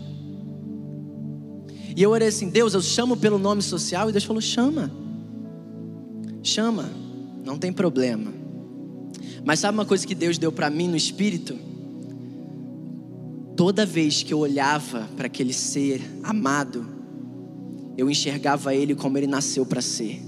E 1.94 2.02
eu 2.02 2.12
orei 2.12 2.30
assim: 2.30 2.48
Deus, 2.48 2.74
eu 2.74 2.82
chamo 2.82 3.18
pelo 3.18 3.38
nome 3.38 3.62
social. 3.62 4.08
E 4.08 4.14
Deus 4.14 4.24
falou: 4.24 4.42
chama. 4.42 4.90
Chama. 6.42 6.90
Não 7.44 7.58
tem 7.58 7.74
problema. 7.74 8.32
Mas 9.44 9.60
sabe 9.60 9.78
uma 9.78 9.84
coisa 9.84 10.08
que 10.08 10.16
Deus 10.16 10.38
deu 10.38 10.54
para 10.54 10.70
mim 10.70 10.88
no 10.88 10.96
espírito? 10.96 11.60
Toda 13.58 13.86
vez 13.86 14.24
que 14.24 14.34
eu 14.34 14.40
olhava 14.40 15.06
para 15.18 15.28
aquele 15.28 15.52
ser 15.52 16.02
amado, 16.24 16.88
eu 17.98 18.10
enxergava 18.10 18.74
ele 18.74 18.96
como 18.96 19.18
ele 19.18 19.28
nasceu 19.28 19.66
para 19.66 19.82
ser. 19.82 20.22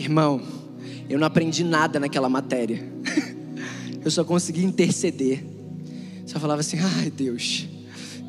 Irmão, 0.00 0.42
eu 1.08 1.16
não 1.16 1.28
aprendi 1.28 1.62
nada 1.62 2.00
naquela 2.00 2.28
matéria. 2.28 2.92
eu 4.06 4.10
só 4.12 4.22
consegui 4.22 4.64
interceder. 4.64 5.44
Só 6.26 6.38
falava 6.38 6.60
assim: 6.60 6.78
ai 6.78 7.10
Deus, 7.10 7.66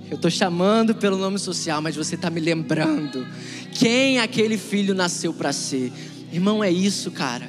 eu 0.10 0.16
estou 0.16 0.32
chamando 0.32 0.96
pelo 0.96 1.18
nome 1.18 1.38
social, 1.38 1.84
mas 1.84 1.96
você 1.96 2.16
está 2.16 2.32
me 2.32 2.40
lembrando 2.40 3.28
quem 3.74 4.18
aquele 4.18 4.58
filho 4.58 4.96
nasceu 4.96 5.32
para 5.32 5.54
ser. 5.54 5.94
Irmão, 6.34 6.64
é 6.64 6.72
isso, 6.72 7.12
cara. 7.12 7.48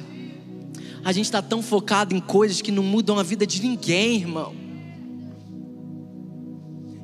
A 1.03 1.11
gente 1.11 1.25
está 1.25 1.41
tão 1.41 1.63
focado 1.63 2.15
em 2.15 2.19
coisas 2.19 2.61
que 2.61 2.71
não 2.71 2.83
mudam 2.83 3.17
a 3.17 3.23
vida 3.23 3.47
de 3.47 3.63
ninguém, 3.63 4.17
irmão. 4.17 4.53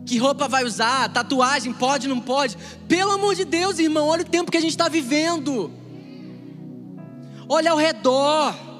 Que 0.06 0.20
roupa 0.20 0.48
vai 0.48 0.64
usar? 0.64 1.12
Tatuagem 1.12 1.74
pode, 1.74 2.08
não 2.08 2.20
pode? 2.20 2.56
Pelo 2.88 3.10
amor 3.10 3.34
de 3.34 3.46
Deus, 3.46 3.80
irmão, 3.80 4.08
olha 4.10 4.22
o 4.22 4.30
tempo 4.30 4.52
que 4.52 4.58
a 4.58 4.62
gente 4.62 4.72
está 4.72 4.88
vivendo. 4.88 5.72
Olha 7.50 7.72
ao 7.72 7.78
redor. 7.80 8.75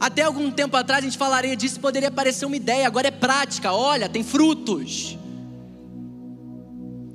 Até 0.00 0.22
algum 0.22 0.50
tempo 0.50 0.76
atrás 0.76 1.04
a 1.04 1.06
gente 1.06 1.18
falaria 1.18 1.54
disso, 1.54 1.78
poderia 1.78 2.10
parecer 2.10 2.46
uma 2.46 2.56
ideia, 2.56 2.86
agora 2.86 3.08
é 3.08 3.10
prática. 3.10 3.72
Olha, 3.72 4.08
tem 4.08 4.24
frutos 4.24 5.18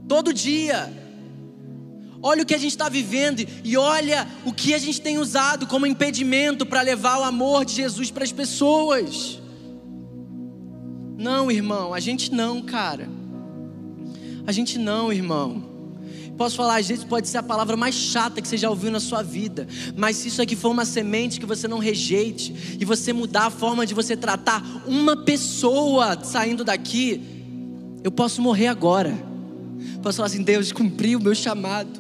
todo 0.08 0.34
dia. 0.34 0.92
Olha 2.22 2.44
o 2.44 2.46
que 2.46 2.56
a 2.56 2.58
gente 2.58 2.72
está 2.72 2.90
vivendo 2.90 3.46
e 3.64 3.78
olha 3.78 4.28
o 4.46 4.54
que 4.54 4.74
a 4.74 4.78
gente 4.78 5.00
tem 5.00 5.18
usado 5.18 5.68
como 5.68 5.86
impedimento 5.86 6.66
para 6.66 6.82
levar 6.82 7.20
o 7.20 7.24
amor 7.24 7.66
de 7.66 7.74
Jesus 7.74 8.10
para 8.10 8.24
as 8.24 8.32
pessoas. 8.32 9.40
Não, 11.18 11.52
irmão, 11.52 11.94
a 11.94 12.00
gente 12.00 12.32
não, 12.32 12.62
cara. 12.62 13.08
A 14.48 14.52
gente 14.52 14.78
não, 14.80 15.14
irmão. 15.14 15.75
Posso 16.38 16.58
falar, 16.58 16.80
às 16.80 16.88
vezes 16.88 17.04
pode 17.04 17.30
ser 17.30 17.38
a 17.38 17.44
palavra 17.44 17.78
mais 17.78 17.96
chata 17.96 18.42
que 18.42 18.48
você 18.48 18.58
já 18.58 18.70
ouviu 18.70 18.92
na 18.92 19.00
sua 19.00 19.22
vida, 19.22 19.68
mas 19.96 20.18
se 20.18 20.28
isso 20.28 20.42
aqui 20.42 20.56
for 20.56 20.70
uma 20.70 20.84
semente 20.84 21.40
que 21.40 21.46
você 21.46 21.68
não 21.68 21.80
rejeite 21.80 22.78
e 22.80 22.84
você 22.84 23.14
mudar 23.14 23.46
a 23.46 23.50
forma 23.50 23.86
de 23.86 23.94
você 23.94 24.18
tratar 24.18 24.84
uma 24.86 25.16
pessoa 25.16 26.22
saindo 26.24 26.66
daqui, 26.66 27.22
eu 28.04 28.12
posso 28.12 28.42
morrer 28.42 28.68
agora. 28.68 29.18
Posso 30.04 30.18
falar 30.18 30.28
assim: 30.28 30.44
Deus 30.44 30.72
cumpriu 30.72 31.20
o 31.20 31.24
meu 31.24 31.34
chamado. 31.34 32.00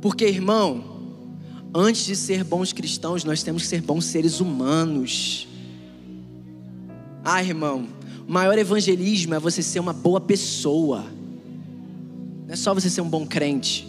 Porque, 0.00 0.26
irmão, 0.26 0.84
antes 1.74 2.04
de 2.04 2.14
ser 2.14 2.44
bons 2.44 2.74
cristãos, 2.74 3.24
nós 3.24 3.42
temos 3.42 3.62
que 3.62 3.68
ser 3.68 3.80
bons 3.80 4.04
seres 4.04 4.38
humanos. 4.38 5.48
Ah, 7.24 7.42
irmão, 7.42 7.88
o 8.28 8.30
maior 8.30 8.58
evangelismo 8.58 9.34
é 9.34 9.40
você 9.40 9.62
ser 9.62 9.80
uma 9.80 9.94
boa 9.94 10.20
pessoa. 10.20 11.13
Não 12.54 12.56
é 12.56 12.62
só 12.62 12.72
você 12.72 12.88
ser 12.88 13.00
um 13.00 13.08
bom 13.08 13.26
crente. 13.26 13.84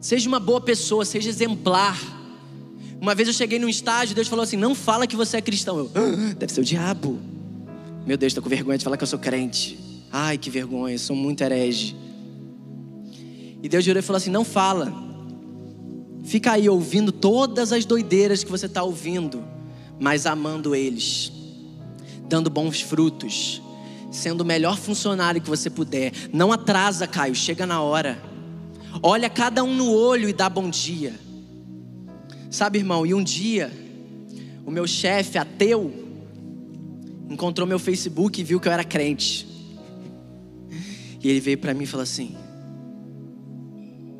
Seja 0.00 0.28
uma 0.28 0.40
boa 0.40 0.60
pessoa, 0.60 1.04
seja 1.04 1.28
exemplar. 1.28 1.96
Uma 3.00 3.14
vez 3.14 3.28
eu 3.28 3.34
cheguei 3.34 3.60
num 3.60 3.68
estágio, 3.68 4.12
Deus 4.12 4.26
falou 4.26 4.42
assim: 4.42 4.56
Não 4.56 4.74
fala 4.74 5.06
que 5.06 5.14
você 5.14 5.36
é 5.36 5.40
cristão. 5.40 5.78
Eu, 5.78 5.90
ah, 5.94 6.34
deve 6.34 6.52
ser 6.52 6.60
o 6.60 6.64
diabo. 6.64 7.16
Meu 8.04 8.16
Deus, 8.16 8.30
estou 8.30 8.42
com 8.42 8.50
vergonha 8.50 8.76
de 8.76 8.82
falar 8.82 8.96
que 8.96 9.04
eu 9.04 9.06
sou 9.06 9.20
crente. 9.20 9.78
Ai, 10.10 10.36
que 10.36 10.50
vergonha, 10.50 10.98
sou 10.98 11.14
muito 11.14 11.42
herege. 11.42 11.94
E 13.62 13.68
Deus 13.68 13.84
jurou 13.84 14.00
e 14.00 14.02
falou 14.02 14.16
assim: 14.16 14.30
Não 14.30 14.44
fala. 14.44 14.92
Fica 16.24 16.50
aí 16.50 16.68
ouvindo 16.68 17.12
todas 17.12 17.72
as 17.72 17.84
doideiras 17.84 18.42
que 18.42 18.50
você 18.50 18.66
está 18.66 18.82
ouvindo, 18.82 19.44
mas 20.00 20.26
amando 20.26 20.74
eles, 20.74 21.30
dando 22.28 22.50
bons 22.50 22.80
frutos, 22.80 23.62
sendo 24.10 24.40
o 24.40 24.44
melhor 24.44 24.76
funcionário 24.76 25.40
que 25.40 25.48
você 25.48 25.68
puder. 25.68 26.12
Não 26.32 26.52
atrasa, 26.52 27.06
Caio, 27.06 27.34
chega 27.34 27.66
na 27.66 27.82
hora. 27.82 28.20
Olha 29.02 29.28
cada 29.28 29.62
um 29.62 29.74
no 29.74 29.90
olho 29.90 30.28
e 30.28 30.32
dá 30.32 30.48
bom 30.48 30.68
dia. 30.68 31.14
Sabe, 32.50 32.78
irmão, 32.78 33.06
e 33.06 33.12
um 33.12 33.22
dia, 33.22 33.70
o 34.64 34.70
meu 34.70 34.86
chefe 34.86 35.36
ateu, 35.36 35.92
encontrou 37.28 37.66
meu 37.66 37.78
Facebook 37.78 38.40
e 38.40 38.44
viu 38.44 38.58
que 38.58 38.68
eu 38.68 38.72
era 38.72 38.84
crente. 38.84 39.46
E 41.22 41.28
ele 41.28 41.40
veio 41.40 41.58
para 41.58 41.74
mim 41.74 41.84
e 41.84 41.86
falou 41.86 42.04
assim: 42.04 42.34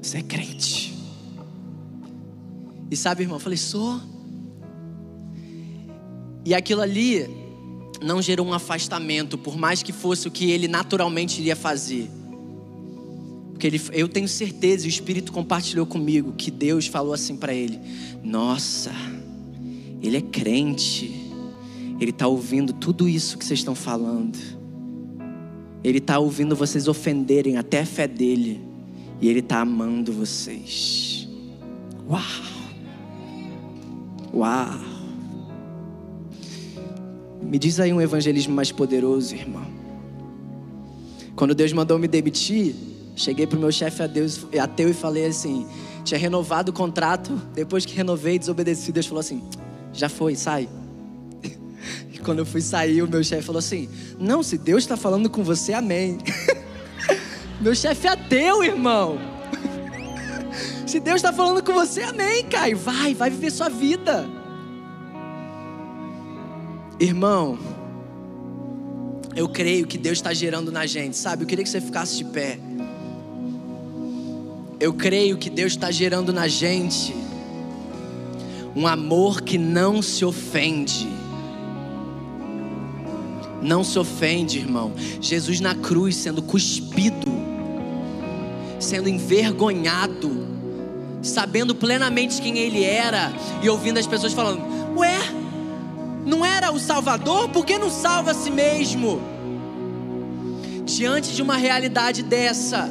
Você 0.02 0.18
é 0.18 0.22
crente? 0.22 0.94
E 2.90 2.96
sabe, 2.96 3.22
irmão, 3.22 3.36
eu 3.36 3.40
falei: 3.40 3.56
Sou. 3.56 4.00
E 6.44 6.54
aquilo 6.54 6.80
ali 6.80 7.47
não 8.02 8.22
gerou 8.22 8.46
um 8.46 8.52
afastamento, 8.52 9.36
por 9.36 9.56
mais 9.56 9.82
que 9.82 9.92
fosse 9.92 10.28
o 10.28 10.30
que 10.30 10.50
ele 10.50 10.68
naturalmente 10.68 11.40
iria 11.40 11.56
fazer. 11.56 12.10
Porque 13.50 13.66
ele, 13.66 13.80
eu 13.92 14.08
tenho 14.08 14.28
certeza, 14.28 14.86
o 14.86 14.88
Espírito 14.88 15.32
compartilhou 15.32 15.84
comigo, 15.84 16.32
que 16.36 16.50
Deus 16.50 16.86
falou 16.86 17.12
assim 17.12 17.36
para 17.36 17.52
ele: 17.52 17.78
Nossa, 18.22 18.92
ele 20.00 20.16
é 20.16 20.20
crente. 20.20 21.26
Ele 22.00 22.10
está 22.10 22.28
ouvindo 22.28 22.72
tudo 22.72 23.08
isso 23.08 23.36
que 23.36 23.44
vocês 23.44 23.58
estão 23.58 23.74
falando. 23.74 24.38
Ele 25.82 25.98
está 25.98 26.18
ouvindo 26.18 26.54
vocês 26.54 26.86
ofenderem 26.86 27.56
até 27.56 27.80
a 27.80 27.86
fé 27.86 28.06
dele. 28.06 28.60
E 29.20 29.28
ele 29.28 29.40
está 29.40 29.60
amando 29.60 30.12
vocês. 30.12 31.28
Uau! 32.08 32.22
Uau! 34.32 34.97
Me 37.42 37.58
diz 37.58 37.80
aí 37.80 37.92
um 37.92 38.00
evangelismo 38.00 38.54
mais 38.54 38.72
poderoso, 38.72 39.34
irmão. 39.34 39.66
Quando 41.34 41.54
Deus 41.54 41.72
mandou 41.72 41.98
me 41.98 42.08
demitir, 42.08 42.74
cheguei 43.14 43.46
para 43.46 43.56
o 43.56 43.60
meu 43.60 43.70
chefe 43.70 44.02
ateu 44.60 44.88
e 44.88 44.92
falei 44.92 45.26
assim: 45.26 45.66
tinha 46.04 46.18
renovado 46.18 46.70
o 46.70 46.74
contrato, 46.74 47.40
depois 47.54 47.84
que 47.84 47.94
renovei, 47.94 48.38
desobedeci. 48.38 48.90
Deus 48.90 49.06
falou 49.06 49.20
assim: 49.20 49.42
já 49.92 50.08
foi, 50.08 50.34
sai. 50.34 50.68
Quando 52.24 52.40
eu 52.40 52.46
fui 52.46 52.60
sair, 52.60 53.02
o 53.02 53.08
meu 53.08 53.22
chefe 53.22 53.42
falou 53.42 53.60
assim: 53.60 53.88
Não, 54.18 54.42
se 54.42 54.58
Deus 54.58 54.82
está 54.82 54.96
falando 54.96 55.30
com 55.30 55.44
você, 55.44 55.72
amém. 55.72 56.18
meu 57.60 57.74
chefe 57.74 58.06
é 58.06 58.10
ateu, 58.10 58.64
irmão. 58.64 59.18
se 60.86 60.98
Deus 60.98 61.16
está 61.16 61.32
falando 61.32 61.62
com 61.62 61.72
você, 61.72 62.02
amém, 62.02 62.44
Caio. 62.44 62.76
Vai, 62.76 63.14
vai 63.14 63.30
viver 63.30 63.50
sua 63.50 63.68
vida. 63.68 64.37
Irmão, 67.00 67.56
eu 69.36 69.48
creio 69.48 69.86
que 69.86 69.96
Deus 69.96 70.18
está 70.18 70.34
gerando 70.34 70.72
na 70.72 70.84
gente, 70.84 71.16
sabe? 71.16 71.44
Eu 71.44 71.46
queria 71.46 71.62
que 71.62 71.70
você 71.70 71.80
ficasse 71.80 72.16
de 72.16 72.24
pé. 72.24 72.58
Eu 74.80 74.92
creio 74.92 75.36
que 75.38 75.48
Deus 75.48 75.72
está 75.72 75.92
gerando 75.92 76.32
na 76.32 76.48
gente 76.48 77.14
um 78.74 78.84
amor 78.84 79.42
que 79.42 79.56
não 79.56 80.02
se 80.02 80.24
ofende. 80.24 81.08
Não 83.62 83.84
se 83.84 83.96
ofende, 83.96 84.58
irmão. 84.58 84.92
Jesus 85.20 85.60
na 85.60 85.76
cruz 85.76 86.16
sendo 86.16 86.42
cuspido, 86.42 87.30
sendo 88.80 89.08
envergonhado, 89.08 90.48
sabendo 91.22 91.76
plenamente 91.76 92.42
quem 92.42 92.58
ele 92.58 92.82
era 92.82 93.32
e 93.62 93.68
ouvindo 93.68 93.98
as 93.98 94.06
pessoas 94.06 94.32
falando: 94.32 94.62
Ué, 94.96 95.18
não 96.28 96.44
era 96.44 96.70
o 96.70 96.78
Salvador? 96.78 97.48
Por 97.48 97.64
que 97.64 97.78
não 97.78 97.90
salva 97.90 98.32
a 98.32 98.34
si 98.34 98.50
mesmo? 98.50 99.20
Diante 100.84 101.34
de 101.34 101.42
uma 101.42 101.56
realidade 101.56 102.22
dessa, 102.22 102.88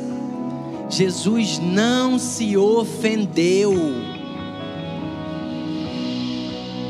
Jesus 0.89 1.59
não 1.59 2.17
se 2.17 2.57
ofendeu. 2.57 3.73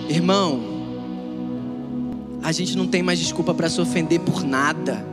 Irmão, 0.07 0.61
a 2.41 2.51
gente 2.53 2.77
não 2.77 2.87
tem 2.87 3.03
mais 3.03 3.19
desculpa 3.19 3.53
para 3.53 3.69
se 3.69 3.81
ofender 3.81 4.21
por 4.21 4.41
nada. 4.41 5.05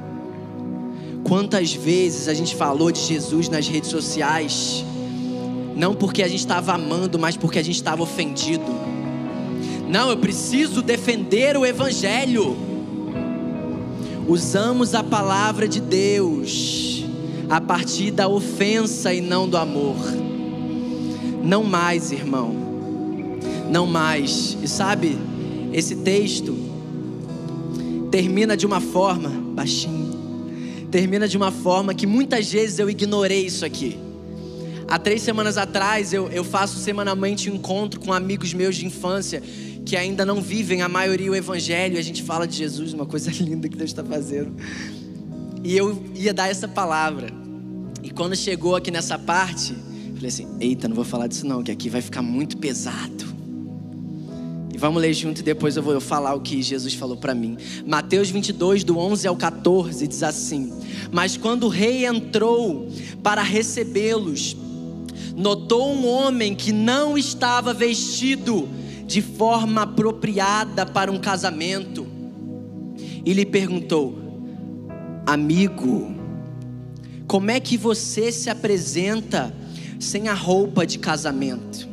Quantas 1.24 1.72
vezes 1.72 2.28
a 2.28 2.35
gente 2.35 2.55
falou 2.55 2.93
de 2.93 3.01
Jesus 3.01 3.49
nas 3.49 3.66
redes 3.66 3.91
sociais, 3.91 4.85
não 5.74 5.95
porque 5.95 6.22
a 6.22 6.28
gente 6.28 6.41
estava 6.41 6.74
amando, 6.74 7.18
mas 7.18 7.37
porque 7.37 7.59
a 7.59 7.62
gente 7.62 7.76
estava 7.76 8.03
ofendido. 8.03 8.94
Não, 9.95 10.11
eu 10.11 10.17
preciso 10.17 10.83
defender 10.83 11.57
o 11.57 11.65
Evangelho. 11.65 12.57
Usamos 14.27 14.93
a 14.93 15.05
palavra 15.05 15.69
de 15.69 15.81
Deus 15.81 17.05
a 17.49 17.61
partir 17.61 18.11
da 18.11 18.27
ofensa 18.27 19.15
e 19.15 19.21
não 19.21 19.49
do 19.49 19.57
amor. 19.57 19.95
Não 21.45 21.63
mais, 21.63 22.11
irmão. 22.11 22.57
Não 23.71 23.87
mais. 23.87 24.59
E 24.61 24.67
sabe, 24.67 25.17
esse 25.73 25.95
texto 25.95 26.57
termina 28.11 28.57
de 28.57 28.67
uma 28.67 28.81
forma, 28.81 29.29
baixinho, 29.29 30.19
termina 30.91 31.29
de 31.29 31.37
uma 31.37 31.53
forma 31.53 31.95
que 31.95 32.05
muitas 32.05 32.51
vezes 32.51 32.81
eu 32.81 32.91
ignorei 32.91 33.47
isso 33.47 33.65
aqui. 33.65 34.04
Há 34.95 34.99
três 35.01 35.23
semanas 35.23 35.59
atrás 35.59 36.13
eu, 36.13 36.29
eu 36.31 36.45
faço 36.45 36.79
semanalmente 36.79 37.51
um 37.51 37.57
encontro 37.57 37.99
com 37.99 38.13
amigos 38.13 38.55
meus 38.55 38.77
de 38.77 38.87
infância 38.87 39.43
que 39.85 39.97
ainda 39.97 40.25
não 40.25 40.41
vivem 40.41 40.83
a 40.83 40.89
maioria 40.89 41.33
o 41.33 41.35
Evangelho. 41.35 41.97
E 41.97 41.99
a 41.99 42.03
gente 42.03 42.23
fala 42.23 42.47
de 42.47 42.57
Jesus, 42.57 42.93
uma 42.93 43.05
coisa 43.05 43.29
linda 43.43 43.69
que 43.69 43.77
Deus 43.77 43.91
está 43.91 44.05
fazendo. 44.05 44.55
E 45.65 45.77
eu 45.77 46.01
ia 46.15 46.33
dar 46.33 46.49
essa 46.49 46.69
palavra. 46.69 47.27
E 48.05 48.11
quando 48.11 48.37
chegou 48.37 48.77
aqui 48.77 48.93
nessa 48.93 49.19
parte, 49.19 49.75
falei 50.15 50.29
assim: 50.29 50.47
eita, 50.61 50.87
não 50.87 50.95
vou 50.95 51.05
falar 51.05 51.27
disso 51.27 51.45
não, 51.45 51.61
que 51.61 51.73
aqui 51.73 51.91
vai 51.91 52.01
ficar 52.01 52.23
muito 52.23 52.57
pesado. 52.57 53.35
E 54.73 54.79
vamos 54.79 55.03
ler 55.03 55.13
junto 55.13 55.41
e 55.41 55.43
depois 55.43 55.77
eu 55.77 55.83
vou 55.83 56.01
falar 56.01 56.35
o 56.35 56.41
que 56.41 56.63
Jesus 56.63 56.95
falou 56.95 57.17
para 57.17 57.35
mim. 57.35 57.57
Mateus 57.85 58.31
22, 58.31 58.85
do 58.85 58.97
11 58.97 59.27
ao 59.27 59.35
14, 59.35 60.07
diz 60.07 60.23
assim: 60.23 60.73
Mas 61.11 61.37
quando 61.37 61.65
o 61.65 61.69
rei 61.69 62.07
entrou 62.07 62.89
para 63.25 63.43
recebê-los, 63.43 64.57
notou 65.37 65.93
um 65.93 66.07
homem 66.07 66.55
que 66.55 66.72
não 66.72 67.18
estava 67.18 67.72
vestido 67.72 68.68
de 69.07 69.20
forma 69.20 69.82
apropriada 69.82 70.87
para 70.87 71.11
um 71.11 71.18
casamento 71.18 72.07
e 73.24 73.32
lhe 73.32 73.45
perguntou: 73.45 74.16
Amigo, 75.26 76.14
como 77.26 77.51
é 77.51 77.59
que 77.59 77.76
você 77.76 78.30
se 78.30 78.51
apresenta 78.51 79.55
sem 79.99 80.28
a 80.28 80.35
roupa 80.35 80.87
de 80.87 80.99
casamento? 80.99 81.89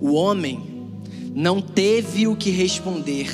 O 0.00 0.12
homem 0.12 0.62
não 1.34 1.60
teve 1.60 2.26
o 2.26 2.36
que 2.36 2.50
responder. 2.50 3.28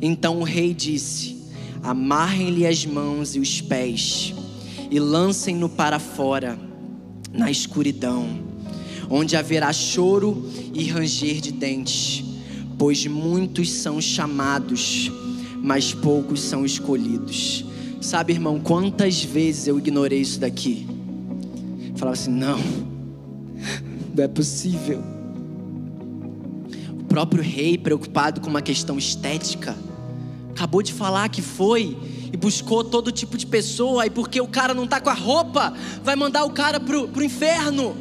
Então 0.00 0.40
o 0.40 0.44
rei 0.44 0.74
disse: 0.74 1.44
Amarrem-lhe 1.82 2.66
as 2.66 2.84
mãos 2.84 3.34
e 3.34 3.40
os 3.40 3.60
pés 3.60 4.34
e 4.90 4.98
lancem-no 4.98 5.68
para 5.68 5.98
fora, 5.98 6.58
na 7.32 7.50
escuridão, 7.50 8.28
onde 9.08 9.36
haverá 9.36 9.72
choro 9.72 10.48
e 10.74 10.84
ranger 10.84 11.40
de 11.40 11.52
dentes, 11.52 12.24
pois 12.78 13.06
muitos 13.06 13.70
são 13.70 14.00
chamados, 14.00 15.10
mas 15.62 15.92
poucos 15.92 16.42
são 16.42 16.64
escolhidos. 16.64 17.64
Sabe, 18.00 18.32
irmão, 18.32 18.58
quantas 18.58 19.22
vezes 19.22 19.66
eu 19.66 19.78
ignorei 19.78 20.20
isso 20.20 20.40
daqui? 20.40 20.86
Falava 21.96 22.14
assim: 22.14 22.30
não, 22.30 22.58
não 24.14 24.24
é 24.24 24.28
possível. 24.28 25.02
O 26.98 27.04
próprio 27.04 27.42
rei, 27.42 27.76
preocupado 27.76 28.40
com 28.40 28.48
uma 28.48 28.62
questão 28.62 28.96
estética, 28.96 29.76
acabou 30.60 30.82
de 30.82 30.92
falar 30.92 31.26
que 31.30 31.40
foi 31.40 31.96
e 32.30 32.36
buscou 32.36 32.84
todo 32.84 33.10
tipo 33.10 33.38
de 33.38 33.46
pessoa, 33.46 34.04
e 34.04 34.10
porque 34.10 34.42
o 34.42 34.46
cara 34.46 34.74
não 34.74 34.84
está 34.84 35.00
com 35.00 35.08
a 35.08 35.14
roupa, 35.14 35.72
vai 36.04 36.14
mandar 36.14 36.44
o 36.44 36.50
cara 36.50 36.78
pro, 36.78 37.08
pro 37.08 37.24
inferno. 37.24 37.96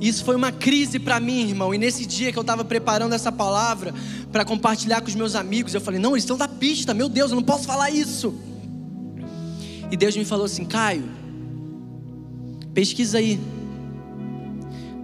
Isso 0.00 0.24
foi 0.24 0.34
uma 0.34 0.50
crise 0.50 0.98
para 0.98 1.20
mim, 1.20 1.48
irmão. 1.48 1.72
E 1.72 1.78
nesse 1.78 2.04
dia 2.04 2.32
que 2.32 2.38
eu 2.38 2.40
estava 2.40 2.64
preparando 2.64 3.14
essa 3.14 3.30
palavra 3.30 3.94
para 4.32 4.44
compartilhar 4.44 5.00
com 5.00 5.06
os 5.06 5.14
meus 5.14 5.36
amigos, 5.36 5.72
eu 5.72 5.80
falei: 5.80 6.00
não, 6.00 6.10
eles 6.10 6.24
estão 6.24 6.36
da 6.36 6.48
pista, 6.48 6.92
meu 6.92 7.08
Deus, 7.08 7.30
eu 7.30 7.36
não 7.36 7.44
posso 7.44 7.64
falar 7.64 7.90
isso. 7.90 8.34
E 9.88 9.96
Deus 9.96 10.16
me 10.16 10.24
falou 10.24 10.46
assim: 10.46 10.64
Caio, 10.64 11.08
pesquisa 12.74 13.18
aí. 13.18 13.38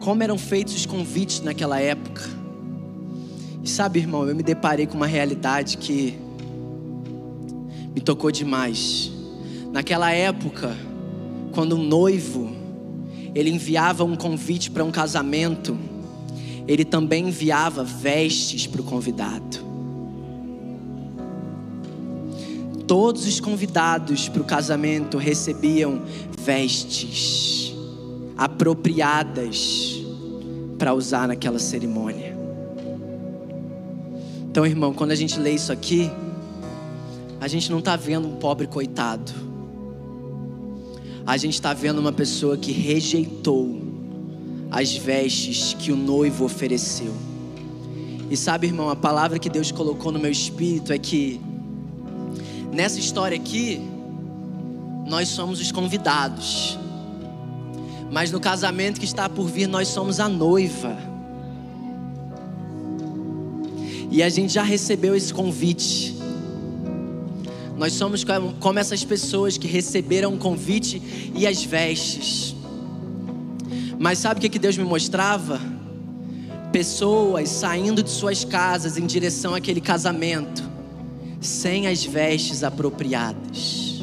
Como 0.00 0.20
eram 0.24 0.36
feitos 0.36 0.74
os 0.74 0.84
convites 0.84 1.40
naquela 1.40 1.78
época. 1.80 2.41
E 3.62 3.68
sabe, 3.68 4.00
irmão, 4.00 4.28
eu 4.28 4.34
me 4.34 4.42
deparei 4.42 4.86
com 4.86 4.96
uma 4.96 5.06
realidade 5.06 5.76
que 5.76 6.18
me 7.94 8.00
tocou 8.00 8.30
demais. 8.30 9.12
Naquela 9.70 10.10
época, 10.10 10.76
quando 11.52 11.76
um 11.76 11.82
noivo 11.82 12.50
ele 13.34 13.50
enviava 13.50 14.04
um 14.04 14.16
convite 14.16 14.70
para 14.70 14.84
um 14.84 14.90
casamento, 14.90 15.78
ele 16.66 16.84
também 16.84 17.28
enviava 17.28 17.84
vestes 17.84 18.66
para 18.66 18.80
o 18.80 18.84
convidado. 18.84 19.72
Todos 22.86 23.26
os 23.26 23.40
convidados 23.40 24.28
para 24.28 24.42
o 24.42 24.44
casamento 24.44 25.16
recebiam 25.16 26.02
vestes 26.38 27.72
apropriadas 28.36 30.02
para 30.78 30.92
usar 30.92 31.28
naquela 31.28 31.58
cerimônia. 31.58 32.31
Então, 34.52 34.64
irmão, 34.64 34.94
quando 34.94 35.10
a 35.10 35.16
gente 35.16 35.36
lê 35.40 35.52
isso 35.52 35.72
aqui, 35.72 36.08
a 37.40 37.48
gente 37.48 37.72
não 37.72 37.80
está 37.80 37.96
vendo 37.96 38.28
um 38.28 38.36
pobre 38.36 38.68
coitado 38.68 39.42
a 41.26 41.36
gente 41.36 41.54
está 41.54 41.72
vendo 41.72 41.98
uma 41.98 42.12
pessoa 42.12 42.56
que 42.56 42.72
rejeitou 42.72 43.80
as 44.70 44.96
vestes 44.96 45.74
que 45.74 45.92
o 45.92 45.96
noivo 45.96 46.44
ofereceu. 46.44 47.12
E 48.30 48.36
sabe, 48.36 48.66
irmão, 48.66 48.88
a 48.88 48.96
palavra 48.96 49.38
que 49.38 49.48
Deus 49.48 49.70
colocou 49.70 50.10
no 50.10 50.18
meu 50.18 50.30
espírito 50.30 50.92
é 50.92 50.98
que 50.98 51.40
nessa 52.72 52.98
história 52.98 53.36
aqui, 53.36 53.80
nós 55.06 55.28
somos 55.28 55.60
os 55.60 55.70
convidados. 55.70 56.78
Mas 58.10 58.30
no 58.30 58.40
casamento 58.40 58.98
que 58.98 59.06
está 59.06 59.28
por 59.28 59.46
vir, 59.46 59.66
nós 59.66 59.88
somos 59.88 60.18
a 60.18 60.28
noiva. 60.28 61.11
E 64.12 64.22
a 64.22 64.28
gente 64.28 64.52
já 64.52 64.62
recebeu 64.62 65.16
esse 65.16 65.32
convite. 65.32 66.14
Nós 67.78 67.94
somos 67.94 68.22
como 68.60 68.78
essas 68.78 69.02
pessoas 69.02 69.56
que 69.56 69.66
receberam 69.66 70.34
o 70.34 70.38
convite 70.38 71.00
e 71.34 71.46
as 71.46 71.64
vestes. 71.64 72.54
Mas 73.98 74.18
sabe 74.18 74.46
o 74.46 74.50
que 74.50 74.58
Deus 74.58 74.76
me 74.76 74.84
mostrava? 74.84 75.58
Pessoas 76.70 77.48
saindo 77.48 78.02
de 78.02 78.10
suas 78.10 78.44
casas 78.44 78.98
em 78.98 79.06
direção 79.06 79.54
àquele 79.54 79.80
casamento, 79.80 80.62
sem 81.40 81.86
as 81.86 82.04
vestes 82.04 82.62
apropriadas. 82.62 84.02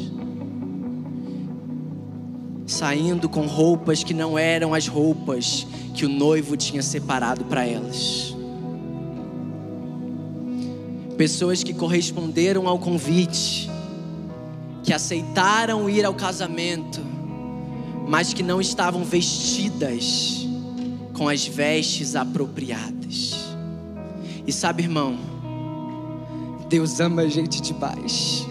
Saindo 2.66 3.28
com 3.28 3.46
roupas 3.46 4.02
que 4.02 4.12
não 4.12 4.36
eram 4.36 4.74
as 4.74 4.88
roupas 4.88 5.64
que 5.94 6.04
o 6.04 6.08
noivo 6.08 6.56
tinha 6.56 6.82
separado 6.82 7.44
para 7.44 7.64
elas 7.64 8.29
pessoas 11.20 11.62
que 11.62 11.74
corresponderam 11.74 12.66
ao 12.66 12.78
convite, 12.78 13.70
que 14.82 14.90
aceitaram 14.90 15.90
ir 15.90 16.02
ao 16.02 16.14
casamento, 16.14 16.98
mas 18.08 18.32
que 18.32 18.42
não 18.42 18.58
estavam 18.58 19.04
vestidas 19.04 20.48
com 21.12 21.28
as 21.28 21.46
vestes 21.46 22.16
apropriadas. 22.16 23.34
E 24.46 24.50
sabe, 24.50 24.82
irmão, 24.82 25.18
Deus 26.70 27.00
ama 27.00 27.20
a 27.20 27.28
gente 27.28 27.60
demais. 27.60 28.46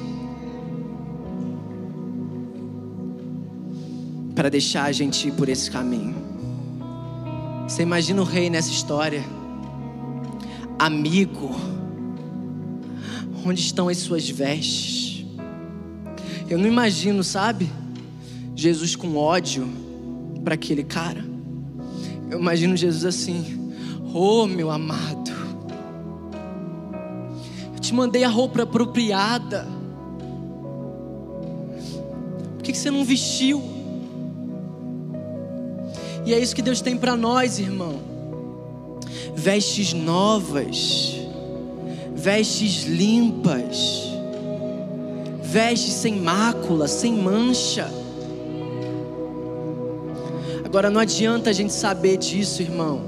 Para 4.35 4.47
deixar 4.47 4.83
a 4.83 4.91
gente 4.91 5.29
ir 5.29 5.31
por 5.31 5.49
esse 5.49 5.71
caminho. 5.71 6.15
Você 7.67 7.81
imagina 7.81 8.21
o 8.21 8.25
rei 8.25 8.47
nessa 8.47 8.69
história? 8.69 9.25
Amigo, 10.77 11.78
onde 13.45 13.61
estão 13.61 13.87
as 13.87 13.97
suas 13.97 14.29
vestes? 14.29 15.25
Eu 16.49 16.57
não 16.57 16.67
imagino, 16.67 17.23
sabe? 17.23 17.69
Jesus 18.55 18.95
com 18.95 19.15
ódio 19.15 19.67
para 20.43 20.55
aquele 20.55 20.83
cara. 20.83 21.23
Eu 22.29 22.39
imagino 22.39 22.75
Jesus 22.75 23.05
assim: 23.05 23.71
Oh, 24.13 24.47
meu 24.47 24.71
amado, 24.71 25.31
eu 27.73 27.79
te 27.79 27.93
mandei 27.93 28.23
a 28.23 28.29
roupa 28.29 28.63
apropriada. 28.63 29.67
Por 32.55 32.63
que 32.63 32.73
você 32.73 32.89
não 32.89 33.03
vestiu? 33.03 33.61
E 36.25 36.33
é 36.33 36.39
isso 36.39 36.55
que 36.55 36.61
Deus 36.61 36.81
tem 36.81 36.97
para 36.97 37.15
nós, 37.15 37.59
irmão. 37.59 37.99
Vestes 39.35 39.93
novas, 39.93 41.18
vestes 42.19 42.83
limpas, 42.83 44.03
vestes 45.41 45.93
sem 45.93 46.19
mácula, 46.19 46.85
sem 46.85 47.13
mancha. 47.13 47.89
Agora 50.65 50.89
não 50.89 50.99
adianta 50.99 51.49
a 51.49 51.53
gente 51.53 51.71
saber 51.71 52.17
disso, 52.17 52.61
irmão. 52.61 53.01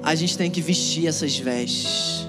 A 0.00 0.14
gente 0.14 0.38
tem 0.38 0.48
que 0.48 0.60
vestir 0.60 1.08
essas 1.08 1.36
vestes. 1.36 2.26